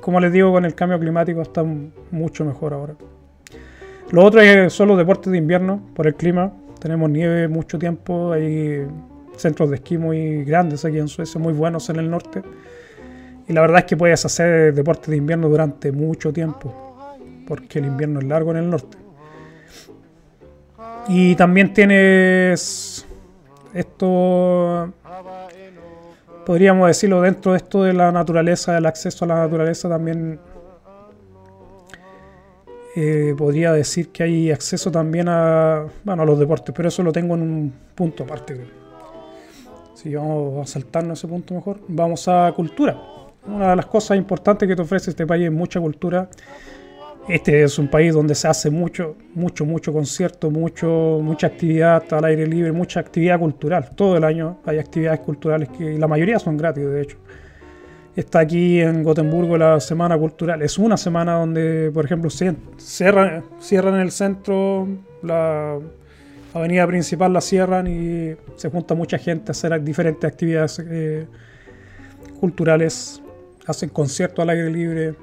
como 0.00 0.20
les 0.20 0.32
digo, 0.32 0.52
con 0.52 0.64
el 0.64 0.74
cambio 0.74 0.98
climático 0.98 1.42
está 1.42 1.64
mucho 2.10 2.44
mejor 2.44 2.72
ahora. 2.72 2.94
Lo 4.10 4.24
otro 4.24 4.40
son 4.70 4.88
los 4.88 4.96
deportes 4.96 5.30
de 5.30 5.38
invierno, 5.38 5.82
por 5.94 6.06
el 6.06 6.14
clima. 6.14 6.52
Tenemos 6.80 7.10
nieve 7.10 7.48
mucho 7.48 7.78
tiempo, 7.78 8.32
hay 8.32 8.86
centros 9.36 9.70
de 9.70 9.76
esquí 9.76 9.98
muy 9.98 10.44
grandes 10.44 10.84
aquí 10.84 10.98
en 10.98 11.08
Suecia, 11.08 11.40
muy 11.40 11.52
buenos 11.52 11.90
en 11.90 11.96
el 11.96 12.08
norte. 12.08 12.42
Y 13.48 13.52
la 13.52 13.60
verdad 13.62 13.80
es 13.80 13.84
que 13.84 13.96
puedes 13.96 14.24
hacer 14.24 14.74
deportes 14.74 15.08
de 15.08 15.16
invierno 15.16 15.48
durante 15.48 15.90
mucho 15.90 16.32
tiempo, 16.32 17.16
porque 17.46 17.78
el 17.80 17.86
invierno 17.86 18.20
es 18.20 18.26
largo 18.26 18.52
en 18.52 18.56
el 18.58 18.70
norte. 18.70 18.96
Y 21.08 21.34
también 21.34 21.72
tienes 21.72 23.07
esto 23.74 24.92
podríamos 26.46 26.88
decirlo 26.88 27.20
dentro 27.20 27.52
de 27.52 27.58
esto 27.58 27.82
de 27.82 27.92
la 27.92 28.10
naturaleza, 28.10 28.72
del 28.74 28.86
acceso 28.86 29.24
a 29.24 29.28
la 29.28 29.34
naturaleza 29.36 29.88
también 29.88 30.40
eh, 32.96 33.34
podría 33.36 33.72
decir 33.72 34.08
que 34.08 34.22
hay 34.22 34.50
acceso 34.50 34.90
también 34.90 35.28
a, 35.28 35.86
bueno, 36.04 36.22
a 36.22 36.26
los 36.26 36.38
deportes, 36.38 36.74
pero 36.74 36.88
eso 36.88 37.02
lo 37.02 37.12
tengo 37.12 37.34
en 37.34 37.42
un 37.42 37.72
punto 37.94 38.24
aparte. 38.24 38.60
Si 39.94 40.14
vamos 40.14 40.68
a 40.68 40.72
saltarnos 40.72 41.18
ese 41.18 41.28
punto 41.28 41.54
mejor, 41.54 41.80
vamos 41.86 42.26
a 42.28 42.52
cultura. 42.56 43.00
Una 43.46 43.70
de 43.70 43.76
las 43.76 43.86
cosas 43.86 44.16
importantes 44.16 44.68
que 44.68 44.74
te 44.74 44.82
ofrece 44.82 45.10
este 45.10 45.26
país 45.26 45.44
es 45.44 45.52
mucha 45.52 45.80
cultura 45.80 46.28
este 47.28 47.62
es 47.62 47.78
un 47.78 47.88
país 47.88 48.14
donde 48.14 48.34
se 48.34 48.48
hace 48.48 48.70
mucho, 48.70 49.16
mucho, 49.34 49.66
mucho 49.66 49.92
concierto, 49.92 50.50
mucho, 50.50 51.20
mucha 51.22 51.48
actividad 51.48 52.02
al 52.12 52.24
aire 52.24 52.46
libre, 52.46 52.72
mucha 52.72 53.00
actividad 53.00 53.38
cultural. 53.38 53.90
Todo 53.94 54.16
el 54.16 54.24
año 54.24 54.58
hay 54.64 54.78
actividades 54.78 55.20
culturales 55.20 55.68
que 55.68 55.98
la 55.98 56.08
mayoría 56.08 56.38
son 56.38 56.56
gratis, 56.56 56.84
de 56.84 57.02
hecho. 57.02 57.18
Está 58.16 58.40
aquí 58.40 58.80
en 58.80 59.02
Gotemburgo 59.02 59.58
la 59.58 59.78
Semana 59.78 60.18
Cultural. 60.18 60.62
Es 60.62 60.78
una 60.78 60.96
semana 60.96 61.34
donde, 61.34 61.90
por 61.92 62.04
ejemplo, 62.04 62.30
cierran, 62.30 63.44
cierran 63.60 64.00
el 64.00 64.10
centro 64.10 64.88
avenida 66.54 66.86
principal 66.86 67.32
la 67.32 67.40
cierran 67.40 67.86
y 67.86 68.36
se 68.56 68.70
junta 68.70 68.94
mucha 68.94 69.18
gente 69.18 69.50
a 69.50 69.52
hacer 69.52 69.82
diferentes 69.84 70.24
actividades 70.24 70.82
eh, 70.84 71.26
culturales, 72.40 73.22
hacen 73.66 73.90
conciertos 73.90 74.42
al 74.42 74.50
aire 74.50 74.70
libre, 74.70 75.14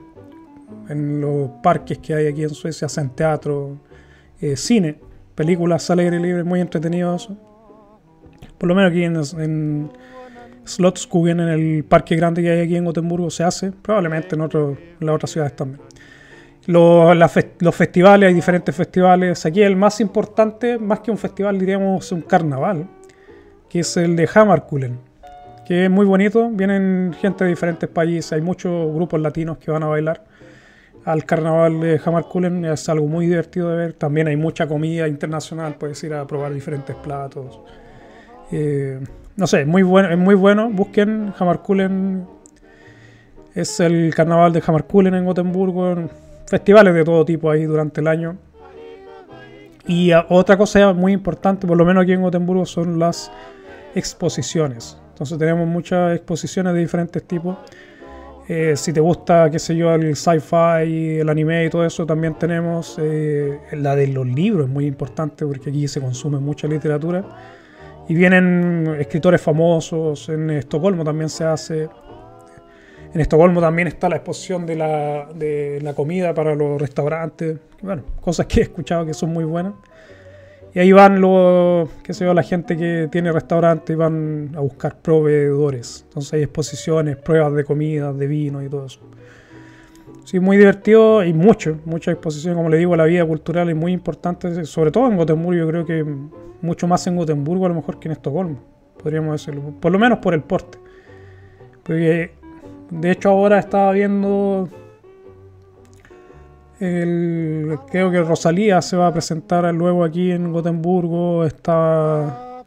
en 0.90 1.22
los 1.22 1.50
parques 1.64 1.98
que 2.00 2.14
hay 2.14 2.28
aquí 2.28 2.44
en 2.44 2.50
Suecia, 2.52 2.86
hacen 2.86 3.10
teatro, 3.10 3.78
eh, 4.40 4.56
cine, 4.56 5.00
películas 5.36 5.90
al 5.90 6.00
aire 6.00 6.20
libre, 6.20 6.44
muy 6.44 6.62
entretenidos. 6.62 7.30
Por 8.58 8.70
lo 8.70 8.76
menos 8.76 8.92
aquí 8.92 9.04
en, 9.04 9.16
en 9.42 9.92
en 10.68 11.40
el 11.40 11.84
parque 11.84 12.16
grande 12.16 12.42
que 12.42 12.50
hay 12.50 12.62
aquí 12.62 12.76
en 12.76 12.86
Gotemburgo, 12.86 13.30
se 13.30 13.44
hace, 13.44 13.72
probablemente 13.72 14.36
en, 14.36 14.42
otro, 14.42 14.78
las 15.00 15.16
otras 15.16 15.32
ciudades 15.32 15.56
también. 15.56 15.82
Los, 16.66 17.16
los, 17.60 17.76
festivales, 17.76 18.28
hay 18.28 18.34
diferentes 18.34 18.76
festivales. 18.76 19.46
Aquí 19.46 19.62
el 19.62 19.76
más 19.76 20.02
importante, 20.02 20.80
más 20.80 21.02
que 21.02 21.12
un 21.12 21.18
festival, 21.18 21.60
diríamos 21.60 22.12
un 22.12 22.22
carnaval, 22.22 22.88
que 23.70 23.82
es 23.82 23.98
el 23.98 24.16
de 24.16 24.28
Hammarkullen, 24.34 24.98
que 25.68 25.86
es 25.86 25.92
muy 25.92 26.08
bonito. 26.08 26.50
Vienen 26.50 27.16
gente 27.22 27.44
de 27.44 27.52
diferentes 27.52 27.88
países, 27.88 28.34
hay 28.34 28.42
muchos 28.42 28.92
grupos 28.96 29.22
latinos 29.22 29.60
que 29.60 29.70
van 29.70 29.84
a 29.84 29.88
bailar 29.88 30.24
al 31.06 31.24
carnaval 31.26 31.80
de 31.80 32.02
Hammarkullen. 32.04 32.66
Es 32.66 32.90
algo 32.90 33.08
muy 33.08 33.28
divertido 33.28 33.70
de 33.70 33.78
ver. 33.78 33.94
También 33.94 34.28
hay 34.28 34.36
mucha 34.36 34.68
comida 34.68 35.08
internacional, 35.08 35.76
puedes 35.76 36.04
ir 36.04 36.14
a 36.14 36.26
probar 36.28 36.54
diferentes 36.54 36.96
platos. 36.96 37.60
Eh, 38.52 39.00
no 39.38 39.48
sé, 39.48 39.66
muy 39.66 39.84
bueno, 39.84 40.10
es 40.10 40.18
muy 40.18 40.36
bueno. 40.36 40.70
Busquen 40.70 41.34
Hammarkullen. 41.38 42.28
Es 43.54 43.80
el 43.80 44.14
carnaval 44.14 44.52
de 44.52 44.62
Hammarkullen 44.66 45.14
en 45.16 45.26
Gotemburgo 45.26 46.10
festivales 46.46 46.94
de 46.94 47.04
todo 47.04 47.26
tipo 47.26 47.50
ahí 47.50 47.64
durante 47.64 48.02
el 48.02 48.08
año. 48.08 48.38
Y 49.88 50.12
otra 50.30 50.58
cosa 50.58 50.94
muy 50.94 51.14
importante, 51.14 51.68
por 51.68 51.78
lo 51.78 51.86
menos 51.86 52.04
aquí 52.04 52.14
en 52.14 52.22
Gotemburgo, 52.22 52.66
son 52.66 52.98
las 52.98 53.32
exposiciones. 53.94 54.98
Entonces 55.10 55.38
tenemos 55.38 55.68
muchas 55.68 56.16
exposiciones 56.16 56.74
de 56.74 56.80
diferentes 56.80 57.24
tipos. 57.24 57.58
Eh, 58.48 58.76
si 58.76 58.94
te 58.94 59.00
gusta, 59.00 59.50
qué 59.50 59.58
sé 59.58 59.76
yo, 59.76 59.94
el 59.96 60.16
sci-fi, 60.16 61.20
el 61.20 61.30
anime 61.30 61.66
y 61.66 61.70
todo 61.70 61.84
eso, 61.84 62.06
también 62.06 62.36
tenemos 62.36 62.98
eh, 63.02 63.60
la 63.72 63.96
de 63.96 64.08
los 64.08 64.28
libros, 64.28 64.68
es 64.68 64.72
muy 64.72 64.86
importante 64.86 65.46
porque 65.48 65.72
aquí 65.72 65.88
se 65.88 66.00
consume 66.00 66.38
mucha 66.38 66.68
literatura. 66.68 67.26
Y 68.08 68.14
vienen 68.14 68.96
escritores 69.00 69.42
famosos, 69.42 70.30
en 70.30 70.52
Estocolmo 70.52 71.04
también 71.04 71.30
se 71.30 71.44
hace. 71.44 71.90
En 73.16 73.20
Estocolmo 73.20 73.62
también 73.62 73.88
está 73.88 74.10
la 74.10 74.18
exposición 74.18 74.68
de 74.68 74.76
la, 74.76 75.28
de 75.34 75.80
la 75.82 75.96
comida 75.96 76.32
para 76.36 76.54
los 76.54 76.80
restaurantes. 76.80 77.58
Bueno, 77.82 78.04
cosas 78.22 78.46
que 78.46 78.60
he 78.60 78.64
escuchado 78.64 79.08
que 79.08 79.16
son 79.16 79.34
muy 79.34 79.44
buenas. 79.44 79.74
Y 80.76 80.80
ahí 80.80 80.92
van 80.92 81.22
los, 81.22 81.90
qué 82.04 82.14
sé 82.14 82.26
yo, 82.26 82.34
la 82.34 82.44
gente 82.44 82.78
que 82.78 83.08
tiene 83.12 83.32
restaurantes 83.32 83.94
y 83.94 83.98
van 83.98 84.52
a 84.56 84.60
buscar 84.60 84.98
proveedores. 85.02 86.04
Entonces 86.10 86.34
hay 86.34 86.44
exposiciones, 86.44 87.16
pruebas 87.18 87.54
de 87.54 87.64
comida, 87.64 88.14
de 88.14 88.28
vino 88.28 88.62
y 88.62 88.70
todo 88.70 88.86
eso. 88.86 89.00
Sí, 90.26 90.40
muy 90.40 90.58
divertido 90.58 91.24
y 91.24 91.34
mucho, 91.34 91.80
mucha 91.86 92.12
exposición, 92.12 92.56
como 92.56 92.70
le 92.70 92.78
digo, 92.78 92.96
la 92.96 93.06
vida 93.06 93.26
cultural 93.26 93.70
es 93.70 93.76
muy 93.76 93.94
importante, 93.94 94.66
sobre 94.66 94.92
todo 94.92 95.08
en 95.08 95.18
Gotemburgo, 95.18 95.60
yo 95.60 95.68
creo 95.68 95.86
que 95.86 96.06
mucho 96.62 96.88
más 96.88 97.08
en 97.08 97.16
Gotemburgo 97.16 97.66
a 97.66 97.70
lo 97.70 97.76
mejor 97.76 98.00
que 98.00 98.08
en 98.08 98.12
Estocolmo, 98.12 98.60
podríamos 99.02 99.34
decirlo, 99.34 99.74
por 99.80 99.92
lo 99.92 99.98
menos 99.98 100.20
por 100.20 100.34
el 100.34 100.42
porte. 100.42 100.78
Porque 101.84 102.32
de 102.90 103.12
hecho, 103.12 103.30
ahora 103.30 103.60
estaba 103.60 103.92
viendo. 103.92 104.70
El, 106.80 107.78
creo 107.90 108.12
que 108.12 108.22
Rosalía 108.22 108.82
se 108.82 108.98
va 108.98 109.08
a 109.08 109.14
presentar 109.14 109.74
luego 109.74 110.04
aquí 110.04 110.32
en 110.32 110.52
Gotemburgo. 110.52 111.46
Está. 111.46 112.64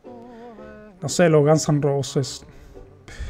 No 1.01 1.09
sé, 1.09 1.29
los 1.29 1.45
Guns 1.45 1.69
N' 1.69 1.81
Roses. 1.81 2.45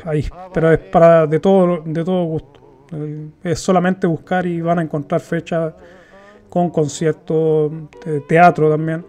Ahí, 0.04 0.24
pero 0.52 0.72
es 0.72 0.78
para 0.78 1.26
de 1.26 1.40
todo, 1.40 1.82
de 1.84 2.04
todo 2.04 2.24
gusto. 2.24 2.60
Es 3.42 3.60
solamente 3.60 4.06
buscar 4.06 4.46
y 4.46 4.60
van 4.60 4.78
a 4.78 4.82
encontrar 4.82 5.20
fechas 5.20 5.74
con 6.48 6.70
conciertos, 6.70 7.72
teatro 8.28 8.70
también. 8.70 9.04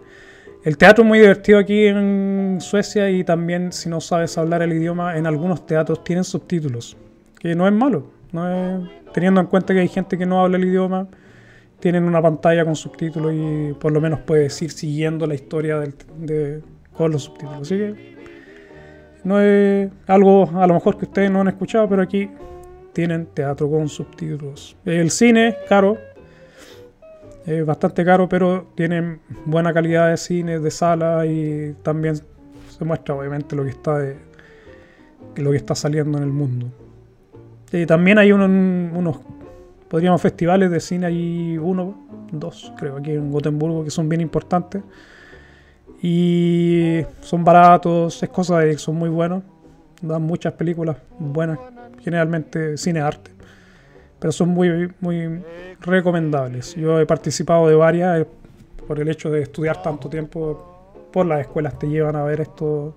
El 0.62 0.76
teatro 0.76 1.04
es 1.04 1.08
muy 1.08 1.18
divertido 1.18 1.58
aquí 1.58 1.86
en 1.86 2.58
Suecia 2.60 3.08
y 3.10 3.24
también 3.24 3.72
si 3.72 3.88
no 3.88 4.00
sabes 4.00 4.36
hablar 4.36 4.60
el 4.60 4.74
idioma, 4.74 5.16
en 5.16 5.26
algunos 5.26 5.64
teatros 5.64 6.04
tienen 6.04 6.24
subtítulos 6.24 6.96
que 7.38 7.54
no 7.54 7.66
es 7.66 7.72
malo. 7.72 8.04
No 8.32 8.86
teniendo 9.12 9.40
en 9.40 9.46
cuenta 9.46 9.72
que 9.72 9.80
hay 9.80 9.88
gente 9.88 10.18
que 10.18 10.26
no 10.26 10.42
habla 10.42 10.58
el 10.58 10.64
idioma, 10.64 11.08
tienen 11.80 12.04
una 12.04 12.20
pantalla 12.22 12.64
con 12.64 12.76
subtítulos 12.76 13.32
y 13.34 13.72
por 13.74 13.92
lo 13.92 14.00
menos 14.00 14.20
puedes 14.20 14.60
ir 14.62 14.70
siguiendo 14.70 15.26
la 15.26 15.34
historia 15.34 15.78
de, 15.78 16.62
con 16.92 17.10
los 17.10 17.24
subtítulos. 17.24 17.62
Así 17.62 17.76
que 17.76 18.16
no 19.24 19.40
es 19.40 19.90
algo 20.06 20.50
a 20.54 20.66
lo 20.66 20.74
mejor 20.74 20.96
que 20.96 21.06
ustedes 21.06 21.30
no 21.30 21.40
han 21.40 21.48
escuchado, 21.48 21.88
pero 21.88 22.02
aquí 22.02 22.30
tienen 22.92 23.26
teatro 23.26 23.70
con 23.70 23.88
subtítulos. 23.88 24.76
El 24.84 25.10
cine, 25.10 25.56
caro, 25.68 25.98
es 27.46 27.64
bastante 27.64 28.04
caro, 28.04 28.28
pero 28.28 28.68
tienen 28.74 29.20
buena 29.46 29.72
calidad 29.72 30.10
de 30.10 30.16
cine, 30.16 30.58
de 30.58 30.70
sala 30.70 31.26
y 31.26 31.74
también 31.82 32.16
se 32.16 32.84
muestra 32.84 33.14
obviamente 33.14 33.56
lo 33.56 33.64
que 33.64 33.70
está 33.70 33.98
de, 33.98 34.16
lo 35.36 35.50
que 35.50 35.56
está 35.56 35.74
saliendo 35.74 36.18
en 36.18 36.24
el 36.24 36.30
mundo 36.30 36.70
también 37.86 38.18
hay 38.18 38.32
unos, 38.32 39.20
podríamos, 39.90 40.22
festivales 40.22 40.70
de 40.70 40.78
cine, 40.78 41.06
hay 41.06 41.58
uno, 41.58 42.06
dos, 42.30 42.72
creo, 42.78 42.98
aquí 42.98 43.10
en 43.10 43.32
Gotemburgo, 43.32 43.82
que 43.82 43.90
son 43.90 44.08
bien 44.08 44.20
importantes. 44.20 44.82
Y 46.00 47.00
son 47.20 47.44
baratos, 47.44 48.22
es 48.22 48.28
cosa 48.30 48.60
de 48.60 48.78
son 48.78 48.94
muy 48.94 49.10
buenos. 49.10 49.42
Dan 50.00 50.22
muchas 50.22 50.54
películas 50.54 50.96
buenas, 51.18 51.58
generalmente 51.98 52.78
cine 52.78 53.00
arte. 53.00 53.32
Pero 54.20 54.32
son 54.32 54.50
muy, 54.50 54.92
muy 55.00 55.42
recomendables. 55.80 56.74
Yo 56.76 57.00
he 57.00 57.04
participado 57.04 57.68
de 57.68 57.74
varias 57.74 58.20
eh, 58.20 58.26
por 58.86 59.00
el 59.00 59.08
hecho 59.08 59.28
de 59.28 59.42
estudiar 59.42 59.82
tanto 59.82 60.08
tiempo. 60.08 60.86
Por 61.12 61.26
las 61.26 61.40
escuelas 61.40 61.76
te 61.78 61.88
llevan 61.88 62.14
a 62.14 62.22
ver 62.22 62.40
estos, 62.40 62.94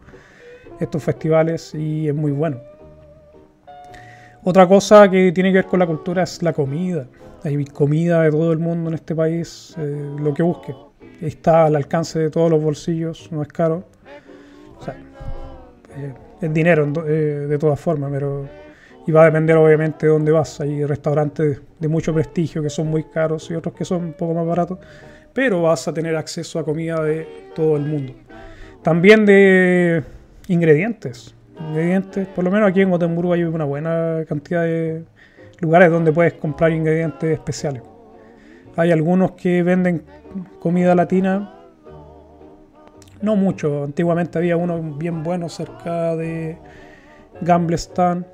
estos 0.80 1.04
festivales 1.04 1.74
y 1.74 2.08
es 2.08 2.14
muy 2.16 2.32
bueno. 2.32 2.60
Otra 4.46 4.68
cosa 4.68 5.10
que 5.10 5.32
tiene 5.32 5.52
que 5.52 5.60
ver 5.60 5.68
con 5.68 5.80
la 5.80 5.88
cultura 5.88 6.24
es 6.24 6.44
la 6.44 6.52
comida. 6.52 7.08
Hay 7.46 7.64
comida 7.64 8.24
de 8.24 8.32
todo 8.32 8.52
el 8.52 8.60
mundo 8.60 8.90
en 8.90 8.96
este 8.96 9.16
país, 9.16 9.74
eh, 9.78 10.16
lo 10.20 10.34
que 10.34 10.44
busque. 10.44 10.76
Está 11.22 11.66
al 11.66 11.78
alcance 11.78 12.20
de 12.20 12.30
todos 12.30 12.52
los 12.52 12.62
bolsillos, 12.62 13.32
no 13.32 13.42
es 13.42 13.48
caro. 13.48 13.86
O 14.78 14.84
sea, 14.84 14.96
eh, 15.98 16.14
es 16.42 16.54
dinero 16.54 16.92
eh, 17.08 17.46
de 17.48 17.58
todas 17.58 17.80
formas, 17.80 18.12
pero. 18.12 18.46
Y 19.08 19.12
va 19.14 19.22
a 19.22 19.26
depender 19.26 19.56
obviamente 19.56 20.08
de 20.08 20.12
dónde 20.12 20.32
vas. 20.34 20.60
Hay 20.60 20.84
restaurantes 20.86 21.62
de 21.80 21.88
mucho 21.88 22.14
prestigio 22.14 22.62
que 22.62 22.70
son 22.70 22.88
muy 22.88 23.06
caros 23.06 23.50
y 23.50 23.56
otros 23.56 23.74
que 23.74 23.86
son 23.86 24.04
un 24.04 24.14
poco 24.14 24.34
más 24.34 24.46
baratos, 24.46 24.78
pero 25.34 25.62
vas 25.62 25.88
a 25.88 25.94
tener 25.94 26.18
acceso 26.18 26.60
a 26.60 26.66
comida 26.66 27.02
de 27.02 27.28
todo 27.56 27.78
el 27.78 27.84
mundo. 27.84 28.14
También 28.82 29.26
de 29.26 30.04
ingredientes 30.48 31.34
ingredientes. 31.60 32.28
Por 32.28 32.44
lo 32.44 32.52
menos 32.52 32.70
aquí 32.70 32.82
en 32.82 32.90
Gotemburgo 32.90 33.34
hay 33.34 33.44
una 33.44 33.66
buena 33.66 34.24
cantidad 34.28 34.64
de 34.64 35.06
lugares 35.60 35.92
donde 35.92 36.12
puedes 36.12 36.34
comprar 36.34 36.72
ingredientes 36.72 37.32
especiales. 37.32 37.84
Hay 38.76 38.92
algunos 38.92 39.32
que 39.32 39.62
venden 39.64 40.04
comida 40.60 40.96
latina, 40.96 41.54
no 43.22 43.36
mucho. 43.36 43.84
Antiguamente 43.84 44.38
había 44.38 44.58
uno 44.58 44.82
bien 44.98 45.24
bueno 45.24 45.48
cerca 45.48 46.16
de 46.16 46.58
Gamblestan, 47.42 48.26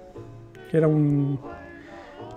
que 0.71 0.77
era 0.77 0.87
un 0.87 1.39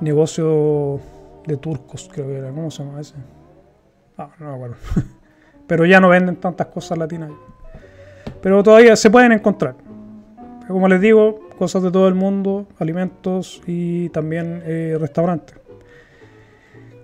negocio 0.00 1.00
de 1.46 1.56
turcos, 1.56 2.10
creo 2.12 2.26
que 2.26 2.38
era. 2.38 2.50
¿Cómo 2.50 2.70
se 2.70 2.84
llama 2.84 3.00
ese? 3.00 3.14
Ah, 4.18 4.30
no 4.38 4.54
acuerdo. 4.54 4.76
Pero 5.66 5.86
ya 5.86 6.00
no 6.00 6.08
venden 6.08 6.36
tantas 6.36 6.66
cosas 6.66 6.98
latinas. 6.98 7.30
Pero 8.42 8.62
todavía 8.62 8.96
se 8.96 9.10
pueden 9.10 9.32
encontrar 9.32 9.76
como 10.68 10.88
les 10.88 11.00
digo, 11.00 11.48
cosas 11.58 11.82
de 11.82 11.90
todo 11.90 12.08
el 12.08 12.14
mundo, 12.14 12.66
alimentos 12.78 13.62
y 13.66 14.08
también 14.10 14.62
eh, 14.64 14.96
restaurantes. 14.98 15.56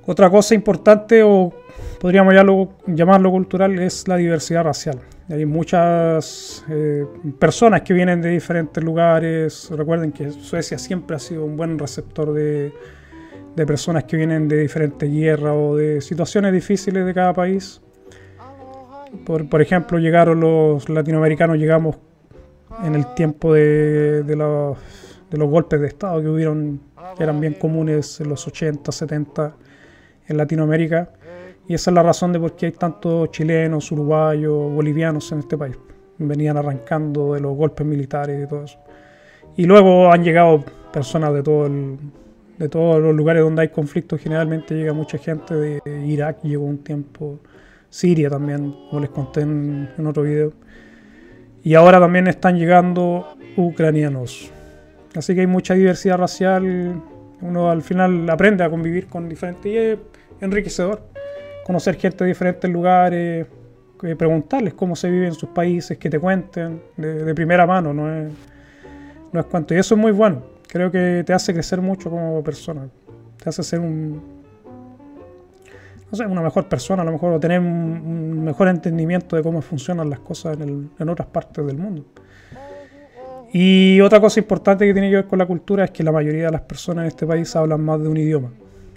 Otra 0.07 0.31
cosa 0.31 0.55
importante, 0.55 1.23
o 1.23 1.53
podríamos 2.01 2.33
llamarlo, 2.87 3.31
cultural, 3.31 3.79
es 3.79 4.09
la 4.09 4.17
diversidad 4.17 4.65
racial. 4.65 4.99
Hay 5.29 5.45
muchas 5.45 6.65
eh, 6.71 7.05
personas 7.39 7.83
que 7.83 7.93
vienen 7.93 8.23
de 8.23 8.31
diferentes 8.31 8.83
lugares. 8.83 9.69
Recuerden 9.71 10.13
que 10.13 10.31
Suecia 10.31 10.79
siempre 10.79 11.17
ha 11.17 11.19
sido 11.19 11.45
un 11.45 11.59
buen 11.59 11.79
receptor 11.79 12.33
de, 12.33 12.73
personas 13.67 14.05
que 14.05 14.17
vienen 14.17 14.49
de 14.49 14.61
diferentes 14.61 15.11
guerras 15.11 15.53
o 15.55 15.77
de 15.77 16.01
situaciones 16.01 16.55
difíciles 16.55 17.05
de 17.05 17.13
cada 17.13 17.35
país. 17.35 17.83
Por, 19.27 19.47
por 19.49 19.61
ejemplo, 19.61 19.99
llegaron 19.99 20.41
los 20.41 20.89
latinoamericanos, 20.89 21.59
llegamos 21.59 21.97
en 22.85 22.95
el 22.95 23.15
tiempo 23.15 23.55
de, 23.55 24.23
de, 24.23 24.37
los, 24.37 24.77
de 25.31 25.39
los 25.39 25.49
golpes 25.49 25.81
de 25.81 25.89
Estado 25.89 26.21
que 26.21 26.29
hubieron, 26.29 26.81
que 27.17 27.23
eran 27.23 27.41
bien 27.41 27.55
comunes 27.55 28.21
en 28.21 28.29
los 28.29 28.47
80, 28.47 28.91
70 28.93 29.55
en 30.29 30.37
Latinoamérica. 30.37 31.11
Y 31.67 31.75
esa 31.75 31.91
es 31.91 31.95
la 31.95 32.03
razón 32.03 32.33
de 32.33 32.41
por 32.41 32.57
qué 32.57 32.67
hay 32.67 32.73
tantos 32.73 33.31
chilenos, 33.31 33.91
uruguayos, 33.93 34.73
bolivianos 34.73 35.31
en 35.33 35.41
este 35.41 35.59
país. 35.59 35.77
Venían 36.19 36.57
arrancando 36.57 37.35
de 37.35 37.41
los 37.41 37.57
golpes 37.57 37.87
militares 37.87 38.45
y 38.45 38.49
todo 38.49 38.65
eso. 38.65 38.79
Y 39.57 39.65
luego 39.65 40.11
han 40.11 40.25
llegado 40.25 40.65
personas 40.93 41.35
de 41.35 41.43
todo 41.43 41.69
de 42.59 42.69
todos 42.69 43.01
los 43.01 43.15
lugares 43.15 43.43
donde 43.43 43.63
hay 43.63 43.69
conflictos. 43.69 44.21
Generalmente 44.21 44.75
llega 44.75 44.93
mucha 44.93 45.19
gente 45.19 45.55
de 45.55 46.07
Irak, 46.07 46.43
llegó 46.43 46.65
un 46.65 46.79
tiempo, 46.79 47.39
Siria 47.89 48.29
también, 48.29 48.75
como 48.91 49.01
les 49.01 49.11
conté 49.11 49.43
en, 49.43 49.89
en 49.97 50.07
otro 50.07 50.25
video. 50.25 50.53
Y 51.63 51.75
ahora 51.75 52.01
también 52.01 52.29
están 52.29 52.59
llegando 52.59 53.37
ucranianos. 53.57 54.51
Así 55.15 55.35
que 55.35 55.41
hay 55.41 55.47
mucha 55.47 55.75
diversidad 55.75 56.19
racial. 56.19 57.03
Uno 57.41 57.71
al 57.71 57.83
final 57.83 58.29
aprende 58.31 58.65
a 58.65 58.71
convivir 58.71 59.07
con 59.07 59.29
diferentes 59.29 59.67
y 59.67 59.77
es 59.77 59.99
enriquecedor. 60.41 61.03
Conocer 61.65 61.97
gente 61.97 62.25
de 62.25 62.29
diferentes 62.29 62.71
lugares, 62.71 63.47
eh, 64.03 64.17
preguntarles 64.17 64.75
cómo 64.75 64.97
se 64.97 65.11
vive 65.11 65.27
en 65.27 65.35
sus 65.35 65.51
países, 65.51 65.99
que 65.99 66.09
te 66.09 66.19
cuenten 66.19 66.81
de, 66.97 67.35
primera 67.35 67.67
mano, 67.67 67.93
no 67.93 68.13
es, 68.13 68.33
no 69.33 69.41
es 69.41 69.47
cuanto. 69.47 69.75
Y 69.75 69.79
eso 69.79 69.95
es 69.95 70.01
muy 70.01 70.13
bueno. 70.13 70.43
Creo 70.67 70.91
que 70.91 71.23
te 71.27 71.33
hace 71.33 71.53
crecer 71.53 71.81
mucho 71.81 72.11
como 72.11 72.43
persona. 72.43 72.89
Te 73.43 73.49
hace 73.49 73.63
ser 73.63 73.81
un, 73.81 74.38
no 76.11 76.17
sé, 76.17 76.25
una 76.25 76.43
mejor 76.43 76.69
persona, 76.69 77.03
a 77.03 77.05
lo 77.05 77.13
mejor, 77.13 77.33
o 77.35 77.41
tener 77.41 77.61
un, 77.61 78.45
mejor 78.45 78.69
entendimiento 78.69 79.37
de 79.37 79.43
cómo 79.43 79.61
funcionan 79.61 80.09
las 80.09 80.21
cosas 80.21 80.59
en, 80.61 80.91
en, 80.99 81.09
otras 81.09 81.29
partes 81.29 81.67
del 81.67 81.77
mundo. 81.77 82.05
Y 83.53 84.01
otra 84.01 84.21
cosa 84.21 84.41
importante 84.41 84.87
que 84.87 84.93
tiene 84.93 85.11
que 85.11 85.17
ver 85.17 85.27
con 85.27 85.39
la 85.39 85.47
cultura 85.47 85.85
es 85.85 85.91
que 85.91 86.03
la 86.03 86.13
mayoría 86.13 86.47
de 86.47 86.53
las 86.53 86.63
personas 86.63 87.03
en 87.03 87.09
este 87.09 87.27
país 87.27 87.55
hablan 87.57 87.83
más 87.83 88.01
de 88.03 88.09
un 88.09 88.17
idioma. 88.17 88.51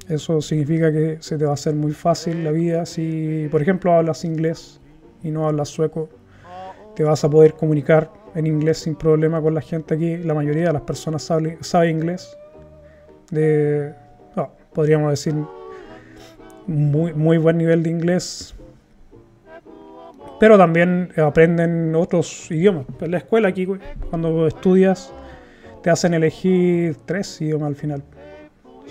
Eso 0.08 0.42
significa 0.42 0.92
que 0.92 1.18
se 1.22 1.38
te 1.38 1.46
va 1.46 1.52
a 1.52 1.54
hacer 1.54 1.74
muy 1.74 1.94
fácil 1.94 2.44
la 2.44 2.52
vida 2.52 2.86
si, 2.86 3.48
por 3.50 3.62
ejemplo, 3.62 3.94
hablas 3.94 4.26
inglés 4.26 4.82
y 5.24 5.32
no 5.32 5.48
hablas 5.48 5.70
sueco. 5.70 6.10
Te 6.96 7.04
vas 7.04 7.24
a 7.24 7.30
poder 7.30 7.54
comunicar 7.54 8.10
en 8.36 8.48
inglés 8.48 8.80
sin 8.80 8.96
problema 8.96 9.42
con 9.42 9.54
la 9.54 9.62
gente 9.62 9.96
aquí. 9.96 10.18
La 10.18 10.34
mayoría 10.34 10.68
de 10.68 10.74
las 10.74 10.82
personas 10.82 11.24
sabe, 11.24 11.58
sabe 11.62 11.90
inglés. 11.90 12.38
De, 13.30 13.94
podríamos 14.74 15.12
decir, 15.12 15.34
muy, 16.72 17.14
muy 17.14 17.38
buen 17.38 17.58
nivel 17.58 17.84
de 17.84 17.90
inglés. 17.90 18.56
Pero 20.40 20.58
también 20.58 21.12
aprenden 21.18 21.94
otros 21.96 22.50
idiomas. 22.50 22.86
En 23.00 23.12
la 23.12 23.18
escuela 23.18 23.50
aquí, 23.50 23.68
cuando 24.10 24.48
estudias, 24.48 25.14
te 25.84 25.90
hacen 25.90 26.14
elegir 26.14 26.96
tres 27.06 27.40
idiomas 27.42 27.68
al 27.68 27.76
final. 27.76 28.04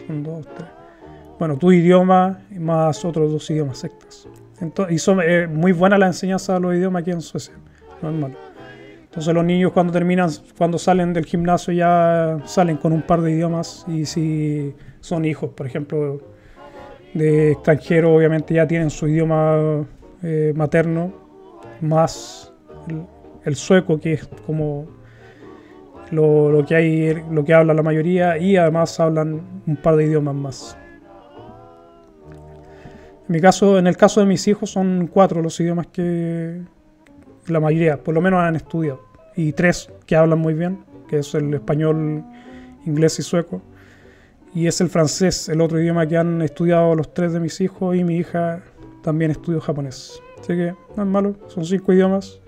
Son 0.07 0.23
dos, 0.23 0.47
tres. 0.55 0.69
Bueno, 1.39 1.57
tu 1.57 1.73
idioma 1.73 2.41
más 2.59 3.05
otros 3.05 3.33
dos 3.33 3.51
idiomas 3.51 3.79
sectas. 3.79 4.29
Entonces, 4.61 4.95
y 4.95 4.99
son 4.99 5.21
eh, 5.23 5.47
muy 5.49 5.73
buena 5.73 5.97
la 5.99 6.07
enseñanza 6.07 6.55
de 6.55 6.61
los 6.61 6.75
idiomas 6.75 7.03
aquí 7.03 7.11
en 7.11 7.21
Suecia. 7.21 7.55
No 8.03 8.11
es 8.11 8.15
malo. 8.15 8.37
Entonces 9.11 9.35
los 9.35 9.45
niños 9.45 9.73
cuando 9.73 9.93
terminan, 9.93 10.31
cuando 10.57 10.79
salen 10.79 11.13
del 11.13 11.25
gimnasio 11.25 11.73
ya 11.73 12.39
salen 12.45 12.77
con 12.77 12.93
un 12.93 13.03
par 13.03 13.23
de 13.23 13.33
idiomas 13.33 13.85
y 13.89 14.07
si 14.07 14.73
son 15.01 15.25
hijos, 15.25 15.51
por 15.51 15.67
ejemplo, 15.67 16.21
de 17.15 17.53
extranjeros, 17.53 18.11
obviamente 18.17 18.55
ya 18.55 18.67
tienen 18.67 18.91
su 18.91 19.09
idioma 19.09 19.87
eh, 20.23 20.53
materno, 20.55 21.13
más 21.81 22.53
el, 23.45 23.57
sueco, 23.57 23.99
que 23.99 24.15
es 24.15 24.29
como 24.47 24.87
lo, 26.11 26.51
lo, 26.51 26.65
que 26.65 26.75
hay, 26.75 27.23
lo 27.31 27.45
que 27.45 27.55
habla 27.55 27.75
la 27.75 27.83
mayoría, 27.83 28.39
y 28.39 28.57
además 28.57 28.99
hablan 29.01 29.63
un 29.67 29.77
par 29.77 29.97
de 29.97 30.05
idiomas 30.05 30.35
más. 30.35 30.77
En 33.29 33.35
mi 33.35 33.41
caso, 33.41 33.79
en 33.79 33.87
el 33.87 33.97
caso 33.97 34.21
de 34.21 34.27
mis 34.27 34.47
hijos, 34.49 34.71
son 34.71 35.09
cuatro 35.13 35.41
los 35.41 35.59
idiomas 35.61 35.87
que 35.89 36.61
la 37.47 37.61
mayoría, 37.61 37.97
por 37.97 38.15
lo 38.15 38.21
menos, 38.21 38.41
han 38.41 38.57
estudiado, 38.57 39.01
y 39.37 39.53
tres 39.53 39.91
que 40.07 40.17
hablan 40.17 40.39
muy 40.39 40.55
bien, 40.55 40.85
que 41.09 41.19
es 41.19 41.35
el 41.35 41.55
español, 41.55 42.25
inglés 42.87 43.19
y 43.19 43.23
sueco 43.23 43.63
y 44.55 44.67
es 44.67 44.81
el 44.81 44.89
francés, 44.89 45.49
el 45.49 45.61
otro 45.61 45.81
idioma 45.81 46.07
que 46.07 46.17
han 46.17 46.43
estudiado 46.43 46.95
los 46.95 47.15
tres 47.15 47.33
de 47.33 47.41
mis 47.41 47.61
hijos 47.61 47.97
y 47.97 48.05
mi 48.05 48.17
hija 48.17 48.63
también 49.03 49.31
estudió 49.31 49.61
japonés. 49.61 50.21
Así 50.41 50.55
que 50.55 50.75
no 50.97 51.03
es 51.03 51.09
malo, 51.09 51.37
son 51.49 51.65
cinco 51.65 51.93
idiomas. 51.93 52.41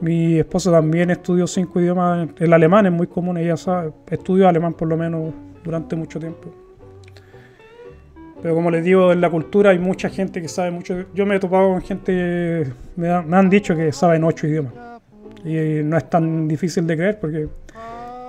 Mi 0.00 0.38
esposa 0.38 0.70
también 0.70 1.10
estudió 1.10 1.46
cinco 1.46 1.80
idiomas. 1.80 2.28
El 2.38 2.52
alemán 2.52 2.86
es 2.86 2.92
muy 2.92 3.06
común, 3.06 3.36
ella 3.36 3.56
sabe, 3.56 3.92
estudió 4.10 4.48
alemán 4.48 4.74
por 4.74 4.88
lo 4.88 4.96
menos 4.96 5.32
durante 5.64 5.96
mucho 5.96 6.18
tiempo. 6.18 6.54
Pero 8.42 8.54
como 8.54 8.70
les 8.70 8.84
digo, 8.84 9.12
en 9.12 9.20
la 9.20 9.30
cultura 9.30 9.70
hay 9.70 9.78
mucha 9.78 10.08
gente 10.08 10.40
que 10.40 10.48
sabe 10.48 10.70
mucho. 10.70 11.06
Yo 11.14 11.26
me 11.26 11.36
he 11.36 11.40
topado 11.40 11.68
con 11.68 11.82
gente, 11.82 12.72
me, 12.96 13.08
han 13.08 13.50
dicho 13.50 13.74
que 13.74 13.92
saben 13.92 14.24
ocho 14.24 14.46
idiomas. 14.46 14.72
Y 15.44 15.82
no 15.82 15.96
es 15.96 16.08
tan 16.10 16.46
difícil 16.46 16.86
de 16.86 16.96
creer 16.96 17.18
porque 17.20 17.48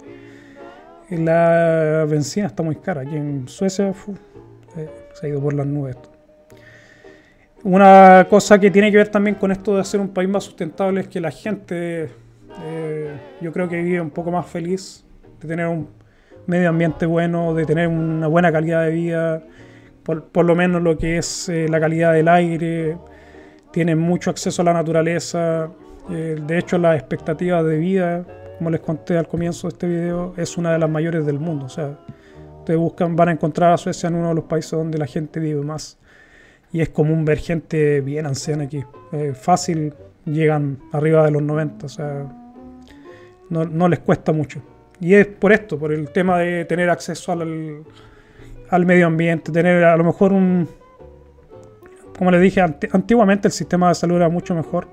la 1.11 2.07
benzina 2.09 2.47
está 2.47 2.62
muy 2.62 2.76
cara. 2.76 3.03
Aquí 3.03 3.14
en 3.14 3.47
Suecia 3.47 3.93
eh, 4.76 4.91
se 5.12 5.26
ha 5.26 5.28
ido 5.28 5.41
por 5.41 5.53
las 5.53 5.66
nubes. 5.66 5.97
Una 7.62 8.26
cosa 8.28 8.59
que 8.59 8.70
tiene 8.70 8.91
que 8.91 8.97
ver 8.97 9.09
también 9.09 9.37
con 9.37 9.53
esto 9.53 9.76
de 9.76 9.85
ser 9.85 10.01
un 10.01 10.09
país 10.09 10.30
más 10.30 10.45
sustentable 10.45 11.03
es 11.03 11.09
que 11.09 11.20
la 11.20 11.30
gente, 11.30 12.09
eh, 12.62 13.11
yo 13.43 13.53
creo 13.53 13.68
que 13.68 13.82
vive 13.82 14.01
un 14.01 14.11
poco 14.11 14.30
más 14.30 14.47
feliz, 14.47 15.05
de 15.43 15.49
tener 15.49 15.66
un 15.66 15.89
medio 16.47 16.70
ambiente 16.70 17.05
bueno, 17.05 17.53
de 17.53 17.66
tener 17.66 17.89
una 17.89 18.28
buena 18.28 18.51
calidad 18.51 18.85
de 18.87 18.91
vida, 18.93 19.43
por, 20.03 20.45
lo 20.45 20.55
menos 20.55 20.82
lo 20.82 20.97
que 20.97 21.18
es 21.18 21.51
eh, 21.51 21.66
la 21.68 21.80
calidad 21.80 22.14
del 22.14 22.28
aire, 22.28 22.97
tienen 23.74 23.98
mucho 23.98 24.30
acceso 24.30 24.62
a 24.62 24.64
la 24.66 24.72
naturaleza. 24.72 25.68
Eh, 26.08 26.40
de 26.40 26.58
hecho, 26.58 26.78
la 26.78 26.94
expectativa 26.94 27.60
de 27.64 27.76
vida, 27.76 28.24
como 28.56 28.70
les 28.70 28.80
conté 28.80 29.18
al 29.18 29.26
comienzo 29.26 29.66
de 29.66 29.72
este 29.72 29.88
video, 29.88 30.32
es 30.36 30.56
una 30.56 30.72
de 30.72 30.78
las 30.78 30.88
mayores 30.88 31.26
del 31.26 31.40
mundo. 31.40 31.66
O 31.66 31.68
sea, 31.68 31.98
ustedes 32.60 32.78
buscan, 32.78 33.16
van 33.16 33.30
a 33.30 33.32
encontrar 33.32 33.72
a 33.72 33.76
Suecia 33.76 34.06
en 34.06 34.14
uno 34.14 34.28
de 34.28 34.36
los 34.36 34.44
países 34.44 34.70
donde 34.70 34.96
la 34.96 35.06
gente 35.06 35.40
vive 35.40 35.60
más. 35.62 35.98
Y 36.72 36.82
es 36.82 36.90
común 36.90 37.24
ver 37.24 37.38
gente 37.38 38.00
bien 38.00 38.26
anciana 38.26 38.62
aquí. 38.62 38.84
fácil 39.34 39.92
llegan 40.24 40.78
arriba 40.92 41.24
de 41.24 41.32
los 41.32 41.42
90. 41.42 41.86
O 41.86 41.88
sea, 41.88 42.32
no, 43.50 43.64
no 43.64 43.88
les 43.88 43.98
cuesta 43.98 44.30
mucho. 44.30 44.62
Y 45.00 45.14
es 45.14 45.26
por 45.26 45.52
esto, 45.52 45.80
por 45.80 45.92
el 45.92 46.10
tema 46.10 46.38
de 46.38 46.64
tener 46.64 46.90
acceso 46.90 47.32
al, 47.32 47.82
al 48.70 48.86
medio 48.86 49.08
ambiente, 49.08 49.50
tener 49.50 49.82
a 49.82 49.96
lo 49.96 50.04
mejor 50.04 50.32
un... 50.32 50.68
Como 52.16 52.30
les 52.30 52.40
dije, 52.40 52.60
antiguamente 52.60 53.48
el 53.48 53.52
sistema 53.52 53.88
de 53.88 53.94
salud 53.94 54.16
era 54.16 54.28
mucho 54.28 54.54
mejor, 54.54 54.88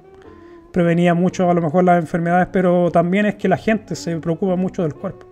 prevenía 0.71 1.13
mucho 1.13 1.49
a 1.49 1.53
lo 1.53 1.61
mejor 1.61 1.83
las 1.83 1.99
enfermedades, 1.99 2.47
pero 2.51 2.89
también 2.91 3.25
es 3.25 3.35
que 3.35 3.47
la 3.47 3.57
gente 3.57 3.95
se 3.95 4.17
preocupa 4.17 4.55
mucho 4.55 4.81
del 4.81 4.95
cuerpo. 4.95 5.27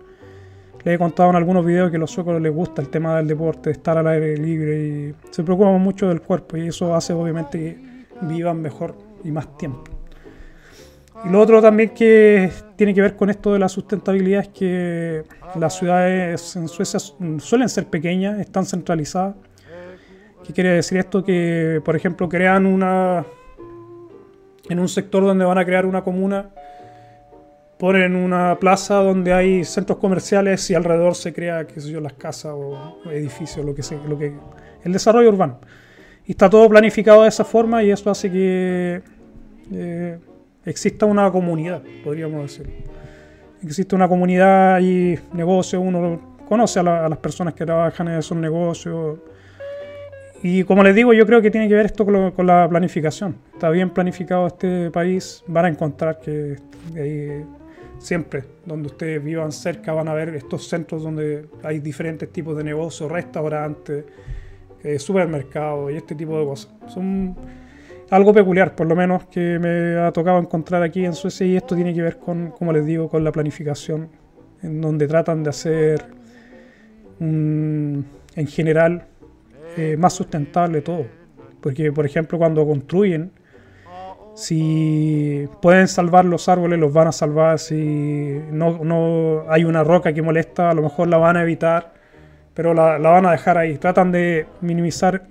Les 0.84 0.94
he 0.94 0.98
contado 0.98 1.30
en 1.30 1.36
algunos 1.36 1.64
videos 1.64 1.90
que 1.90 1.96
a 1.96 1.98
los 2.00 2.10
suecos 2.10 2.40
les 2.40 2.52
gusta 2.52 2.80
el 2.80 2.88
tema 2.88 3.16
del 3.16 3.26
deporte, 3.26 3.70
estar 3.70 3.98
al 3.98 4.06
aire 4.06 4.36
libre 4.36 4.78
y 4.78 5.14
se 5.30 5.42
preocupan 5.42 5.80
mucho 5.80 6.08
del 6.08 6.22
cuerpo 6.22 6.56
y 6.56 6.68
eso 6.68 6.94
hace 6.94 7.12
obviamente 7.12 7.58
que 7.58 8.26
vivan 8.26 8.62
mejor 8.62 8.94
y 9.24 9.30
más 9.30 9.58
tiempo. 9.58 9.84
Y 11.24 11.28
lo 11.28 11.40
otro 11.40 11.60
también 11.60 11.90
que 11.90 12.50
tiene 12.76 12.94
que 12.94 13.02
ver 13.02 13.14
con 13.14 13.28
esto 13.28 13.52
de 13.52 13.58
la 13.58 13.68
sustentabilidad 13.68 14.42
es 14.42 14.48
que 14.48 15.24
las 15.56 15.76
ciudades 15.76 16.56
en 16.56 16.66
Suecia 16.66 16.98
suelen 16.98 17.68
ser 17.68 17.86
pequeñas, 17.86 18.38
están 18.40 18.64
centralizadas. 18.64 19.34
¿Qué 20.50 20.54
quiere 20.54 20.70
decir 20.70 20.98
esto? 20.98 21.22
Que, 21.22 21.80
por 21.84 21.94
ejemplo, 21.94 22.28
crean 22.28 22.66
una... 22.66 23.24
En 24.68 24.80
un 24.80 24.88
sector 24.88 25.22
donde 25.22 25.44
van 25.44 25.58
a 25.58 25.64
crear 25.64 25.86
una 25.86 26.02
comuna, 26.02 26.50
ponen 27.78 28.16
una 28.16 28.58
plaza 28.58 28.96
donde 28.96 29.32
hay 29.32 29.64
centros 29.64 29.98
comerciales 29.98 30.68
y 30.68 30.74
alrededor 30.74 31.14
se 31.14 31.32
crea, 31.32 31.68
qué 31.68 31.80
sé 31.80 31.92
yo, 31.92 32.00
las 32.00 32.14
casas 32.14 32.52
o 32.56 32.96
edificios, 33.12 33.64
lo 33.64 33.76
que 33.76 33.84
sea, 33.84 33.98
lo 34.08 34.18
que 34.18 34.32
el 34.82 34.92
desarrollo 34.92 35.28
urbano. 35.28 35.60
Y 36.26 36.32
está 36.32 36.50
todo 36.50 36.68
planificado 36.68 37.22
de 37.22 37.28
esa 37.28 37.44
forma 37.44 37.84
y 37.84 37.92
eso 37.92 38.10
hace 38.10 38.28
que 38.28 39.02
eh, 39.72 40.18
exista 40.64 41.06
una 41.06 41.30
comunidad, 41.30 41.80
podríamos 42.02 42.42
decir. 42.42 42.74
Existe 43.62 43.94
una 43.94 44.08
comunidad 44.08 44.80
y 44.80 45.16
negocio, 45.32 45.80
uno 45.80 46.38
conoce 46.48 46.80
a, 46.80 46.82
las 46.82 47.18
personas 47.18 47.54
que 47.54 47.64
trabajan 47.64 48.08
en 48.08 48.14
esos 48.14 48.36
negocios. 48.36 49.20
Y 50.42 50.64
como 50.64 50.82
les 50.82 50.94
digo, 50.94 51.12
yo 51.12 51.26
creo 51.26 51.42
que 51.42 51.50
tiene 51.50 51.68
que 51.68 51.74
ver 51.74 51.86
esto 51.86 52.04
con, 52.04 52.30
con 52.30 52.46
la 52.46 52.66
planificación. 52.68 53.36
Está 53.52 53.68
bien 53.70 53.90
planificado 53.90 54.46
este 54.46 54.90
país, 54.90 55.44
van 55.46 55.66
a 55.66 55.68
encontrar 55.68 56.18
que 56.18 56.56
ahí 56.96 57.44
siempre, 58.00 58.44
donde 58.64 58.88
ustedes 58.88 59.22
vivan 59.22 59.52
cerca, 59.52 59.92
van 59.92 60.08
a 60.08 60.14
ver 60.14 60.34
estos 60.34 60.66
centros 60.66 61.02
donde 61.02 61.46
hay 61.62 61.78
diferentes 61.80 62.32
tipos 62.32 62.56
de 62.56 62.64
negocios, 62.64 63.10
restaurantes, 63.10 64.04
eh, 64.82 64.98
supermercados 64.98 65.92
y 65.92 65.96
este 65.96 66.14
tipo 66.14 66.38
de 66.38 66.46
cosas. 66.46 66.72
Son 66.88 67.36
algo 68.10 68.32
peculiar, 68.32 68.74
por 68.74 68.86
lo 68.86 68.96
menos, 68.96 69.26
que 69.26 69.58
me 69.58 69.98
ha 70.00 70.10
tocado 70.10 70.38
encontrar 70.38 70.82
aquí 70.82 71.04
en 71.04 71.12
Suecia 71.12 71.46
y 71.46 71.56
esto 71.56 71.74
tiene 71.74 71.94
que 71.94 72.02
ver 72.02 72.18
con, 72.18 72.50
como 72.50 72.72
les 72.72 72.86
digo, 72.86 73.08
con 73.08 73.22
la 73.22 73.30
planificación, 73.30 74.08
en 74.62 74.80
donde 74.80 75.06
tratan 75.06 75.42
de 75.42 75.50
hacer, 75.50 76.04
en 77.20 78.06
general, 78.48 79.06
eh, 79.76 79.96
más 79.98 80.12
sustentable 80.12 80.80
todo. 80.80 81.06
Porque, 81.60 81.92
por 81.92 82.06
ejemplo, 82.06 82.38
cuando 82.38 82.66
construyen, 82.66 83.32
si 84.34 85.48
pueden 85.60 85.88
salvar 85.88 86.24
los 86.24 86.48
árboles, 86.48 86.78
los 86.78 86.92
van 86.92 87.08
a 87.08 87.12
salvar. 87.12 87.58
Si 87.58 88.40
no, 88.50 88.82
no 88.84 89.44
hay 89.48 89.64
una 89.64 89.84
roca 89.84 90.12
que 90.12 90.22
molesta, 90.22 90.70
a 90.70 90.74
lo 90.74 90.82
mejor 90.82 91.08
la 91.08 91.18
van 91.18 91.36
a 91.36 91.42
evitar, 91.42 91.92
pero 92.54 92.72
la, 92.72 92.98
la 92.98 93.10
van 93.10 93.26
a 93.26 93.32
dejar 93.32 93.58
ahí. 93.58 93.76
Tratan 93.76 94.12
de 94.12 94.46
minimizar 94.60 95.22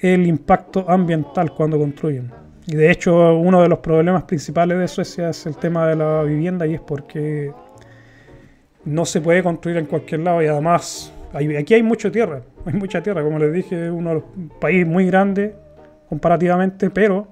el 0.00 0.26
impacto 0.26 0.84
ambiental 0.88 1.52
cuando 1.52 1.78
construyen. 1.78 2.32
Y 2.66 2.76
de 2.76 2.90
hecho, 2.90 3.34
uno 3.36 3.62
de 3.62 3.68
los 3.68 3.80
problemas 3.80 4.22
principales 4.24 4.78
de 4.78 4.88
Suecia 4.88 5.30
es 5.30 5.44
el 5.46 5.56
tema 5.56 5.86
de 5.86 5.96
la 5.96 6.22
vivienda 6.22 6.66
y 6.66 6.74
es 6.74 6.80
porque 6.80 7.52
no 8.84 9.04
se 9.04 9.20
puede 9.20 9.42
construir 9.42 9.76
en 9.76 9.86
cualquier 9.86 10.20
lado 10.20 10.42
y 10.42 10.46
además 10.46 11.12
aquí 11.32 11.74
hay 11.74 11.82
mucha 11.82 12.10
tierra, 12.10 12.42
hay 12.64 12.74
mucha 12.74 13.02
tierra, 13.02 13.22
como 13.22 13.38
les 13.38 13.52
dije, 13.52 13.90
uno 13.90 14.10
de 14.10 14.14
los 14.16 14.24
países 14.60 14.86
muy 14.86 15.06
grande 15.06 15.54
comparativamente, 16.08 16.90
pero 16.90 17.28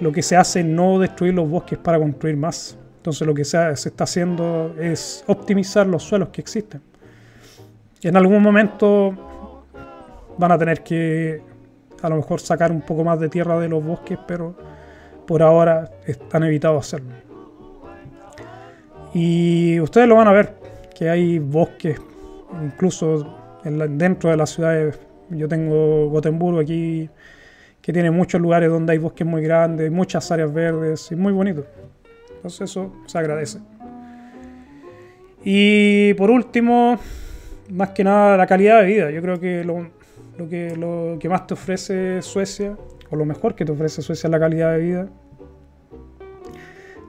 lo 0.00 0.12
que 0.12 0.22
se 0.22 0.36
hace 0.36 0.60
es 0.60 0.66
no 0.66 0.98
destruir 0.98 1.34
los 1.34 1.48
bosques 1.48 1.78
para 1.78 1.98
construir 1.98 2.36
más. 2.36 2.78
Entonces 2.98 3.26
lo 3.26 3.34
que 3.34 3.44
se, 3.44 3.70
está 3.70 4.04
haciendo 4.04 4.74
es 4.80 5.24
optimizar 5.26 5.86
los 5.86 6.02
suelos 6.02 6.30
que 6.30 6.40
existen. 6.40 6.80
En 8.02 8.16
algún 8.16 8.42
momento 8.42 9.64
van 10.38 10.52
a 10.52 10.58
tener 10.58 10.82
que 10.82 11.40
a 12.02 12.08
lo 12.08 12.16
mejor 12.16 12.40
sacar 12.40 12.70
un 12.70 12.82
poco 12.82 13.04
más 13.04 13.18
de 13.20 13.28
tierra 13.28 13.58
de 13.58 13.68
los 13.68 13.84
bosques, 13.84 14.18
pero 14.26 14.54
por 15.26 15.42
ahora 15.42 15.90
están 16.06 16.44
evitado 16.44 16.78
hacerlo. 16.78 17.12
Y 19.14 19.80
ustedes 19.80 20.08
lo 20.08 20.16
van 20.16 20.28
a 20.28 20.32
ver, 20.32 20.54
que 20.94 21.08
hay 21.08 21.38
bosques, 21.38 22.00
incluso 22.62 23.36
dentro 23.64 24.30
de 24.30 24.36
las 24.36 24.50
ciudades. 24.50 24.98
Yo 25.30 25.48
tengo 25.48 26.08
Gotemburgo 26.08 26.60
aquí 26.60 27.08
que 27.80 27.92
tiene 27.92 28.10
muchos 28.10 28.40
lugares 28.40 28.68
donde 28.68 28.92
hay 28.92 28.98
bosques 28.98 29.26
muy 29.26 29.42
grandes, 29.42 29.90
muchas 29.90 30.30
áreas 30.32 30.52
verdes 30.52 31.10
y 31.12 31.16
muy 31.16 31.32
bonito. 31.32 31.64
Entonces 32.34 32.70
eso 32.70 32.92
se 33.06 33.18
agradece. 33.18 33.60
Y 35.44 36.14
por 36.14 36.30
último, 36.30 36.98
más 37.70 37.90
que 37.90 38.02
nada 38.02 38.36
la 38.36 38.46
calidad 38.46 38.80
de 38.80 38.86
vida. 38.86 39.10
Yo 39.10 39.22
creo 39.22 39.38
que 39.38 39.62
lo, 39.62 39.88
que 40.48 40.74
lo 40.76 41.16
que 41.20 41.28
más 41.28 41.46
te 41.46 41.54
ofrece 41.54 42.22
Suecia, 42.22 42.76
o 43.10 43.16
lo 43.16 43.24
mejor 43.24 43.54
que 43.54 43.64
te 43.64 43.72
ofrece 43.72 44.02
Suecia 44.02 44.26
es 44.26 44.32
la 44.32 44.40
calidad 44.40 44.72
de 44.72 44.78
vida. 44.78 45.08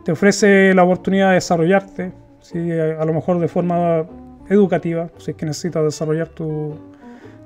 Te 0.05 0.11
ofrece 0.11 0.73
la 0.73 0.83
oportunidad 0.83 1.29
de 1.29 1.35
desarrollarte, 1.35 2.11
¿sí? 2.39 2.71
a 2.71 3.03
lo 3.03 3.13
mejor 3.13 3.39
de 3.39 3.47
forma 3.47 4.05
educativa, 4.49 5.09
si 5.17 5.31
es 5.31 5.37
que 5.37 5.45
necesitas 5.45 5.83
desarrollar 5.83 6.29
tu, 6.29 6.75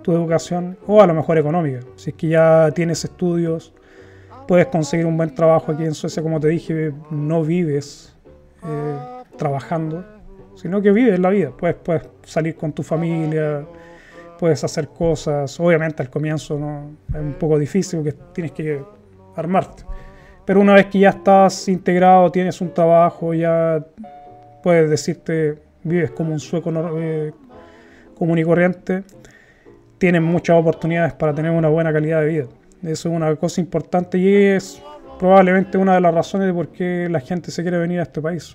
tu 0.01 0.11
educación 0.11 0.77
o 0.87 1.01
a 1.01 1.07
lo 1.07 1.13
mejor 1.13 1.37
económica. 1.37 1.79
Si 1.95 2.11
es 2.11 2.15
que 2.15 2.27
ya 2.27 2.71
tienes 2.73 3.03
estudios, 3.03 3.73
puedes 4.47 4.67
conseguir 4.67 5.05
un 5.05 5.17
buen 5.17 5.33
trabajo 5.33 5.71
aquí 5.71 5.83
en 5.83 5.93
Suecia, 5.93 6.21
como 6.21 6.39
te 6.39 6.49
dije, 6.49 6.93
no 7.09 7.43
vives 7.43 8.15
eh, 8.63 9.23
trabajando, 9.37 10.03
sino 10.55 10.81
que 10.81 10.91
vives 10.91 11.19
la 11.19 11.29
vida. 11.29 11.51
Puedes, 11.51 11.75
puedes 11.77 12.03
salir 12.23 12.55
con 12.55 12.73
tu 12.73 12.83
familia, 12.83 13.65
puedes 14.39 14.63
hacer 14.63 14.89
cosas. 14.89 15.59
Obviamente 15.59 16.01
al 16.01 16.09
comienzo 16.09 16.57
¿no? 16.57 16.91
es 17.09 17.21
un 17.21 17.33
poco 17.33 17.57
difícil 17.57 17.99
porque 17.99 18.17
tienes 18.33 18.51
que 18.51 18.81
armarte. 19.35 19.83
Pero 20.45 20.59
una 20.59 20.73
vez 20.73 20.87
que 20.87 20.99
ya 20.99 21.09
estás 21.09 21.67
integrado, 21.67 22.31
tienes 22.31 22.59
un 22.61 22.73
trabajo, 22.73 23.33
ya 23.33 23.85
puedes 24.63 24.89
decirte, 24.89 25.59
vives 25.83 26.11
como 26.11 26.33
un 26.33 26.39
sueco 26.39 26.71
eh, 26.99 27.31
común 28.17 28.37
y 28.37 28.43
corriente 28.43 29.03
tienen 30.01 30.23
muchas 30.23 30.57
oportunidades 30.57 31.13
para 31.13 31.31
tener 31.31 31.51
una 31.51 31.69
buena 31.69 31.93
calidad 31.93 32.21
de 32.21 32.27
vida. 32.27 32.45
Eso 32.81 33.09
es 33.09 33.15
una 33.15 33.35
cosa 33.35 33.61
importante 33.61 34.17
y 34.17 34.33
es 34.33 34.81
probablemente 35.19 35.77
una 35.77 35.93
de 35.93 36.01
las 36.01 36.11
razones 36.11 36.47
de 36.47 36.53
por 36.55 36.69
qué 36.69 37.07
la 37.07 37.19
gente 37.19 37.51
se 37.51 37.61
quiere 37.61 37.77
venir 37.77 37.99
a 37.99 38.03
este 38.03 38.19
país. 38.19 38.51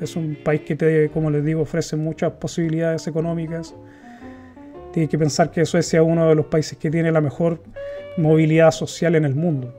Es 0.00 0.14
un 0.14 0.38
país 0.44 0.60
que, 0.60 0.76
te, 0.76 1.08
como 1.08 1.28
les 1.28 1.44
digo, 1.44 1.62
ofrece 1.62 1.96
muchas 1.96 2.30
posibilidades 2.34 3.08
económicas. 3.08 3.74
Tienes 4.92 5.10
que 5.10 5.18
pensar 5.18 5.50
que 5.50 5.64
Suecia 5.64 6.00
es 6.00 6.06
uno 6.06 6.28
de 6.28 6.36
los 6.36 6.46
países 6.46 6.78
que 6.78 6.88
tiene 6.88 7.10
la 7.10 7.20
mejor 7.20 7.60
movilidad 8.16 8.70
social 8.70 9.16
en 9.16 9.24
el 9.24 9.34
mundo. 9.34 9.74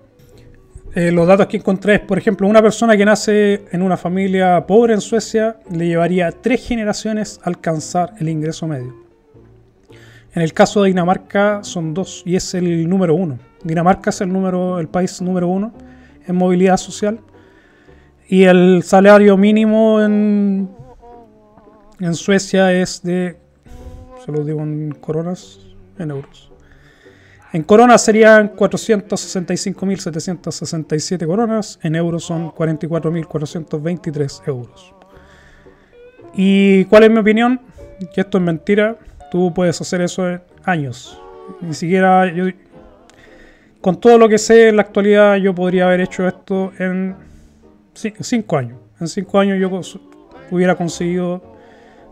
Eh, 0.94 1.10
los 1.10 1.26
datos 1.26 1.48
que 1.48 1.56
encontré 1.56 1.96
es, 1.96 2.00
por 2.02 2.18
ejemplo, 2.18 2.46
una 2.48 2.62
persona 2.62 2.98
que 2.98 3.06
nace 3.06 3.64
en 3.72 3.82
una 3.82 3.96
familia 3.96 4.66
pobre 4.68 4.94
en 4.94 5.00
Suecia 5.00 5.56
le 5.72 5.88
llevaría 5.88 6.32
tres 6.32 6.68
generaciones 6.68 7.40
alcanzar 7.44 8.14
el 8.20 8.28
ingreso 8.28 8.68
medio. 8.68 8.94
En 10.34 10.42
el 10.42 10.54
caso 10.54 10.84
de 10.84 10.90
Dinamarca 10.90 11.64
son 11.64 11.94
dos 11.94 12.24
y 12.26 12.36
es 12.36 12.54
el 12.56 12.90
número 12.90 13.16
uno. 13.16 13.40
Dinamarca 13.64 14.10
es 14.10 14.20
el, 14.20 14.34
número, 14.34 14.80
el 14.80 14.90
país 14.90 15.22
número 15.22 15.48
uno 15.48 15.72
en 16.28 16.36
movilidad 16.36 16.76
social 16.76 17.22
y 18.28 18.44
el 18.44 18.84
salario 18.84 19.38
mínimo 19.38 20.02
en, 20.02 20.70
en 22.02 22.16
Suecia 22.16 22.74
es 22.74 23.02
de, 23.02 23.38
se 24.26 24.32
lo 24.32 24.44
digo 24.44 24.60
en 24.62 24.92
coronas, 25.00 25.60
en 25.98 26.12
euros. 26.12 26.51
En 27.54 27.64
coronas 27.64 28.04
serían 28.04 28.56
465.767 28.56 31.26
coronas, 31.26 31.80
en 31.84 31.96
euros 31.96 32.24
son 32.24 32.52
44.423 32.52 34.48
euros. 34.48 34.94
¿Y 36.34 36.86
cuál 36.86 37.04
es 37.04 37.12
mi 37.12 37.18
opinión? 37.18 37.60
Que 38.14 38.22
esto 38.22 38.38
es 38.38 38.44
mentira 38.44 38.98
Tú 39.32 39.54
puedes 39.54 39.80
hacer 39.80 40.02
eso 40.02 40.30
en 40.30 40.42
años. 40.66 41.18
Ni 41.62 41.74
siquiera 41.74 42.30
yo, 42.34 42.48
con 43.80 43.98
todo 43.98 44.18
lo 44.18 44.28
que 44.28 44.38
sé 44.38 44.68
en 44.68 44.76
la 44.76 44.82
actualidad, 44.82 45.38
yo 45.38 45.56
podría 45.56 45.88
haber 45.88 46.02
hecho 46.02 46.28
esto 46.28 46.74
en 46.78 47.16
cinco 47.94 48.58
años. 48.58 48.78
En 49.00 49.08
cinco 49.08 49.40
años 49.40 49.58
yo 49.58 49.70
hubiera 50.52 50.76
conseguido 50.76 51.42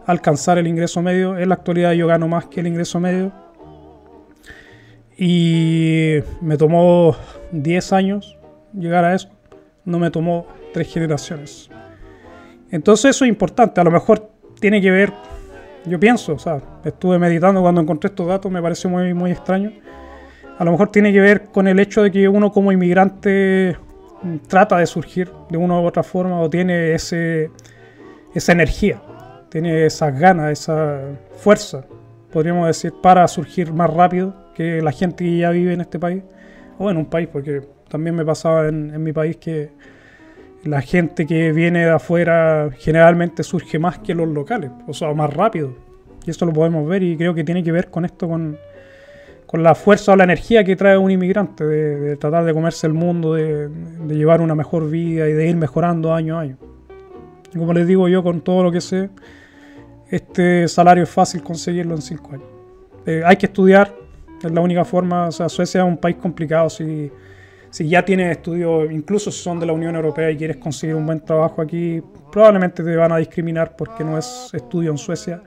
alcanzar 0.06 0.60
el 0.60 0.68
ingreso 0.68 1.02
medio. 1.02 1.38
En 1.38 1.50
la 1.50 1.56
actualidad 1.56 1.92
yo 1.92 2.08
gano 2.08 2.30
más 2.30 2.46
que 2.46 2.62
el 2.62 2.68
ingreso 2.68 3.02
medio. 3.02 3.34
Y 5.22 6.20
me 6.40 6.56
tomó 6.56 7.14
10 7.52 7.92
años 7.92 8.38
llegar 8.74 9.04
a 9.04 9.14
eso. 9.14 9.30
No 9.84 10.00
me 10.00 10.12
tomó 10.12 10.48
tres 10.72 10.94
generaciones. 10.94 11.70
Entonces 12.72 13.16
eso 13.16 13.26
es 13.26 13.30
importante. 13.30 13.82
A 13.82 13.84
lo 13.84 13.92
mejor 13.92 14.32
tiene 14.62 14.82
que 14.82 14.92
ver, 14.92 15.12
yo 15.86 16.00
pienso, 16.00 16.36
o 16.36 16.40
sea, 16.40 16.62
estuve 16.86 17.20
meditando 17.20 17.62
cuando 17.62 17.82
encontré 17.82 18.10
estos 18.10 18.28
datos, 18.28 18.50
me 18.50 18.62
pareció 18.62 18.90
muy, 18.90 19.14
muy 19.14 19.32
extraño. 19.32 19.74
A 20.58 20.64
lo 20.64 20.72
mejor 20.72 20.90
tiene 20.90 21.12
que 21.12 21.20
ver 21.20 21.44
con 21.46 21.68
el 21.68 21.80
hecho 21.80 22.02
de 22.02 22.12
que 22.12 22.30
uno 22.30 22.52
como 22.52 22.72
inmigrante 22.72 23.76
mm, 24.22 24.38
trata 24.48 24.78
de 24.78 24.86
surgir 24.86 25.30
de 25.50 25.58
una 25.58 25.82
u 25.82 25.86
otra 25.86 26.04
forma 26.04 26.40
o 26.40 26.50
tiene 26.50 26.94
ese, 26.94 27.52
esa 28.34 28.54
energía, 28.54 29.02
tiene 29.50 29.86
esas 29.86 30.18
ganas, 30.18 30.52
esa 30.52 31.02
fuerza, 31.38 31.84
podríamos 32.32 32.68
decir, 32.68 32.94
para 33.02 33.28
surgir 33.28 33.74
más 33.74 33.90
rápido 33.90 34.34
que 34.56 34.82
la 34.82 34.92
gente 34.92 35.24
que 35.24 35.38
ya 35.38 35.50
vive 35.52 35.74
en 35.74 35.82
este 35.82 36.00
país 36.00 36.24
o 36.78 36.90
en 36.90 36.98
un 36.98 37.06
país, 37.06 37.28
porque 37.32 37.62
también 37.90 38.16
me 38.16 38.26
pasaba 38.26 38.68
en, 38.68 38.94
en 38.94 39.04
mi 39.04 39.14
país 39.14 39.38
que 39.38 39.72
la 40.64 40.82
gente 40.82 41.26
que 41.26 41.52
viene 41.52 41.86
de 41.86 41.92
afuera 41.92 42.70
generalmente 42.78 43.44
surge 43.44 43.80
más 43.80 44.00
que 44.00 44.14
los 44.14 44.28
locales, 44.28 44.72
o 44.88 44.94
sea, 44.94 45.14
más 45.14 45.34
rápido. 45.34 45.74
Y 46.26 46.32
eso 46.32 46.46
lo 46.46 46.54
podemos 46.54 46.88
ver 46.88 47.04
y 47.04 47.18
creo 47.18 47.34
que 47.34 47.44
tiene 47.44 47.64
que 47.64 47.72
ver 47.72 47.90
con 47.90 48.06
esto, 48.06 48.28
con, 48.28 48.58
con 49.46 49.64
la 49.64 49.74
fuerza 49.74 50.12
o 50.12 50.16
la 50.16 50.26
energía 50.26 50.64
que 50.64 50.76
trae 50.76 50.98
un 50.98 51.10
inmigrante, 51.10 51.66
de, 51.66 52.18
tratar 52.18 52.46
de 52.46 52.54
comerse 52.54 52.88
el 52.88 52.94
mundo, 52.94 53.34
de, 53.34 53.70
llevar 54.08 54.42
una 54.42 54.54
mejor 54.54 54.90
vida 54.90 55.28
y 55.30 55.34
de 55.34 55.50
ir 55.50 55.56
mejorando 55.56 56.14
año 56.14 56.38
a 56.38 56.42
año. 56.42 56.58
como 57.58 57.74
les 57.74 57.88
digo 57.88 58.08
yo, 58.08 58.22
con 58.22 58.42
todo 58.42 58.64
lo 58.64 58.72
que 58.72 58.82
sé, 58.82 59.10
este 60.10 60.68
salario 60.68 61.04
es 61.04 61.10
fácil 61.10 61.44
conseguirlo 61.44 61.96
en 61.96 62.02
cinco 62.02 62.34
años. 62.34 62.48
Eh, 63.06 63.22
hay 63.26 63.38
que 63.38 63.46
estudiar, 63.46 63.96
es 64.44 64.52
la 64.52 64.62
única 64.62 64.86
forma, 64.86 65.28
o 65.28 65.32
sea, 65.32 65.50
Suecia 65.50 65.82
es 65.82 65.88
un 65.88 65.98
país 65.98 66.18
complicado, 66.18 66.70
si 66.70 67.12
si 67.72 67.88
ya 67.88 68.04
tienes 68.04 68.32
estudios, 68.38 68.92
incluso 68.92 69.32
si 69.32 69.42
son 69.42 69.60
de 69.60 69.66
la 69.66 69.74
Unión 69.74 69.96
Europea 69.96 70.32
y 70.32 70.38
quieres 70.38 70.58
conseguir 70.58 70.96
un 70.96 71.06
buen 71.06 71.20
trabajo 71.24 71.62
aquí, 71.62 72.02
probablemente 72.32 72.84
te 72.84 72.96
van 72.96 73.12
a 73.12 73.18
discriminar 73.18 73.76
porque 73.76 74.04
no 74.04 74.18
es 74.18 74.50
estudio 74.54 74.92
en 74.92 74.98
Suecia, 74.98 75.44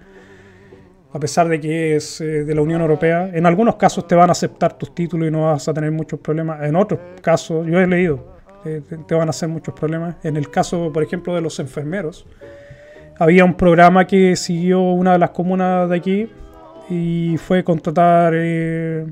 a 1.12 1.18
pesar 1.18 1.48
de 1.48 1.60
que 1.60 1.96
es 1.96 2.20
eh, 2.20 2.44
de 2.44 2.54
la 2.54 2.62
Unión 2.62 2.80
Europea. 2.80 3.30
En 3.32 3.44
algunos 3.44 3.74
casos 3.74 4.06
te 4.06 4.14
van 4.14 4.28
a 4.28 4.32
aceptar 4.32 4.78
tus 4.78 4.94
títulos 4.94 5.28
y 5.28 5.30
no 5.30 5.42
vas 5.46 5.66
a 5.68 5.74
tener 5.74 5.90
muchos 5.90 6.20
problemas. 6.20 6.62
En 6.62 6.76
otros 6.76 7.00
casos, 7.20 7.66
yo 7.66 7.80
he 7.80 7.86
leído, 7.86 8.36
eh, 8.64 8.80
te 9.06 9.14
van 9.14 9.28
a 9.28 9.30
hacer 9.30 9.48
muchos 9.48 9.74
problemas. 9.74 10.16
En 10.22 10.36
el 10.36 10.48
caso, 10.48 10.92
por 10.92 11.02
ejemplo, 11.02 11.34
de 11.34 11.40
los 11.40 11.58
enfermeros, 11.58 12.24
había 13.22 13.44
un 13.44 13.54
programa 13.54 14.04
que 14.04 14.34
siguió 14.34 14.80
una 14.80 15.12
de 15.12 15.18
las 15.20 15.30
comunas 15.30 15.88
de 15.88 15.96
aquí 15.96 16.28
y 16.90 17.36
fue 17.36 17.62
contratar 17.62 18.32
eh, 18.34 19.06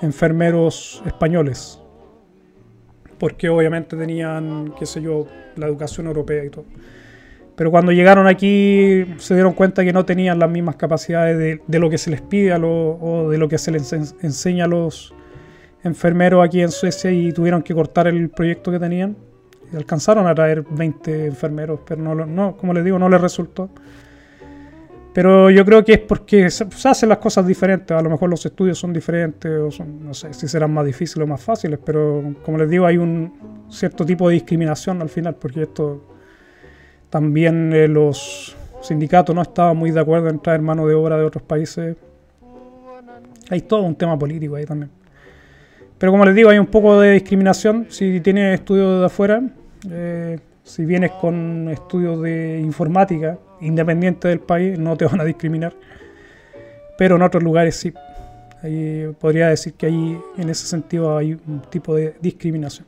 enfermeros 0.00 1.02
españoles 1.04 1.80
porque 3.18 3.48
obviamente 3.48 3.96
tenían, 3.96 4.72
qué 4.78 4.86
sé 4.86 5.02
yo, 5.02 5.26
la 5.56 5.66
educación 5.66 6.06
europea 6.06 6.44
y 6.44 6.50
todo. 6.50 6.64
Pero 7.56 7.72
cuando 7.72 7.90
llegaron 7.90 8.28
aquí 8.28 9.04
se 9.18 9.34
dieron 9.34 9.54
cuenta 9.54 9.84
que 9.84 9.92
no 9.92 10.04
tenían 10.04 10.38
las 10.38 10.48
mismas 10.48 10.76
capacidades 10.76 11.60
de, 11.66 11.78
lo 11.80 11.90
que 11.90 11.98
se 11.98 12.10
les 12.10 12.22
pide 12.22 12.52
a 12.52 12.58
o 12.58 13.28
de 13.28 13.38
lo 13.38 13.48
que 13.48 13.58
se 13.58 13.72
les 13.72 13.92
enseña 13.92 14.66
a 14.66 14.68
los 14.68 15.12
enfermeros 15.82 16.44
aquí 16.44 16.62
en 16.62 16.70
Suecia 16.70 17.10
y 17.10 17.32
tuvieron 17.32 17.62
que 17.62 17.74
cortar 17.74 18.06
el 18.06 18.30
proyecto 18.30 18.70
que 18.70 18.78
tenían. 18.78 19.16
Alcanzaron 19.74 20.26
a 20.26 20.34
traer 20.34 20.64
20 20.68 21.26
enfermeros, 21.26 21.80
pero 21.86 22.02
no, 22.02 22.14
no 22.14 22.56
como 22.56 22.72
les 22.74 22.84
digo, 22.84 22.98
no 22.98 23.08
les 23.08 23.20
resultó. 23.20 23.70
Pero 25.12 25.50
yo 25.50 25.64
creo 25.64 25.84
que 25.84 25.94
es 25.94 25.98
porque 25.98 26.50
se, 26.50 26.66
hacen 26.84 27.08
las 27.08 27.18
cosas 27.18 27.46
diferentes. 27.46 27.96
A 27.96 28.00
lo 28.00 28.10
mejor 28.10 28.30
los 28.30 28.44
estudios 28.46 28.78
son 28.78 28.92
diferentes, 28.92 29.50
o 29.50 29.70
son, 29.70 30.04
no 30.04 30.14
sé 30.14 30.32
si 30.32 30.46
serán 30.46 30.72
más 30.72 30.86
difíciles 30.86 31.24
o 31.24 31.26
más 31.26 31.40
fáciles, 31.40 31.78
pero 31.84 32.34
como 32.44 32.58
les 32.58 32.70
digo, 32.70 32.86
hay 32.86 32.96
un 32.96 33.66
cierto 33.68 34.04
tipo 34.06 34.28
de 34.28 34.34
discriminación 34.34 35.02
al 35.02 35.08
final, 35.08 35.34
porque 35.34 35.62
esto 35.62 36.04
también 37.08 37.72
eh, 37.72 37.88
los 37.88 38.56
sindicatos 38.82 39.34
no 39.34 39.42
estaban 39.42 39.76
muy 39.76 39.90
de 39.90 40.00
acuerdo 40.00 40.28
en 40.28 40.38
traer 40.38 40.62
mano 40.62 40.86
de 40.86 40.94
obra 40.94 41.16
de 41.16 41.24
otros 41.24 41.42
países. 41.42 41.96
Hay 43.50 43.62
todo 43.62 43.82
un 43.82 43.96
tema 43.96 44.16
político 44.16 44.54
ahí 44.54 44.64
también. 44.64 44.92
Pero 45.98 46.12
como 46.12 46.24
les 46.24 46.34
digo, 46.34 46.50
hay 46.50 46.58
un 46.58 46.66
poco 46.66 47.00
de 47.00 47.12
discriminación 47.12 47.86
si 47.90 48.20
tienes 48.20 48.60
estudios 48.60 49.00
de 49.00 49.06
afuera. 49.06 49.42
Eh, 49.88 50.38
si 50.62 50.84
vienes 50.84 51.12
con 51.12 51.68
estudios 51.70 52.20
de 52.22 52.60
informática, 52.60 53.38
independiente 53.60 54.28
del 54.28 54.40
país, 54.40 54.78
no 54.78 54.96
te 54.96 55.04
van 55.04 55.20
a 55.20 55.24
discriminar. 55.24 55.74
Pero 56.98 57.16
en 57.16 57.22
otros 57.22 57.42
lugares 57.42 57.76
sí. 57.76 57.92
Ahí 58.62 59.10
podría 59.18 59.48
decir 59.48 59.74
que 59.74 59.86
ahí 59.86 60.20
en 60.36 60.50
ese 60.50 60.66
sentido 60.66 61.16
hay 61.16 61.32
un 61.32 61.62
tipo 61.70 61.94
de 61.94 62.14
discriminación. 62.20 62.86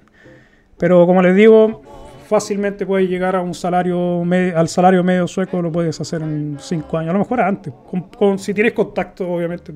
Pero 0.76 1.07
como 1.07 1.22
les 1.22 1.34
digo, 1.34 1.82
fácilmente 2.28 2.84
puedes 2.84 3.09
llegar 3.09 3.36
a 3.36 3.40
un 3.40 3.55
salario 3.55 4.22
al 4.55 4.68
salario 4.68 5.03
medio 5.03 5.26
sueco, 5.26 5.62
lo 5.62 5.72
puedes 5.72 5.99
hacer 6.01 6.22
en 6.22 6.57
5 6.61 6.99
años, 6.99 7.11
a 7.11 7.12
lo 7.14 7.18
mejor 7.20 7.40
antes. 7.40 7.72
Con, 8.18 8.38
si 8.38 8.53
tienes 8.53 8.72
contacto, 8.72 9.30
obviamente 9.30 9.72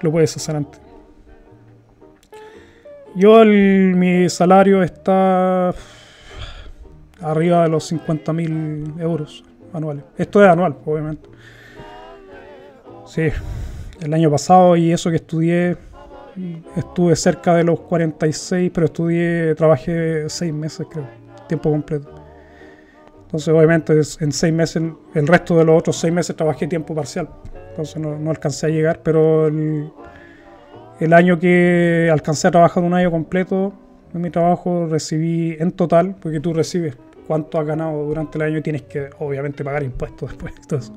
lo 0.00 0.10
puedes 0.10 0.36
hacer 0.36 0.56
antes. 0.56 0.91
Yo 3.14 3.44
mi 3.44 4.28
salario 4.30 4.82
está 4.82 5.74
arriba 7.20 7.62
de 7.64 7.68
los 7.68 7.92
50.000 7.92 9.00
euros 9.00 9.44
anuales. 9.72 10.04
Esto 10.16 10.42
es 10.42 10.48
anual, 10.48 10.76
obviamente. 10.84 11.28
Sí, 13.06 13.28
el 14.00 14.14
año 14.14 14.30
pasado 14.30 14.76
y 14.76 14.92
eso 14.92 15.10
que 15.10 15.16
estudié, 15.16 15.76
estuve 16.74 17.14
cerca 17.14 17.54
de 17.54 17.64
los 17.64 17.80
46, 17.80 18.70
pero 18.72 18.86
estudié, 18.86 19.54
trabajé 19.54 20.28
6 20.28 20.52
meses, 20.54 20.86
creo, 20.90 21.06
tiempo 21.48 21.70
completo. 21.70 22.08
Entonces, 23.24 23.48
obviamente, 23.48 23.92
en 23.92 24.32
6 24.32 24.52
meses, 24.54 24.82
el 25.14 25.26
resto 25.26 25.56
de 25.56 25.64
los 25.64 25.78
otros 25.78 25.96
6 25.98 26.12
meses 26.12 26.34
trabajé 26.34 26.66
tiempo 26.66 26.94
parcial. 26.94 27.28
Entonces, 27.70 27.96
no, 27.96 28.18
no 28.18 28.30
alcancé 28.30 28.66
a 28.66 28.68
llegar, 28.70 29.00
pero 29.02 29.48
el, 29.48 29.90
el 31.04 31.12
año 31.12 31.38
que 31.38 32.08
alcancé 32.12 32.48
a 32.48 32.50
trabajar 32.52 32.82
un 32.84 32.94
año 32.94 33.10
completo 33.10 33.72
en 34.14 34.20
mi 34.20 34.30
trabajo 34.30 34.86
recibí 34.86 35.56
en 35.58 35.72
total, 35.72 36.14
porque 36.20 36.38
tú 36.38 36.52
recibes 36.52 36.96
cuánto 37.26 37.58
has 37.58 37.66
ganado 37.66 38.04
durante 38.04 38.38
el 38.38 38.42
año 38.42 38.58
y 38.58 38.62
tienes 38.62 38.82
que 38.82 39.10
obviamente 39.18 39.64
pagar 39.64 39.82
impuestos 39.82 40.30
después. 40.30 40.54
Entonces, 40.60 40.92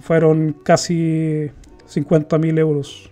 fueron 0.00 0.56
casi 0.64 1.50
50.000 1.88 2.58
euros. 2.58 3.10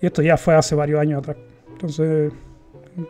Y 0.00 0.06
esto 0.06 0.22
ya 0.22 0.36
fue 0.36 0.54
hace 0.54 0.74
varios 0.74 1.00
años 1.00 1.18
atrás. 1.18 1.36
Entonces, 1.72 2.32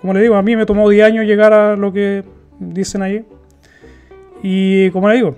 como 0.01 0.15
le 0.15 0.23
digo, 0.23 0.37
a 0.37 0.43
mí 0.43 0.57
me 0.57 0.65
tomó 0.65 0.89
10 0.89 1.05
años 1.05 1.27
llegar 1.27 1.53
a 1.53 1.77
lo 1.77 1.93
que 1.93 2.23
dicen 2.59 3.03
ahí. 3.03 3.25
Y 4.43 4.91
como 4.91 5.09
le 5.09 5.17
digo, 5.17 5.37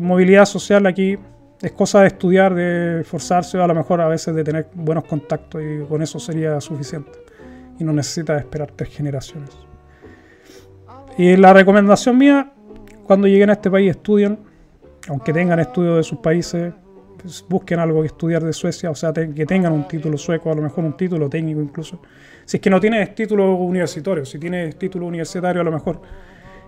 movilidad 0.00 0.44
social 0.44 0.86
aquí 0.86 1.18
es 1.60 1.72
cosa 1.72 2.02
de 2.02 2.08
estudiar, 2.08 2.54
de 2.54 3.00
esforzarse, 3.00 3.58
a 3.58 3.66
lo 3.66 3.74
mejor 3.74 4.00
a 4.00 4.08
veces 4.08 4.34
de 4.34 4.44
tener 4.44 4.68
buenos 4.74 5.04
contactos 5.04 5.62
y 5.62 5.84
con 5.86 6.02
eso 6.02 6.18
sería 6.18 6.60
suficiente. 6.60 7.12
Y 7.78 7.84
no 7.84 7.92
necesitas 7.92 8.40
esperar 8.40 8.70
tres 8.74 8.90
generaciones. 8.90 9.50
Y 11.18 11.36
la 11.36 11.52
recomendación 11.52 12.18
mía, 12.18 12.52
cuando 13.06 13.26
lleguen 13.26 13.50
a 13.50 13.54
este 13.54 13.70
país, 13.70 13.90
estudien, 13.90 14.38
aunque 15.08 15.32
tengan 15.32 15.58
estudios 15.60 15.96
de 15.96 16.02
sus 16.02 16.18
países, 16.18 16.74
pues 17.20 17.44
busquen 17.48 17.78
algo 17.78 18.02
que 18.02 18.08
estudiar 18.08 18.44
de 18.44 18.52
Suecia, 18.52 18.90
o 18.90 18.94
sea, 18.94 19.12
que 19.12 19.46
tengan 19.46 19.72
un 19.72 19.88
título 19.88 20.18
sueco, 20.18 20.52
a 20.52 20.54
lo 20.54 20.62
mejor 20.62 20.84
un 20.84 20.96
título 20.96 21.28
técnico 21.28 21.60
incluso. 21.60 22.00
Si 22.44 22.58
es 22.58 22.60
que 22.60 22.68
no 22.68 22.78
tienes 22.78 23.14
título 23.14 23.54
universitario, 23.54 24.24
si 24.24 24.38
tienes 24.38 24.76
título 24.78 25.06
universitario, 25.06 25.62
a 25.62 25.64
lo 25.64 25.72
mejor 25.72 26.00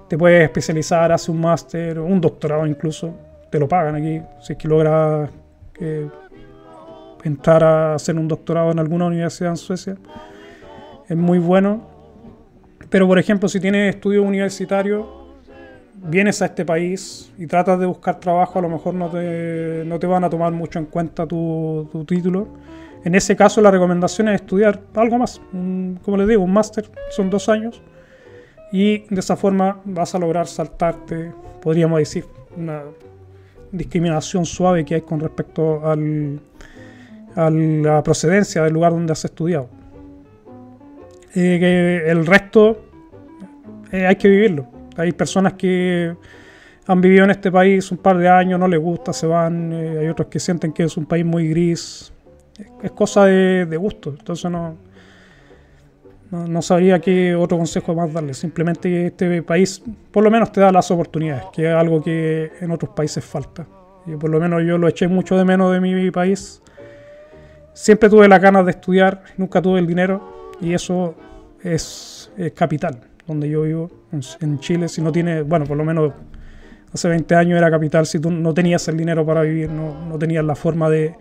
te 0.09 0.17
puedes 0.17 0.43
especializar, 0.43 1.13
hacer 1.13 1.35
un 1.35 1.41
máster, 1.41 1.99
un 1.99 2.21
doctorado 2.21 2.67
incluso, 2.67 3.15
te 3.51 3.59
lo 3.59 3.69
pagan 3.69 3.95
aquí. 3.97 4.21
Si 4.41 4.53
es 4.53 4.59
que 4.59 4.69
logras 4.69 5.31
eh, 5.81 6.09
entrar 7.25 7.65
a 7.65 7.95
hacer 7.95 8.17
un 8.17 8.29
doctorado 8.29 8.71
en 8.71 8.79
alguna 8.79 9.07
universidad 9.07 9.51
en 9.51 9.57
Suecia, 9.57 9.97
es 11.09 11.17
muy 11.17 11.39
bueno 11.39 11.99
pero, 12.91 13.07
por 13.07 13.19
ejemplo, 13.19 13.49
si 13.49 13.61
tienes 13.61 13.95
estudios 13.95 14.25
universitarios, 14.25 15.07
vienes 15.95 16.41
a 16.41 16.47
este 16.47 16.65
país 16.65 17.31
y 17.37 17.47
tratas 17.47 17.79
de 17.79 17.87
buscar 17.87 18.19
trabajo, 18.19 18.59
a 18.59 18.63
lo 18.63 18.69
mejor 18.69 18.95
no 18.95 19.11
te, 19.11 19.83
no 19.85 19.99
te 19.99 20.07
van 20.07 20.25
a 20.25 20.31
tomar 20.31 20.53
mucho 20.53 20.79
en 20.79 20.87
cuenta 20.87 21.27
tu, 21.27 21.89
tu, 21.93 22.05
título. 22.05 22.49
En 23.05 23.15
ese 23.15 23.37
caso, 23.37 23.61
la 23.61 23.71
recomendación 23.71 24.29
es 24.29 24.41
estudiar 24.41 24.81
algo 24.95 25.19
más. 25.19 25.41
como 25.51 26.17
les 26.17 26.29
digo, 26.29 26.43
un 26.43 26.53
máster 26.53 26.91
son 27.11 27.31
dos 27.31 27.49
años. 27.49 27.83
Y 28.73 28.99
de 29.13 29.21
esa 29.21 29.37
forma 29.37 29.81
vas 29.85 30.15
a 30.15 30.19
lograr 30.19 30.47
saltarte, 30.47 31.33
podríamos 31.63 31.99
decir, 31.99 32.25
una 32.57 32.83
discriminación 33.73 34.47
suave 34.47 34.85
que 34.85 34.97
hay 34.97 35.03
con 35.03 35.21
respecto 35.21 35.87
al, 35.87 36.41
a 37.35 37.51
la 37.51 38.03
procedencia 38.03 38.63
del 38.63 38.73
lugar 38.73 38.93
donde 38.93 39.13
has 39.13 39.25
estudiado. 39.25 39.69
Eh, 41.35 41.59
que 41.61 42.11
el 42.11 42.27
resto 42.27 42.85
eh, 43.93 44.07
hay 44.07 44.17
que 44.17 44.29
vivirlo. 44.29 44.67
Hay 44.97 45.13
personas 45.13 45.55
que 45.55 46.15
han 46.87 47.01
vivido 47.01 47.25
en 47.25 47.31
este 47.31 47.53
país 47.53 47.91
un 47.93 47.99
par 47.99 48.19
de 48.19 48.29
años, 48.29 48.59
no 48.59 48.67
les 48.67 48.81
gusta, 48.81 49.13
se 49.13 49.27
van. 49.27 49.73
Eh, 49.73 49.99
hay 50.01 50.09
otros 50.09 50.29
que 50.29 50.41
sienten 50.41 50.73
que 50.73 50.85
es 50.85 50.97
un 50.97 51.07
país 51.07 51.25
muy 51.25 51.49
gris. 51.49 52.13
Es 52.83 52.91
cosa 52.93 53.27
de, 53.27 53.77
gusto. 53.77 54.11
Entonces 54.19 54.51
no, 54.51 54.77
No, 56.31 56.61
sabría 56.61 57.01
qué 57.01 57.35
otro 57.35 57.57
consejo 57.57 57.95
más 57.95 58.13
darle. 58.13 58.35
Simplemente 58.35 58.89
que 58.89 59.07
este 59.07 59.43
país 59.43 59.83
por 60.13 60.23
lo 60.23 60.31
menos 60.31 60.53
te 60.53 60.61
da 60.61 60.71
las 60.71 60.91
oportunidades, 60.91 61.45
que 61.53 61.67
es 61.67 61.75
algo 61.75 62.03
que 62.03 62.53
en 62.61 62.71
otros 62.71 62.93
países 62.95 63.25
falta. 63.25 63.67
Y 64.07 64.17
por 64.17 64.31
lo 64.31 64.39
menos 64.39 64.63
yo 64.67 64.77
lo 64.77 64.89
eché 64.89 65.09
mucho 65.09 65.37
de 65.37 65.45
menos 65.45 65.73
de 65.73 65.81
mi 65.81 66.11
país. 66.11 66.61
Siempre 67.73 68.11
tuve 68.11 68.29
las 68.29 68.43
ganas 68.43 68.65
de 68.67 68.73
estudiar, 68.73 69.23
nunca 69.37 69.63
tuve 69.63 69.79
el 69.79 69.87
dinero 69.87 70.55
y 70.61 70.75
eso 70.75 71.15
es, 71.63 72.31
capital, 72.55 73.01
donde 73.27 73.49
yo 73.49 73.63
vivo, 73.63 73.91
en 74.41 74.59
Chile. 74.59 74.89
Si 74.89 75.01
no 75.01 75.13
tiene, 75.13 75.43
bueno, 75.43 75.65
por 75.65 75.77
lo 75.77 75.85
menos 75.85 76.13
hace 76.93 77.09
20 77.09 77.35
años 77.37 77.59
era 77.59 77.71
capital, 77.71 78.05
si 78.07 78.19
tú 78.19 78.31
no 78.31 78.53
tenías 78.53 78.87
el 78.89 78.97
dinero 78.97 79.25
para 79.25 79.43
vivir, 79.43 79.71
no, 79.71 80.07
no 80.07 80.19
tenías 80.19 80.45
la 80.45 80.55
forma 80.55 80.91
de, 80.91 81.15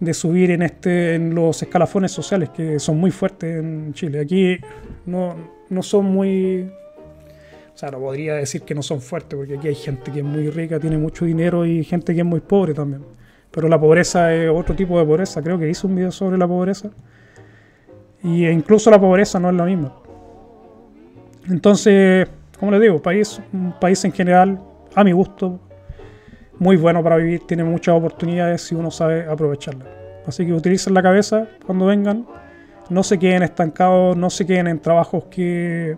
de 0.00 0.14
subir 0.14 0.50
en, 0.50 0.62
este, 0.62 1.14
en 1.14 1.34
los 1.34 1.62
escalafones 1.62 2.12
sociales 2.12 2.50
que 2.50 2.78
son 2.78 2.98
muy 2.98 3.10
fuertes 3.10 3.58
en 3.58 3.92
Chile. 3.94 4.20
Aquí 4.20 4.58
no, 5.06 5.34
no 5.68 5.82
son 5.82 6.06
muy... 6.06 6.70
O 7.74 7.78
sea, 7.78 7.90
no 7.90 7.98
podría 7.98 8.34
decir 8.34 8.62
que 8.62 8.74
no 8.74 8.82
son 8.82 9.02
fuertes, 9.02 9.36
porque 9.36 9.58
aquí 9.58 9.68
hay 9.68 9.74
gente 9.74 10.10
que 10.10 10.20
es 10.20 10.24
muy 10.24 10.48
rica, 10.48 10.80
tiene 10.80 10.96
mucho 10.96 11.26
dinero 11.26 11.66
y 11.66 11.84
gente 11.84 12.14
que 12.14 12.20
es 12.20 12.26
muy 12.26 12.40
pobre 12.40 12.72
también. 12.72 13.04
Pero 13.50 13.68
la 13.68 13.78
pobreza 13.78 14.34
es 14.34 14.50
otro 14.50 14.74
tipo 14.74 14.98
de 14.98 15.04
pobreza. 15.04 15.42
Creo 15.42 15.58
que 15.58 15.68
hice 15.68 15.86
un 15.86 15.94
video 15.94 16.10
sobre 16.10 16.38
la 16.38 16.48
pobreza. 16.48 16.90
Y 18.22 18.46
incluso 18.46 18.90
la 18.90 18.98
pobreza 18.98 19.38
no 19.38 19.50
es 19.50 19.56
la 19.56 19.64
misma. 19.64 19.94
Entonces, 21.48 22.28
como 22.58 22.72
les 22.72 22.80
digo, 22.80 23.00
país, 23.00 23.40
un 23.52 23.78
país 23.78 24.04
en 24.04 24.12
general, 24.12 24.60
a 24.94 25.04
mi 25.04 25.12
gusto, 25.12 25.60
muy 26.58 26.76
bueno 26.76 27.02
para 27.02 27.16
vivir, 27.16 27.46
tiene 27.46 27.64
muchas 27.64 27.94
oportunidades 27.94 28.62
si 28.62 28.74
uno 28.74 28.90
sabe 28.90 29.26
aprovecharlas. 29.26 29.88
Así 30.26 30.44
que 30.44 30.52
utilicen 30.52 30.94
la 30.94 31.02
cabeza 31.02 31.48
cuando 31.64 31.86
vengan, 31.86 32.26
no 32.90 33.02
se 33.02 33.18
queden 33.18 33.42
estancados, 33.42 34.16
no 34.16 34.30
se 34.30 34.46
queden 34.46 34.66
en 34.66 34.80
trabajos 34.80 35.24
que, 35.24 35.96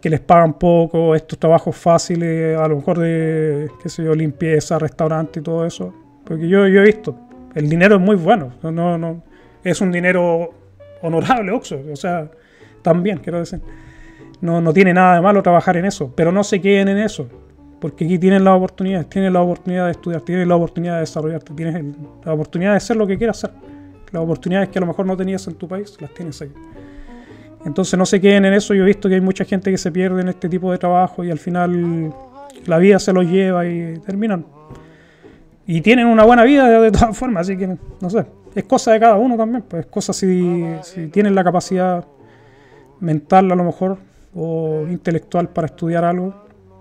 que 0.00 0.10
les 0.10 0.20
pagan 0.20 0.54
poco, 0.54 1.14
estos 1.14 1.38
trabajos 1.38 1.76
fáciles, 1.76 2.58
a 2.58 2.66
lo 2.68 2.76
mejor 2.76 2.98
de, 2.98 3.70
qué 3.82 3.88
sé 3.88 4.04
yo, 4.04 4.14
limpieza, 4.14 4.78
restaurante 4.78 5.40
y 5.40 5.42
todo 5.42 5.66
eso. 5.66 5.92
Porque 6.24 6.48
yo, 6.48 6.66
yo 6.68 6.80
he 6.80 6.84
visto, 6.84 7.16
el 7.54 7.68
dinero 7.68 7.96
es 7.96 8.00
muy 8.00 8.16
bueno, 8.16 8.52
no, 8.62 8.96
no, 8.96 9.22
es 9.62 9.80
un 9.80 9.92
dinero 9.92 10.54
honorable, 11.02 11.52
o 11.52 11.96
sea, 11.96 12.30
también, 12.80 13.18
quiero 13.18 13.40
decir. 13.40 13.60
No, 14.40 14.60
no 14.60 14.72
tiene 14.72 14.92
nada 14.92 15.14
de 15.14 15.20
malo 15.22 15.42
trabajar 15.42 15.76
en 15.76 15.86
eso, 15.86 16.12
pero 16.14 16.30
no 16.32 16.44
se 16.44 16.60
queden 16.60 16.88
en 16.88 16.98
eso 16.98 17.28
porque 17.84 18.06
aquí 18.06 18.18
tienes 18.18 18.40
la 18.40 18.54
oportunidad, 18.54 19.04
tienes 19.08 19.30
la 19.30 19.42
oportunidad 19.42 19.84
de 19.84 19.90
estudiar, 19.90 20.22
tienes 20.22 20.48
la 20.48 20.56
oportunidad 20.56 20.94
de 20.94 21.00
desarrollarte, 21.00 21.52
tienes 21.52 21.94
la 22.24 22.32
oportunidad 22.32 22.70
de 22.70 22.76
hacer 22.78 22.96
lo 22.96 23.06
que 23.06 23.18
quieras 23.18 23.44
hacer. 23.44 23.54
Las 24.10 24.22
oportunidades 24.22 24.70
que 24.70 24.78
a 24.78 24.80
lo 24.80 24.86
mejor 24.86 25.04
no 25.04 25.14
tenías 25.14 25.46
en 25.48 25.54
tu 25.56 25.68
país, 25.68 25.94
las 26.00 26.14
tienes 26.14 26.40
aquí. 26.40 26.54
Entonces 27.66 27.98
no 27.98 28.06
se 28.06 28.22
queden 28.22 28.46
en 28.46 28.54
eso, 28.54 28.72
yo 28.72 28.84
he 28.84 28.86
visto 28.86 29.06
que 29.06 29.16
hay 29.16 29.20
mucha 29.20 29.44
gente 29.44 29.70
que 29.70 29.76
se 29.76 29.92
pierde 29.92 30.22
en 30.22 30.30
este 30.30 30.48
tipo 30.48 30.72
de 30.72 30.78
trabajo 30.78 31.24
y 31.24 31.30
al 31.30 31.38
final 31.38 32.10
la 32.64 32.78
vida 32.78 32.98
se 32.98 33.12
los 33.12 33.26
lleva 33.26 33.66
y 33.66 33.98
terminan. 33.98 34.46
Y 35.66 35.82
tienen 35.82 36.06
una 36.06 36.24
buena 36.24 36.44
vida 36.44 36.80
de, 36.80 36.90
todas 36.90 37.14
formas, 37.18 37.42
así 37.42 37.58
que 37.58 37.76
no 38.00 38.08
sé, 38.08 38.24
es 38.54 38.64
cosa 38.64 38.92
de 38.92 39.00
cada 39.00 39.16
uno 39.16 39.36
también, 39.36 39.62
pues 39.68 39.84
es 39.84 39.90
cosa 39.90 40.14
si, 40.14 40.64
si 40.80 41.08
tienen 41.08 41.34
la 41.34 41.44
capacidad 41.44 42.02
mental 43.00 43.52
a 43.52 43.54
lo 43.54 43.64
mejor 43.64 43.98
o 44.34 44.86
intelectual 44.88 45.50
para 45.50 45.66
estudiar 45.66 46.06
algo, 46.06 46.34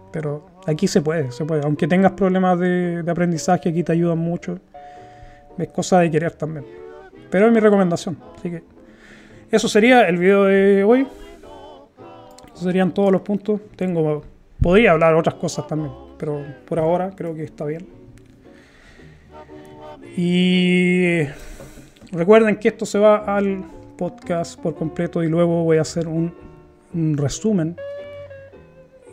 pero 0.09 0.52
Aquí 0.65 0.87
se 0.87 1.01
puede, 1.01 1.31
se 1.31 1.43
puede. 1.43 1.61
Aunque 1.63 1.87
tengas 1.87 2.13
problemas 2.13 2.57
de, 2.59 3.03
aprendizaje, 3.07 3.69
aquí 3.69 3.83
te 3.83 3.91
ayudan 3.91 4.17
mucho. 4.17 4.59
Es 5.57 5.67
cosa 5.69 5.99
de 5.99 6.09
querer 6.09 6.31
también. 6.33 6.65
Pero 7.29 7.47
es 7.47 7.51
mi 7.51 7.59
recomendación. 7.59 8.17
Así 8.37 8.49
que 8.49 8.63
eso 9.51 9.67
sería 9.67 10.07
el 10.07 10.17
video 10.17 10.45
de 10.45 10.83
hoy. 10.83 11.07
Esos 12.47 12.63
serían 12.63 12.93
todos 12.93 13.11
los 13.11 13.21
puntos. 13.21 13.59
Tengo, 13.75 14.23
podría 14.61 14.91
hablar 14.91 15.15
otras 15.15 15.35
cosas 15.35 15.67
también, 15.67 15.91
pero 16.17 16.41
por 16.65 16.79
ahora 16.79 17.11
creo 17.15 17.35
que 17.35 17.43
está 17.43 17.65
bien. 17.65 17.85
Y 20.15 21.23
recuerden 22.11 22.57
que 22.57 22.69
esto 22.69 22.85
se 22.85 22.99
va 22.99 23.17
al 23.17 23.65
podcast 23.97 24.59
por 24.59 24.75
completo 24.75 25.23
y 25.23 25.27
luego 25.27 25.63
voy 25.63 25.77
a 25.77 25.81
hacer 25.81 26.07
un 26.07 26.33
resumen 27.17 27.75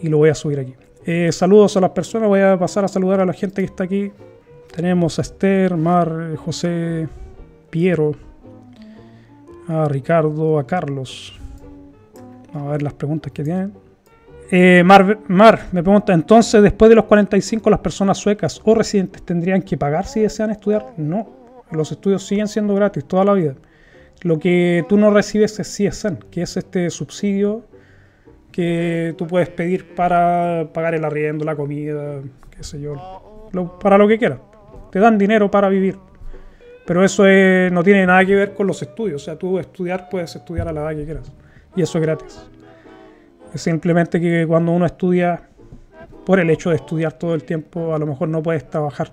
y 0.00 0.08
lo 0.08 0.18
voy 0.18 0.28
a 0.28 0.34
subir 0.34 0.60
aquí. 0.60 0.74
Eh, 1.06 1.32
saludos 1.32 1.76
a 1.76 1.80
las 1.80 1.90
personas, 1.90 2.28
voy 2.28 2.40
a 2.40 2.58
pasar 2.58 2.84
a 2.84 2.88
saludar 2.88 3.20
a 3.20 3.24
la 3.24 3.32
gente 3.32 3.62
que 3.62 3.66
está 3.66 3.84
aquí. 3.84 4.12
Tenemos 4.74 5.18
a 5.18 5.22
Esther, 5.22 5.76
Mar, 5.76 6.36
José, 6.36 7.08
Piero, 7.70 8.14
a 9.66 9.86
Ricardo, 9.88 10.58
a 10.58 10.66
Carlos. 10.66 11.38
Vamos 12.52 12.68
a 12.68 12.72
ver 12.72 12.82
las 12.82 12.92
preguntas 12.92 13.32
que 13.32 13.42
tienen. 13.42 13.72
Eh, 14.50 14.82
Mar, 14.84 15.18
Mar 15.28 15.68
me 15.72 15.82
pregunta, 15.82 16.12
entonces 16.12 16.60
después 16.60 16.88
de 16.88 16.96
los 16.96 17.04
45 17.04 17.70
las 17.70 17.78
personas 17.78 18.18
suecas 18.18 18.60
o 18.64 18.74
residentes 18.74 19.22
tendrían 19.22 19.62
que 19.62 19.78
pagar 19.78 20.06
si 20.06 20.20
desean 20.20 20.50
estudiar? 20.50 20.92
No, 20.96 21.28
los 21.70 21.92
estudios 21.92 22.26
siguen 22.26 22.48
siendo 22.48 22.74
gratis 22.74 23.04
toda 23.04 23.24
la 23.24 23.32
vida. 23.32 23.54
Lo 24.22 24.38
que 24.38 24.84
tú 24.88 24.98
no 24.98 25.10
recibes 25.10 25.58
es 25.60 25.68
CSN, 25.68 26.18
que 26.30 26.42
es 26.42 26.56
este 26.56 26.90
subsidio 26.90 27.62
tú 29.16 29.26
puedes 29.26 29.48
pedir 29.48 29.94
para 29.94 30.68
pagar 30.72 30.94
el 30.94 31.04
arriendo, 31.04 31.44
la 31.44 31.56
comida, 31.56 32.20
qué 32.50 32.62
sé 32.62 32.80
yo, 32.80 33.48
para 33.80 33.98
lo 33.98 34.08
que 34.08 34.18
quieras. 34.18 34.38
Te 34.90 34.98
dan 34.98 35.18
dinero 35.18 35.50
para 35.50 35.68
vivir. 35.68 35.96
Pero 36.86 37.04
eso 37.04 37.22
no 37.70 37.84
tiene 37.84 38.06
nada 38.06 38.24
que 38.24 38.34
ver 38.34 38.54
con 38.54 38.66
los 38.66 38.82
estudios. 38.82 39.22
O 39.22 39.24
sea, 39.24 39.36
tú 39.36 39.58
estudiar 39.58 40.08
puedes 40.08 40.34
estudiar 40.34 40.68
a 40.68 40.72
la 40.72 40.80
edad 40.80 40.96
que 40.96 41.04
quieras. 41.04 41.32
Y 41.76 41.82
eso 41.82 41.98
es 41.98 42.02
gratis. 42.02 42.50
Simplemente 43.54 44.20
que 44.20 44.44
cuando 44.46 44.72
uno 44.72 44.86
estudia, 44.86 45.42
por 46.24 46.40
el 46.40 46.50
hecho 46.50 46.70
de 46.70 46.76
estudiar 46.76 47.12
todo 47.12 47.34
el 47.34 47.44
tiempo, 47.44 47.94
a 47.94 47.98
lo 47.98 48.06
mejor 48.06 48.28
no 48.28 48.42
puedes 48.42 48.68
trabajar 48.68 49.12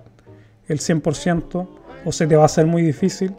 el 0.67 0.79
100% 0.79 1.67
o 2.05 2.11
se 2.11 2.27
te 2.27 2.35
va 2.35 2.43
a 2.43 2.45
hacer 2.45 2.65
muy 2.65 2.81
difícil 2.81 3.33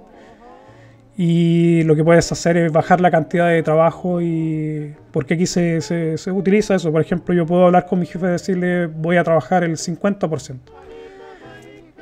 y 1.21 1.83
lo 1.83 1.97
que 1.97 2.05
puedes 2.05 2.31
hacer 2.31 2.57
es 2.57 2.71
bajar 2.71 3.01
la 3.01 3.11
cantidad 3.11 3.49
de 3.49 3.61
trabajo 3.65 4.23
y 4.23 4.95
porque 5.11 5.35
aquí 5.35 5.47
se, 5.47 5.81
se, 5.81 6.31
utiliza 6.31 6.77
eso. 6.77 6.93
Por 6.93 7.01
ejemplo, 7.01 7.35
yo 7.35 7.45
puedo 7.45 7.67
hablar 7.67 7.87
con 7.87 7.99
mi 7.99 8.07
jefe 8.07 8.25
y 8.25 8.31
decirle 8.31 8.87
voy 8.87 9.17
a 9.17 9.25
trabajar 9.25 9.65
el 9.65 9.77
50% 9.77 10.59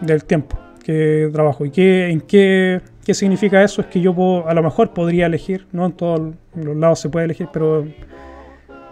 del 0.03 0.23
tiempo 0.27 0.59
que 0.85 1.31
trabajo. 1.33 1.65
¿Y 1.65 1.71
qué, 1.71 2.11
en 2.11 2.21
qué, 2.21 2.83
qué 3.07 3.15
significa 3.15 3.65
eso? 3.65 3.81
Es 3.81 3.87
que 3.87 4.03
yo 4.03 4.15
puedo, 4.15 4.47
a 4.47 4.53
lo 4.53 4.63
mejor 4.63 4.93
podría 4.93 5.25
elegir, 5.25 5.67
no 5.73 5.87
en 5.87 5.93
todos 5.93 6.35
los 6.55 6.77
lados 6.77 7.01
se 7.01 7.09
puede 7.09 7.25
elegir, 7.25 7.49
pero 7.51 7.87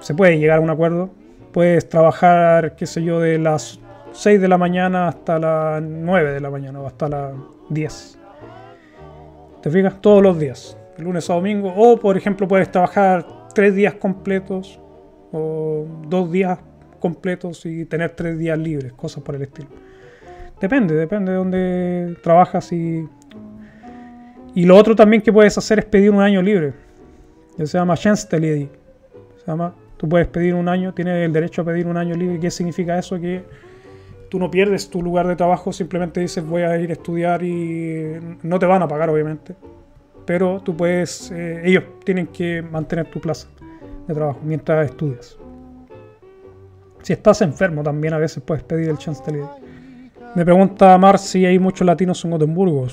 se 0.00 0.14
puede 0.14 0.38
llegar 0.38 0.56
a 0.56 0.62
un 0.62 0.70
acuerdo. 0.70 1.10
Puedes 1.52 1.86
trabajar, 1.86 2.76
qué 2.76 2.86
sé 2.86 3.04
yo, 3.04 3.20
de 3.20 3.38
las 3.38 3.78
6 4.12 4.40
de 4.40 4.48
la 4.48 4.56
mañana 4.56 5.06
hasta 5.06 5.38
las 5.38 5.82
9 5.82 6.32
de 6.32 6.40
la 6.40 6.48
mañana 6.48 6.80
o 6.80 6.86
hasta 6.86 7.10
las 7.10 7.34
10 7.68 8.23
¿Te 9.64 9.70
fijas? 9.70 9.98
Todos 10.02 10.22
los 10.22 10.38
días, 10.38 10.76
lunes 10.98 11.30
a 11.30 11.32
domingo. 11.32 11.72
O, 11.74 11.98
por 11.98 12.18
ejemplo, 12.18 12.46
puedes 12.46 12.70
trabajar 12.70 13.26
tres 13.54 13.74
días 13.74 13.94
completos 13.94 14.78
o 15.32 15.86
dos 16.06 16.30
días 16.30 16.58
completos 17.00 17.64
y 17.64 17.86
tener 17.86 18.10
tres 18.10 18.38
días 18.38 18.58
libres, 18.58 18.92
cosas 18.92 19.22
por 19.22 19.36
el 19.36 19.40
estilo. 19.40 19.68
Depende, 20.60 20.94
depende 20.94 21.32
de 21.32 21.38
dónde 21.38 22.16
trabajas 22.22 22.70
y... 22.72 23.08
Y 24.54 24.66
lo 24.66 24.76
otro 24.76 24.94
también 24.94 25.22
que 25.22 25.32
puedes 25.32 25.56
hacer 25.56 25.78
es 25.78 25.86
pedir 25.86 26.10
un 26.10 26.20
año 26.20 26.42
libre. 26.42 26.74
se 27.56 27.64
llama 27.64 27.94
Tjänstledig. 27.96 28.68
Se 29.38 29.46
llama, 29.46 29.74
tú 29.96 30.06
puedes 30.06 30.26
pedir 30.26 30.52
un 30.52 30.68
año, 30.68 30.92
tienes 30.92 31.24
el 31.24 31.32
derecho 31.32 31.62
a 31.62 31.64
pedir 31.64 31.86
un 31.86 31.96
año 31.96 32.14
libre. 32.14 32.38
¿Qué 32.38 32.50
significa 32.50 32.98
eso? 32.98 33.18
Que 33.18 33.42
tú 34.34 34.40
no 34.40 34.50
pierdes 34.50 34.90
tu 34.90 35.00
lugar 35.00 35.28
de 35.28 35.36
trabajo, 35.36 35.72
simplemente 35.72 36.18
dices 36.18 36.44
voy 36.44 36.62
a 36.62 36.76
ir 36.76 36.90
a 36.90 36.94
estudiar 36.94 37.44
y 37.44 38.18
no 38.42 38.58
te 38.58 38.66
van 38.66 38.82
a 38.82 38.88
pagar 38.88 39.08
obviamente, 39.08 39.54
pero 40.26 40.60
tú 40.60 40.76
puedes, 40.76 41.30
eh, 41.30 41.62
ellos 41.64 41.84
tienen 42.02 42.26
que 42.26 42.60
mantener 42.60 43.06
tu 43.06 43.20
plaza 43.20 43.46
de 44.08 44.12
trabajo 44.12 44.40
mientras 44.42 44.90
estudias. 44.90 45.38
Si 47.02 47.12
estás 47.12 47.42
enfermo 47.42 47.84
también 47.84 48.12
a 48.12 48.18
veces 48.18 48.42
puedes 48.42 48.64
pedir 48.64 48.88
el 48.88 48.98
chance 48.98 49.22
de 49.30 49.44
Me 50.34 50.44
pregunta 50.44 50.98
Mar 50.98 51.20
si 51.20 51.46
hay 51.46 51.60
muchos 51.60 51.86
latinos 51.86 52.24
en 52.24 52.32
Gotemburgo. 52.32 52.88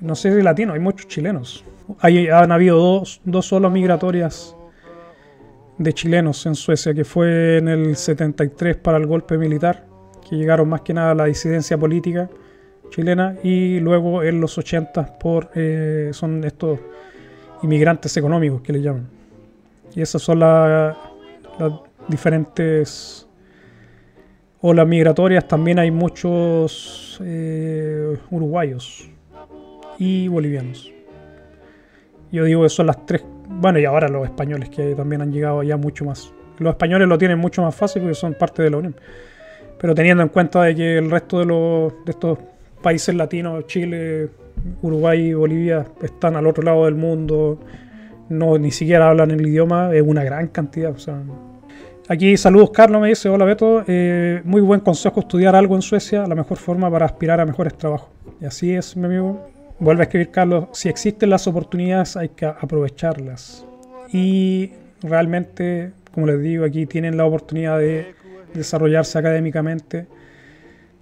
No 0.00 0.14
sé 0.14 0.34
si 0.34 0.40
latinos, 0.40 0.76
hay 0.76 0.80
muchos 0.80 1.08
chilenos. 1.08 1.62
Hay, 2.00 2.28
han 2.28 2.52
habido 2.52 2.78
dos, 2.78 3.20
dos 3.22 3.44
solo 3.44 3.68
migratorias 3.68 4.56
de 5.76 5.92
chilenos 5.92 6.46
en 6.46 6.54
Suecia, 6.54 6.94
que 6.94 7.04
fue 7.04 7.58
en 7.58 7.68
el 7.68 7.96
73 7.96 8.78
para 8.78 8.96
el 8.96 9.04
golpe 9.04 9.36
militar 9.36 9.97
que 10.28 10.36
llegaron 10.36 10.68
más 10.68 10.82
que 10.82 10.94
nada 10.94 11.12
a 11.12 11.14
la 11.14 11.24
disidencia 11.24 11.78
política 11.78 12.28
chilena 12.90 13.36
y 13.42 13.80
luego 13.80 14.22
en 14.22 14.40
los 14.40 14.56
80 14.58 15.18
por, 15.18 15.50
eh, 15.54 16.10
son 16.12 16.44
estos 16.44 16.78
inmigrantes 17.62 18.16
económicos 18.16 18.62
que 18.62 18.72
le 18.72 18.82
llaman. 18.82 19.08
Y 19.94 20.02
esas 20.02 20.22
son 20.22 20.40
las 20.40 20.96
diferentes 22.08 23.26
olas 24.60 24.86
migratorias. 24.86 25.46
También 25.48 25.78
hay 25.78 25.90
muchos 25.90 27.20
eh, 27.24 28.16
uruguayos 28.30 29.08
y 29.98 30.28
bolivianos. 30.28 30.92
Yo 32.30 32.44
digo 32.44 32.62
que 32.62 32.68
son 32.68 32.86
las 32.86 33.06
tres, 33.06 33.24
bueno, 33.48 33.78
y 33.78 33.86
ahora 33.86 34.08
los 34.08 34.24
españoles 34.24 34.68
que 34.68 34.94
también 34.94 35.22
han 35.22 35.32
llegado 35.32 35.62
ya 35.62 35.76
mucho 35.76 36.04
más. 36.04 36.32
Los 36.58 36.72
españoles 36.72 37.08
lo 37.08 37.16
tienen 37.16 37.38
mucho 37.38 37.62
más 37.62 37.74
fácil 37.74 38.02
porque 38.02 38.14
son 38.14 38.34
parte 38.34 38.62
de 38.62 38.70
la 38.70 38.76
Unión. 38.76 38.96
Pero 39.80 39.94
teniendo 39.94 40.22
en 40.22 40.28
cuenta 40.28 40.62
de 40.62 40.74
que 40.74 40.98
el 40.98 41.10
resto 41.10 41.38
de, 41.38 41.46
los, 41.46 41.92
de 42.04 42.10
estos 42.10 42.38
países 42.82 43.14
latinos, 43.14 43.66
Chile, 43.66 44.28
Uruguay 44.82 45.34
Bolivia, 45.34 45.86
están 46.02 46.36
al 46.36 46.46
otro 46.46 46.62
lado 46.62 46.84
del 46.84 46.94
mundo, 46.94 47.58
no 48.28 48.58
ni 48.58 48.70
siquiera 48.70 49.08
hablan 49.08 49.30
el 49.30 49.46
idioma, 49.46 49.94
es 49.94 50.02
una 50.02 50.24
gran 50.24 50.48
cantidad. 50.48 50.92
O 50.92 50.98
sea, 50.98 51.22
aquí 52.08 52.36
saludos 52.36 52.70
Carlos, 52.70 53.00
me 53.00 53.08
dice, 53.08 53.28
hola 53.28 53.44
Beto, 53.44 53.84
eh, 53.86 54.40
muy 54.44 54.60
buen 54.60 54.80
consejo 54.80 55.20
estudiar 55.20 55.54
algo 55.54 55.74
en 55.76 55.82
Suecia, 55.82 56.26
la 56.26 56.34
mejor 56.34 56.58
forma 56.58 56.90
para 56.90 57.06
aspirar 57.06 57.40
a 57.40 57.46
mejores 57.46 57.76
trabajos. 57.76 58.10
Y 58.40 58.46
así 58.46 58.74
es, 58.74 58.96
mi 58.96 59.06
amigo. 59.06 59.48
Vuelve 59.80 60.02
a 60.02 60.04
escribir 60.04 60.30
Carlos, 60.30 60.64
si 60.72 60.88
existen 60.88 61.30
las 61.30 61.46
oportunidades 61.46 62.16
hay 62.16 62.30
que 62.30 62.46
aprovecharlas. 62.46 63.64
Y 64.12 64.72
realmente, 65.02 65.92
como 66.12 66.26
les 66.26 66.42
digo, 66.42 66.64
aquí 66.64 66.86
tienen 66.86 67.16
la 67.16 67.24
oportunidad 67.24 67.78
de 67.78 68.14
desarrollarse 68.54 69.18
académicamente. 69.18 70.06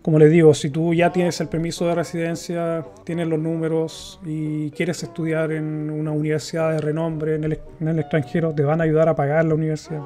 Como 0.02 0.18
les 0.20 0.30
digo, 0.30 0.54
si 0.54 0.70
tú 0.70 0.94
ya 0.94 1.10
tienes 1.10 1.40
el 1.40 1.48
permiso 1.48 1.86
de 1.88 1.96
residencia, 1.96 2.84
tienes 3.04 3.26
los 3.26 3.40
números 3.40 4.20
y 4.24 4.70
quieres 4.70 5.02
estudiar 5.02 5.50
en 5.50 5.90
una 5.90 6.12
universidad 6.12 6.72
de 6.72 6.78
renombre 6.78 7.34
en 7.34 7.44
el, 7.44 7.60
en 7.80 7.88
el 7.88 7.98
extranjero, 7.98 8.54
te 8.54 8.62
van 8.62 8.80
a 8.80 8.84
ayudar 8.84 9.08
a 9.08 9.16
pagar 9.16 9.44
la 9.44 9.54
universidad. 9.54 10.02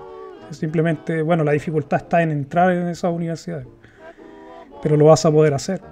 Simplemente, 0.52 1.20
bueno, 1.22 1.44
la 1.44 1.52
dificultad 1.52 2.00
está 2.00 2.22
en 2.22 2.30
entrar 2.30 2.72
en 2.72 2.88
esas 2.88 3.12
universidades, 3.12 3.66
pero 4.82 4.96
lo 4.96 5.04
vas 5.04 5.24
a 5.26 5.30
poder 5.30 5.52
hacer. 5.52 5.82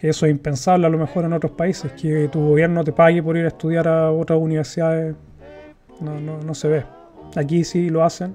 Que 0.00 0.08
eso 0.08 0.24
es 0.24 0.32
impensable 0.32 0.86
a 0.86 0.90
lo 0.90 0.98
mejor 0.98 1.26
en 1.26 1.34
otros 1.34 1.52
países, 1.52 1.92
que 1.92 2.28
tu 2.28 2.40
gobierno 2.40 2.82
te 2.82 2.92
pague 2.92 3.22
por 3.22 3.36
ir 3.36 3.44
a 3.44 3.48
estudiar 3.48 3.86
a 3.86 4.10
otras 4.10 4.38
universidades, 4.40 5.14
no, 6.00 6.18
no, 6.18 6.40
no 6.40 6.54
se 6.54 6.68
ve. 6.68 6.84
Aquí 7.36 7.64
sí 7.64 7.90
lo 7.90 8.02
hacen 8.02 8.34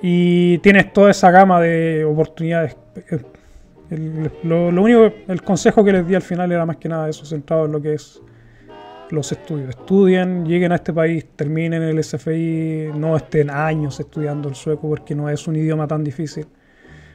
y 0.00 0.58
tienes 0.58 0.92
toda 0.92 1.10
esa 1.10 1.30
gama 1.30 1.60
de 1.60 2.04
oportunidades. 2.04 2.76
El, 3.90 4.30
lo, 4.42 4.68
único, 4.68 5.12
el 5.28 5.42
consejo 5.42 5.84
que 5.84 5.92
les 5.92 6.06
di 6.06 6.14
al 6.14 6.22
final 6.22 6.50
era 6.50 6.66
más 6.66 6.76
que 6.76 6.88
nada 6.88 7.08
eso, 7.08 7.24
centrado 7.24 7.66
en 7.66 7.72
lo 7.72 7.80
que 7.80 7.94
es 7.94 8.20
los 9.10 9.30
estudios. 9.30 9.70
Estudien, 9.70 10.44
lleguen 10.44 10.72
a 10.72 10.76
este 10.76 10.92
país, 10.92 11.26
terminen 11.36 11.82
el 11.82 12.02
SFI, 12.02 12.90
no 12.94 13.16
estén 13.16 13.50
años 13.50 13.98
estudiando 14.00 14.48
el 14.48 14.54
sueco 14.54 14.88
porque 14.88 15.14
no 15.14 15.30
es 15.30 15.46
un 15.46 15.56
idioma 15.56 15.86
tan 15.86 16.02
difícil. 16.02 16.46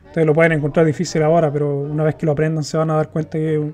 Ustedes 0.06 0.28
lo 0.28 0.34
pueden 0.34 0.54
encontrar 0.54 0.86
difícil 0.86 1.24
ahora, 1.24 1.52
pero 1.52 1.80
una 1.80 2.04
vez 2.04 2.16
que 2.16 2.26
lo 2.26 2.34
aprendan 2.34 2.64
se 2.64 2.78
van 2.78 2.90
a 2.92 2.96
dar 2.96 3.10
cuenta 3.10 3.38
que 3.38 3.72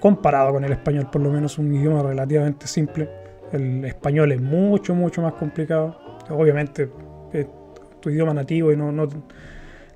comparado 0.00 0.52
con 0.52 0.64
el 0.64 0.72
español 0.72 1.08
por 1.10 1.20
lo 1.20 1.30
menos 1.30 1.52
es 1.52 1.58
un 1.58 1.74
idioma 1.74 2.02
relativamente 2.02 2.66
simple. 2.66 3.08
El 3.52 3.84
español 3.84 4.32
es 4.32 4.40
mucho, 4.40 4.94
mucho 4.94 5.22
más 5.22 5.34
complicado. 5.34 5.98
Obviamente 6.30 6.88
eh, 7.32 7.46
tu 8.00 8.10
idioma 8.10 8.34
nativo 8.34 8.72
y 8.72 8.76
no, 8.76 8.92
no, 8.92 9.08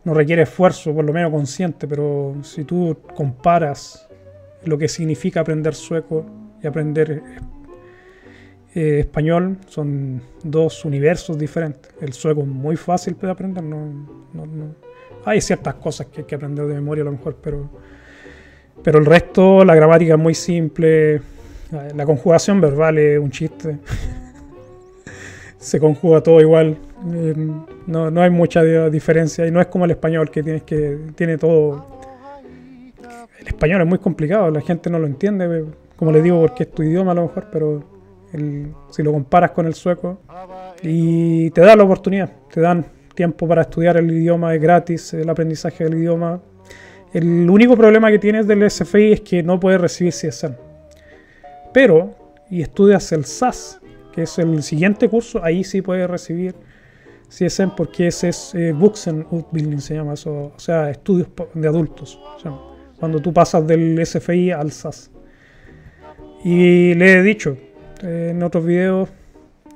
no 0.05 0.15
requiere 0.15 0.43
esfuerzo, 0.43 0.95
por 0.95 1.05
lo 1.05 1.13
menos 1.13 1.31
consciente, 1.31 1.87
pero 1.87 2.37
si 2.43 2.65
tú 2.65 2.97
comparas 3.15 4.09
lo 4.65 4.79
que 4.79 4.89
significa 4.89 5.41
aprender 5.41 5.75
sueco 5.75 6.27
y 6.63 6.67
aprender 6.67 7.23
eh, 8.75 9.01
español, 9.01 9.59
son 9.67 10.23
dos 10.43 10.85
universos 10.85 11.39
diferentes. 11.39 11.93
El 12.01 12.13
sueco 12.13 12.43
es 12.43 12.47
muy 12.47 12.77
fácil 12.77 13.17
de 13.21 13.31
aprender, 13.31 13.63
no, 13.63 14.07
no, 14.33 14.75
hay 15.25 15.41
ciertas 15.41 15.75
cosas 15.75 16.07
que 16.07 16.21
hay 16.21 16.27
que 16.27 16.35
aprender 16.35 16.67
de 16.67 16.75
memoria 16.75 17.03
a 17.03 17.07
lo 17.07 17.13
mejor, 17.13 17.37
pero, 17.43 17.69
pero 18.83 18.99
el 18.99 19.07
resto, 19.07 19.65
la 19.65 19.75
gramática 19.75 20.15
es 20.15 20.21
muy 20.21 20.35
simple, 20.35 21.21
la 21.95 22.05
conjugación 22.05 22.61
verbal 22.61 22.99
es 22.99 23.19
un 23.19 23.31
chiste. 23.31 23.79
Se 25.59 25.79
conjuga 25.79 26.23
todo 26.23 26.41
igual. 26.41 26.79
Eh, 27.13 27.35
no, 27.87 28.11
no 28.11 28.23
hay 28.23 28.31
mucha 28.31 28.63
diferencia 28.91 29.47
y 29.47 29.51
no 29.51 29.61
es 29.61 29.67
como 29.69 29.85
el 29.85 29.93
español 29.93 30.31
que 30.31 30.43
tienes 30.43 30.63
que 30.65 30.99
tiene 31.15 31.39
todo. 31.39 32.01
El 33.39 33.47
español 33.47 33.81
es 33.81 33.87
muy 33.87 33.99
complicado, 33.99 34.51
la 34.51 34.61
gente 34.61 34.91
no 34.91 34.99
lo 34.99 35.07
entiende, 35.07 35.65
como 35.97 36.13
les 36.13 36.23
digo, 36.23 36.41
porque 36.41 36.65
es 36.65 36.73
tu 36.73 36.83
idioma 36.83 37.13
a 37.13 37.15
lo 37.15 37.23
mejor, 37.23 37.47
pero 37.51 37.83
si 38.91 39.03
lo 39.03 39.13
comparas 39.13 39.51
con 39.53 39.67
el 39.67 39.75
sueco 39.75 40.21
y 40.83 41.51
te 41.51 41.63
da 41.63 41.75
la 41.75 41.85
oportunidad, 41.85 42.31
te 42.53 42.61
dan 42.61 42.85
tiempo 43.15 43.49
para 43.49 43.63
estudiar 43.63 43.97
el 43.97 44.11
idioma, 44.11 44.55
es 44.55 44.61
gratis 44.61 45.15
el 45.15 45.29
aprendizaje 45.29 45.85
del 45.85 45.95
idioma. 45.95 46.41
El 47.13 47.51
único 47.51 47.77
problema 47.77 48.11
que 48.11 48.19
tienes 48.19 48.47
del 48.47 48.71
SFI 48.71 49.13
es 49.13 49.21
que 49.23 49.43
no 49.43 49.59
puedes 49.59 49.81
recibir 49.81 50.13
CSN. 50.13 50.57
Pero, 51.73 52.15
y 52.51 52.63
estudias 52.63 53.11
el 53.13 53.25
SAS, 53.25 53.81
que 54.13 54.23
es 54.23 54.39
el 54.39 54.63
siguiente 54.63 55.09
curso, 55.09 55.43
ahí 55.43 55.65
sí 55.65 55.83
puedes 55.83 56.09
recibir 56.09 56.55
CSM 57.31 57.77
porque 57.77 58.09
ese 58.09 58.31
es 58.31 58.55
eh, 58.55 58.73
Building 58.73 59.79
se 59.79 59.95
llama 59.95 60.15
eso, 60.15 60.53
o 60.55 60.59
sea, 60.59 60.91
estudios 60.91 61.29
de 61.55 61.69
adultos. 61.69 62.21
cuando 62.99 63.21
tú 63.21 63.33
pasas 63.33 63.67
del 63.67 64.05
SFI 64.05 64.51
al 64.51 64.73
SAS. 64.73 65.11
Y 66.45 66.95
le 66.95 67.13
he 67.15 67.23
dicho 67.23 67.57
eh, 68.03 68.29
en 68.33 68.43
otros 68.43 68.65
videos, 68.65 69.09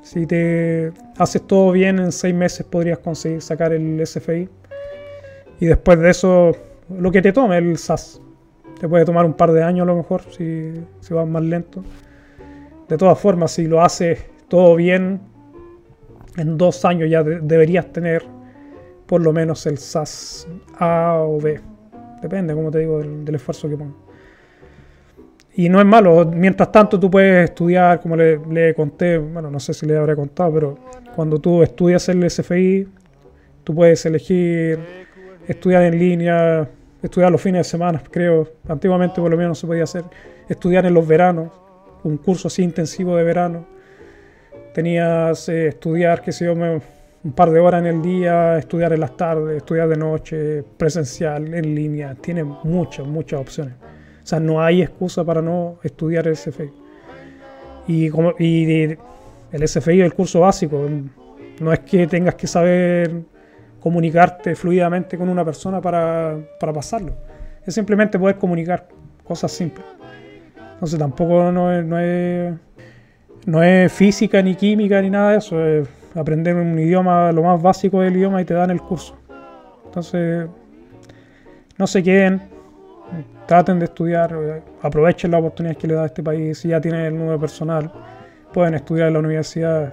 si 0.02 0.26
te 0.26 0.92
haces 1.16 1.46
todo 1.46 1.72
bien, 1.72 1.98
en 1.98 2.12
seis 2.12 2.34
meses 2.34 2.66
podrías 2.66 2.98
conseguir 2.98 3.40
sacar 3.40 3.72
el 3.72 4.04
SFI. 4.04 4.48
Y 5.60 5.66
después 5.66 5.98
de 6.00 6.10
eso, 6.10 6.52
lo 6.90 7.10
que 7.12 7.22
te 7.22 7.32
tome 7.32 7.56
el 7.58 7.78
SAS. 7.78 8.20
Te 8.80 8.88
puede 8.88 9.04
tomar 9.04 9.24
un 9.24 9.34
par 9.34 9.52
de 9.52 9.62
años 9.62 9.84
a 9.84 9.86
lo 9.86 9.96
mejor, 9.96 10.22
si, 10.30 10.72
si 11.00 11.14
vas 11.14 11.26
más 11.26 11.42
lento. 11.42 11.84
De 12.88 12.98
todas 12.98 13.18
formas, 13.18 13.52
si 13.52 13.66
lo 13.66 13.80
haces 13.80 14.18
todo 14.48 14.74
bien, 14.74 15.20
en 16.36 16.58
dos 16.58 16.84
años 16.84 17.08
ya 17.08 17.22
deberías 17.22 17.92
tener 17.92 18.24
por 19.06 19.20
lo 19.20 19.32
menos 19.32 19.66
el 19.66 19.78
SAS 19.78 20.48
A 20.78 21.18
o 21.20 21.40
B. 21.40 21.60
Depende, 22.22 22.54
como 22.54 22.70
te 22.70 22.78
digo, 22.78 23.00
del, 23.00 23.34
esfuerzo 23.34 23.68
que 23.68 23.76
pongas. 23.76 23.96
Y 25.56 25.68
no 25.68 25.78
es 25.78 25.86
malo, 25.86 26.24
mientras 26.26 26.72
tanto 26.72 26.98
tú 26.98 27.10
puedes 27.10 27.50
estudiar, 27.50 28.00
como 28.00 28.16
le, 28.16 28.74
conté, 28.74 29.18
bueno, 29.18 29.50
no 29.50 29.60
sé 29.60 29.72
si 29.72 29.86
le 29.86 29.96
habré 29.96 30.16
contado, 30.16 30.52
pero 30.52 30.78
cuando 31.14 31.38
tú 31.38 31.62
estudias 31.62 32.08
el 32.08 32.28
SFI, 32.28 32.88
tú 33.62 33.74
puedes 33.74 34.04
elegir 34.04 34.80
estudiar 35.46 35.82
en 35.84 35.98
línea, 35.98 36.68
estudiar 37.02 37.30
los 37.30 37.40
fines 37.40 37.60
de 37.60 37.70
semana, 37.70 38.02
creo. 38.10 38.48
Antiguamente 38.66 39.20
por 39.20 39.30
lo 39.30 39.36
menos 39.36 39.58
se 39.58 39.66
podía 39.66 39.84
hacer, 39.84 40.04
estudiar 40.48 40.86
en 40.86 40.94
los 40.94 41.06
veranos, 41.06 41.52
un 42.02 42.16
curso 42.16 42.48
así 42.48 42.62
intensivo 42.62 43.16
de 43.16 43.22
verano 43.22 43.73
tenías 44.74 45.48
eh, 45.48 45.68
estudiar, 45.68 46.20
qué 46.20 46.32
sé 46.32 46.44
yo, 46.46 46.52
un 46.52 47.32
par 47.32 47.50
de 47.50 47.60
horas 47.60 47.80
en 47.80 47.86
el 47.86 48.02
día, 48.02 48.58
estudiar 48.58 48.92
en 48.92 49.00
las 49.00 49.16
tardes, 49.16 49.56
estudiar 49.56 49.88
de 49.88 49.96
noche, 49.96 50.62
presencial, 50.76 51.54
en 51.54 51.74
línea. 51.74 52.14
Tiene 52.16 52.44
muchas, 52.44 53.06
muchas 53.06 53.40
opciones. 53.40 53.74
O 54.22 54.26
sea, 54.26 54.40
no 54.40 54.60
hay 54.60 54.82
excusa 54.82 55.24
para 55.24 55.40
no 55.40 55.78
estudiar 55.82 56.26
el 56.26 56.36
SFI. 56.36 56.70
Y, 57.86 58.10
como, 58.10 58.34
y 58.38 58.98
el 59.52 59.68
SFI 59.68 60.00
es 60.00 60.06
el 60.06 60.14
curso 60.14 60.40
básico. 60.40 60.86
No 61.60 61.72
es 61.72 61.80
que 61.80 62.06
tengas 62.06 62.34
que 62.34 62.46
saber 62.46 63.22
comunicarte 63.80 64.56
fluidamente 64.56 65.16
con 65.16 65.28
una 65.28 65.44
persona 65.44 65.80
para, 65.80 66.36
para 66.58 66.72
pasarlo. 66.72 67.14
Es 67.64 67.74
simplemente 67.74 68.18
poder 68.18 68.36
comunicar 68.36 68.88
cosas 69.22 69.52
simples. 69.52 69.86
Entonces 70.74 70.98
tampoco 70.98 71.52
no 71.52 71.82
no 71.82 71.98
es 71.98 72.54
no 73.46 73.62
es 73.62 73.92
física 73.92 74.42
ni 74.42 74.54
química 74.54 75.00
ni 75.02 75.10
nada 75.10 75.32
de 75.32 75.38
eso, 75.38 75.64
es 75.64 75.88
aprender 76.14 76.54
un 76.56 76.78
idioma, 76.78 77.32
lo 77.32 77.42
más 77.42 77.60
básico 77.60 78.00
del 78.00 78.16
idioma 78.16 78.40
y 78.40 78.44
te 78.44 78.54
dan 78.54 78.70
el 78.70 78.80
curso. 78.80 79.16
Entonces, 79.86 80.46
no 81.76 81.86
se 81.86 82.02
queden, 82.02 82.42
traten 83.46 83.78
de 83.78 83.86
estudiar, 83.86 84.62
aprovechen 84.82 85.30
la 85.30 85.38
oportunidad 85.38 85.76
que 85.76 85.86
le 85.86 85.94
da 85.94 86.06
este 86.06 86.22
país, 86.22 86.58
si 86.58 86.68
ya 86.68 86.80
tienen 86.80 87.02
el 87.02 87.18
número 87.18 87.38
personal, 87.38 87.92
pueden 88.52 88.74
estudiar 88.74 89.08
en 89.08 89.14
la 89.14 89.18
universidad. 89.20 89.92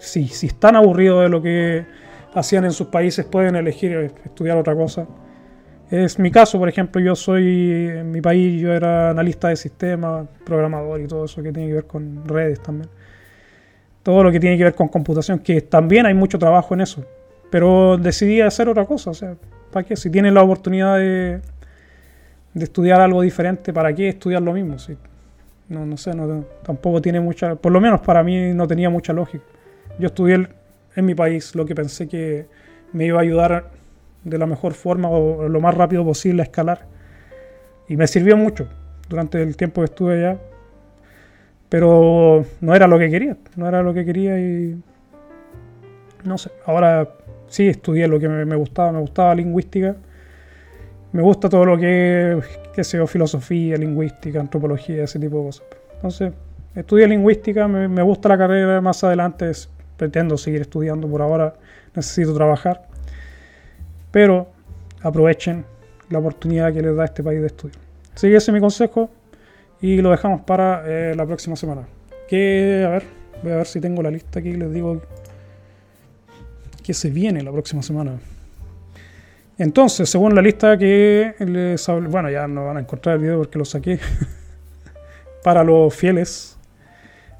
Si, 0.00 0.26
si 0.28 0.46
están 0.48 0.74
aburridos 0.74 1.22
de 1.22 1.28
lo 1.28 1.40
que 1.40 1.86
hacían 2.34 2.64
en 2.64 2.72
sus 2.72 2.88
países, 2.88 3.24
pueden 3.24 3.56
elegir 3.56 4.12
estudiar 4.24 4.56
otra 4.56 4.74
cosa. 4.74 5.06
Es 5.90 6.18
mi 6.18 6.30
caso, 6.30 6.58
por 6.58 6.68
ejemplo, 6.68 7.00
yo 7.00 7.16
soy, 7.16 7.88
en 7.88 8.10
mi 8.10 8.20
país 8.20 8.60
yo 8.60 8.72
era 8.72 9.10
analista 9.10 9.48
de 9.48 9.56
sistemas, 9.56 10.28
programador 10.44 11.00
y 11.00 11.06
todo 11.06 11.24
eso 11.24 11.42
que 11.42 11.50
tiene 11.50 11.68
que 11.68 11.74
ver 11.74 11.86
con 11.86 12.26
redes 12.26 12.62
también. 12.62 12.90
Todo 14.02 14.22
lo 14.22 14.30
que 14.30 14.38
tiene 14.38 14.58
que 14.58 14.64
ver 14.64 14.74
con 14.74 14.88
computación, 14.88 15.38
que 15.38 15.62
también 15.62 16.04
hay 16.04 16.12
mucho 16.12 16.38
trabajo 16.38 16.74
en 16.74 16.82
eso. 16.82 17.04
Pero 17.50 17.96
decidí 17.96 18.42
hacer 18.42 18.68
otra 18.68 18.84
cosa, 18.84 19.10
o 19.10 19.14
sea, 19.14 19.34
¿para 19.72 19.86
qué? 19.86 19.96
Si 19.96 20.10
tienen 20.10 20.34
la 20.34 20.42
oportunidad 20.42 20.98
de, 20.98 21.40
de 22.52 22.64
estudiar 22.64 23.00
algo 23.00 23.22
diferente, 23.22 23.72
¿para 23.72 23.94
qué 23.94 24.10
estudiar 24.10 24.42
lo 24.42 24.52
mismo? 24.52 24.78
Si, 24.78 24.94
no, 25.70 25.86
no 25.86 25.96
sé, 25.96 26.14
no, 26.14 26.44
tampoco 26.62 27.00
tiene 27.00 27.20
mucha, 27.20 27.54
por 27.54 27.72
lo 27.72 27.80
menos 27.80 28.02
para 28.02 28.22
mí 28.22 28.52
no 28.52 28.66
tenía 28.66 28.90
mucha 28.90 29.14
lógica. 29.14 29.44
Yo 29.98 30.08
estudié 30.08 30.48
en 30.96 31.04
mi 31.06 31.14
país 31.14 31.54
lo 31.54 31.64
que 31.64 31.74
pensé 31.74 32.06
que 32.06 32.46
me 32.92 33.06
iba 33.06 33.18
a 33.18 33.22
ayudar 33.22 33.77
de 34.28 34.38
la 34.38 34.46
mejor 34.46 34.74
forma 34.74 35.08
o 35.08 35.48
lo 35.48 35.60
más 35.60 35.74
rápido 35.74 36.04
posible 36.04 36.42
a 36.42 36.44
escalar. 36.44 36.86
Y 37.88 37.96
me 37.96 38.06
sirvió 38.06 38.36
mucho 38.36 38.68
durante 39.08 39.42
el 39.42 39.56
tiempo 39.56 39.80
que 39.80 39.86
estuve 39.86 40.18
allá. 40.18 40.38
Pero 41.68 42.44
no 42.60 42.74
era 42.74 42.86
lo 42.86 42.98
que 42.98 43.10
quería, 43.10 43.36
no 43.56 43.68
era 43.68 43.82
lo 43.82 43.92
que 43.92 44.04
quería 44.04 44.38
y 44.40 44.80
no 46.24 46.38
sé, 46.38 46.50
ahora 46.66 47.08
sí 47.48 47.68
estudié 47.68 48.08
lo 48.08 48.18
que 48.18 48.28
me, 48.28 48.56
gustaba, 48.56 48.92
me 48.92 49.00
gustaba 49.00 49.34
lingüística, 49.34 49.96
me 51.12 51.22
gusta 51.22 51.48
todo 51.48 51.64
lo 51.64 51.78
que, 51.78 52.40
que 52.74 52.84
sea 52.84 53.06
filosofía, 53.06 53.76
lingüística, 53.76 54.40
antropología, 54.40 55.04
ese 55.04 55.18
tipo 55.18 55.38
de 55.38 55.44
cosas. 55.44 55.66
Entonces, 55.94 56.32
estudié 56.74 57.06
lingüística, 57.06 57.68
me, 57.68 57.88
me 57.88 58.02
gusta 58.02 58.28
la 58.28 58.38
carrera, 58.38 58.80
más 58.80 59.02
adelante 59.04 59.50
pretendo 59.96 60.38
seguir 60.38 60.62
estudiando, 60.62 61.08
por 61.08 61.22
ahora 61.22 61.54
necesito 61.94 62.34
trabajar, 62.34 62.87
pero 64.10 64.48
aprovechen 65.02 65.64
la 66.10 66.18
oportunidad 66.18 66.72
que 66.72 66.82
les 66.82 66.96
da 66.96 67.04
este 67.04 67.22
país 67.22 67.40
de 67.40 67.46
estudio. 67.46 67.76
Así 68.14 68.26
ese 68.28 68.50
es 68.50 68.52
mi 68.52 68.60
consejo 68.60 69.10
y 69.80 70.00
lo 70.02 70.10
dejamos 70.10 70.42
para 70.42 70.82
eh, 70.86 71.14
la 71.14 71.26
próxima 71.26 71.56
semana. 71.56 71.86
Que, 72.28 72.84
a 72.86 72.90
ver, 72.90 73.04
voy 73.42 73.52
a 73.52 73.56
ver 73.56 73.66
si 73.66 73.80
tengo 73.80 74.02
la 74.02 74.10
lista 74.10 74.40
aquí, 74.40 74.52
les 74.52 74.72
digo 74.72 75.00
que 76.82 76.94
se 76.94 77.10
viene 77.10 77.42
la 77.42 77.52
próxima 77.52 77.82
semana. 77.82 78.18
Entonces, 79.58 80.08
según 80.08 80.34
la 80.34 80.42
lista 80.42 80.76
que 80.78 81.34
les 81.38 81.86
bueno, 82.08 82.30
ya 82.30 82.46
no 82.46 82.66
van 82.66 82.76
a 82.76 82.80
encontrar 82.80 83.16
el 83.16 83.22
video 83.22 83.38
porque 83.38 83.58
lo 83.58 83.64
saqué 83.64 83.98
para 85.42 85.64
los 85.64 85.94
fieles. 85.94 86.57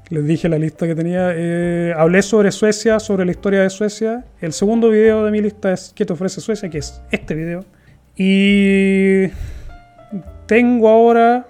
Les 0.09 0.25
dije 0.25 0.49
la 0.49 0.57
lista 0.57 0.87
que 0.87 0.95
tenía. 0.95 1.33
Eh, 1.35 1.93
hablé 1.95 2.23
sobre 2.23 2.51
Suecia, 2.51 2.99
sobre 2.99 3.25
la 3.25 3.31
historia 3.31 3.61
de 3.61 3.69
Suecia. 3.69 4.25
El 4.41 4.53
segundo 4.53 4.89
video 4.89 5.23
de 5.23 5.31
mi 5.31 5.39
lista 5.39 5.71
es 5.71 5.93
¿Qué 5.95 6.03
te 6.03 6.13
ofrece 6.13 6.41
Suecia? 6.41 6.67
Que 6.69 6.79
es 6.79 6.99
este 7.11 7.35
video. 7.35 7.63
Y 8.15 9.27
tengo 10.47 10.89
ahora 10.89 11.45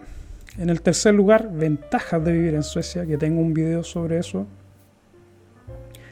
en 0.57 0.69
el 0.69 0.81
tercer 0.81 1.13
lugar 1.13 1.49
ventajas 1.53 2.23
de 2.25 2.33
vivir 2.33 2.53
en 2.53 2.63
Suecia, 2.63 3.05
que 3.05 3.17
tengo 3.17 3.39
un 3.39 3.53
video 3.53 3.81
sobre 3.81 4.17
eso. 4.17 4.45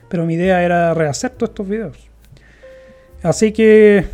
Pero 0.08 0.26
mi 0.26 0.36
idea 0.36 0.64
era 0.64 0.94
rehacer 0.94 1.32
todos 1.32 1.50
estos 1.50 1.68
videos. 1.68 2.10
Así 3.24 3.52
que 3.52 4.06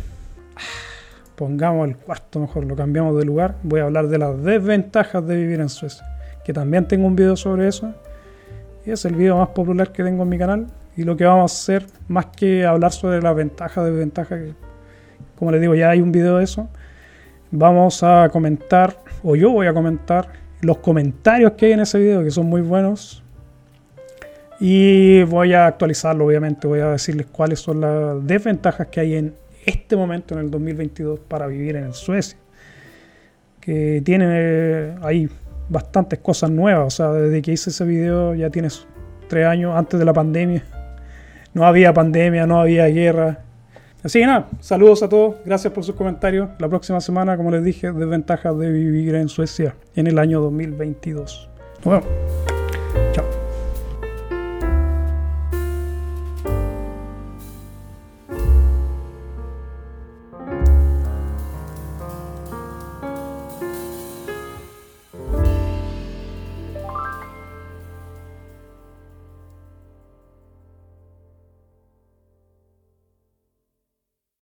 pongamos 1.36 1.86
el 1.86 1.96
cuarto 1.96 2.40
mejor, 2.40 2.64
lo 2.64 2.74
cambiamos 2.74 3.16
de 3.16 3.24
lugar. 3.24 3.54
Voy 3.62 3.78
a 3.78 3.84
hablar 3.84 4.08
de 4.08 4.18
las 4.18 4.42
desventajas 4.42 5.24
de 5.24 5.36
vivir 5.36 5.60
en 5.60 5.68
Suecia, 5.68 6.04
que 6.44 6.52
también 6.52 6.88
tengo 6.88 7.06
un 7.06 7.14
video 7.14 7.36
sobre 7.36 7.68
eso. 7.68 7.94
Es 8.86 9.06
el 9.06 9.14
video 9.14 9.38
más 9.38 9.48
popular 9.48 9.92
que 9.92 10.04
tengo 10.04 10.24
en 10.24 10.28
mi 10.28 10.38
canal. 10.38 10.66
Y 10.96 11.04
lo 11.04 11.16
que 11.16 11.24
vamos 11.24 11.52
a 11.52 11.54
hacer, 11.54 11.86
más 12.06 12.26
que 12.26 12.66
hablar 12.66 12.92
sobre 12.92 13.22
las 13.22 13.34
ventajas, 13.34 13.84
desventajas, 13.84 14.40
como 15.36 15.50
les 15.50 15.60
digo, 15.60 15.74
ya 15.74 15.90
hay 15.90 16.02
un 16.02 16.12
video 16.12 16.36
de 16.36 16.44
eso. 16.44 16.68
Vamos 17.50 18.02
a 18.02 18.28
comentar, 18.30 18.98
o 19.22 19.36
yo 19.36 19.50
voy 19.50 19.66
a 19.66 19.72
comentar, 19.72 20.28
los 20.60 20.78
comentarios 20.78 21.52
que 21.52 21.66
hay 21.66 21.72
en 21.72 21.80
ese 21.80 21.98
video, 21.98 22.22
que 22.22 22.30
son 22.30 22.46
muy 22.46 22.60
buenos. 22.60 23.22
Y 24.60 25.22
voy 25.24 25.54
a 25.54 25.66
actualizarlo, 25.66 26.26
obviamente. 26.26 26.66
Voy 26.66 26.80
a 26.80 26.90
decirles 26.90 27.26
cuáles 27.26 27.60
son 27.60 27.80
las 27.80 28.26
desventajas 28.26 28.88
que 28.88 29.00
hay 29.00 29.14
en 29.14 29.34
este 29.64 29.96
momento, 29.96 30.34
en 30.34 30.40
el 30.40 30.50
2022, 30.50 31.20
para 31.20 31.46
vivir 31.46 31.76
en 31.76 31.94
Suecia. 31.94 32.38
Que 33.60 34.02
tiene 34.04 34.26
eh, 34.28 34.94
ahí 35.00 35.28
bastantes 35.68 36.18
cosas 36.18 36.50
nuevas. 36.50 36.86
O 36.86 36.96
sea, 36.96 37.12
desde 37.12 37.42
que 37.42 37.52
hice 37.52 37.70
ese 37.70 37.84
video 37.84 38.34
ya 38.34 38.50
tienes 38.50 38.86
tres 39.28 39.46
años 39.46 39.74
antes 39.76 39.98
de 39.98 40.04
la 40.04 40.12
pandemia. 40.12 40.64
No 41.52 41.64
había 41.64 41.92
pandemia, 41.92 42.46
no 42.46 42.60
había 42.60 42.86
guerra. 42.86 43.38
Así 44.02 44.20
que 44.20 44.26
nada, 44.26 44.48
saludos 44.60 45.02
a 45.02 45.08
todos, 45.08 45.36
gracias 45.46 45.72
por 45.72 45.82
sus 45.82 45.94
comentarios. 45.94 46.50
La 46.58 46.68
próxima 46.68 47.00
semana, 47.00 47.38
como 47.38 47.50
les 47.50 47.64
dije, 47.64 47.90
desventajas 47.90 48.58
de 48.58 48.70
vivir 48.70 49.14
en 49.14 49.28
Suecia 49.28 49.76
en 49.96 50.06
el 50.06 50.18
año 50.18 50.42
2022. 50.42 51.48
Nos 51.84 52.02
vemos. 52.02 52.53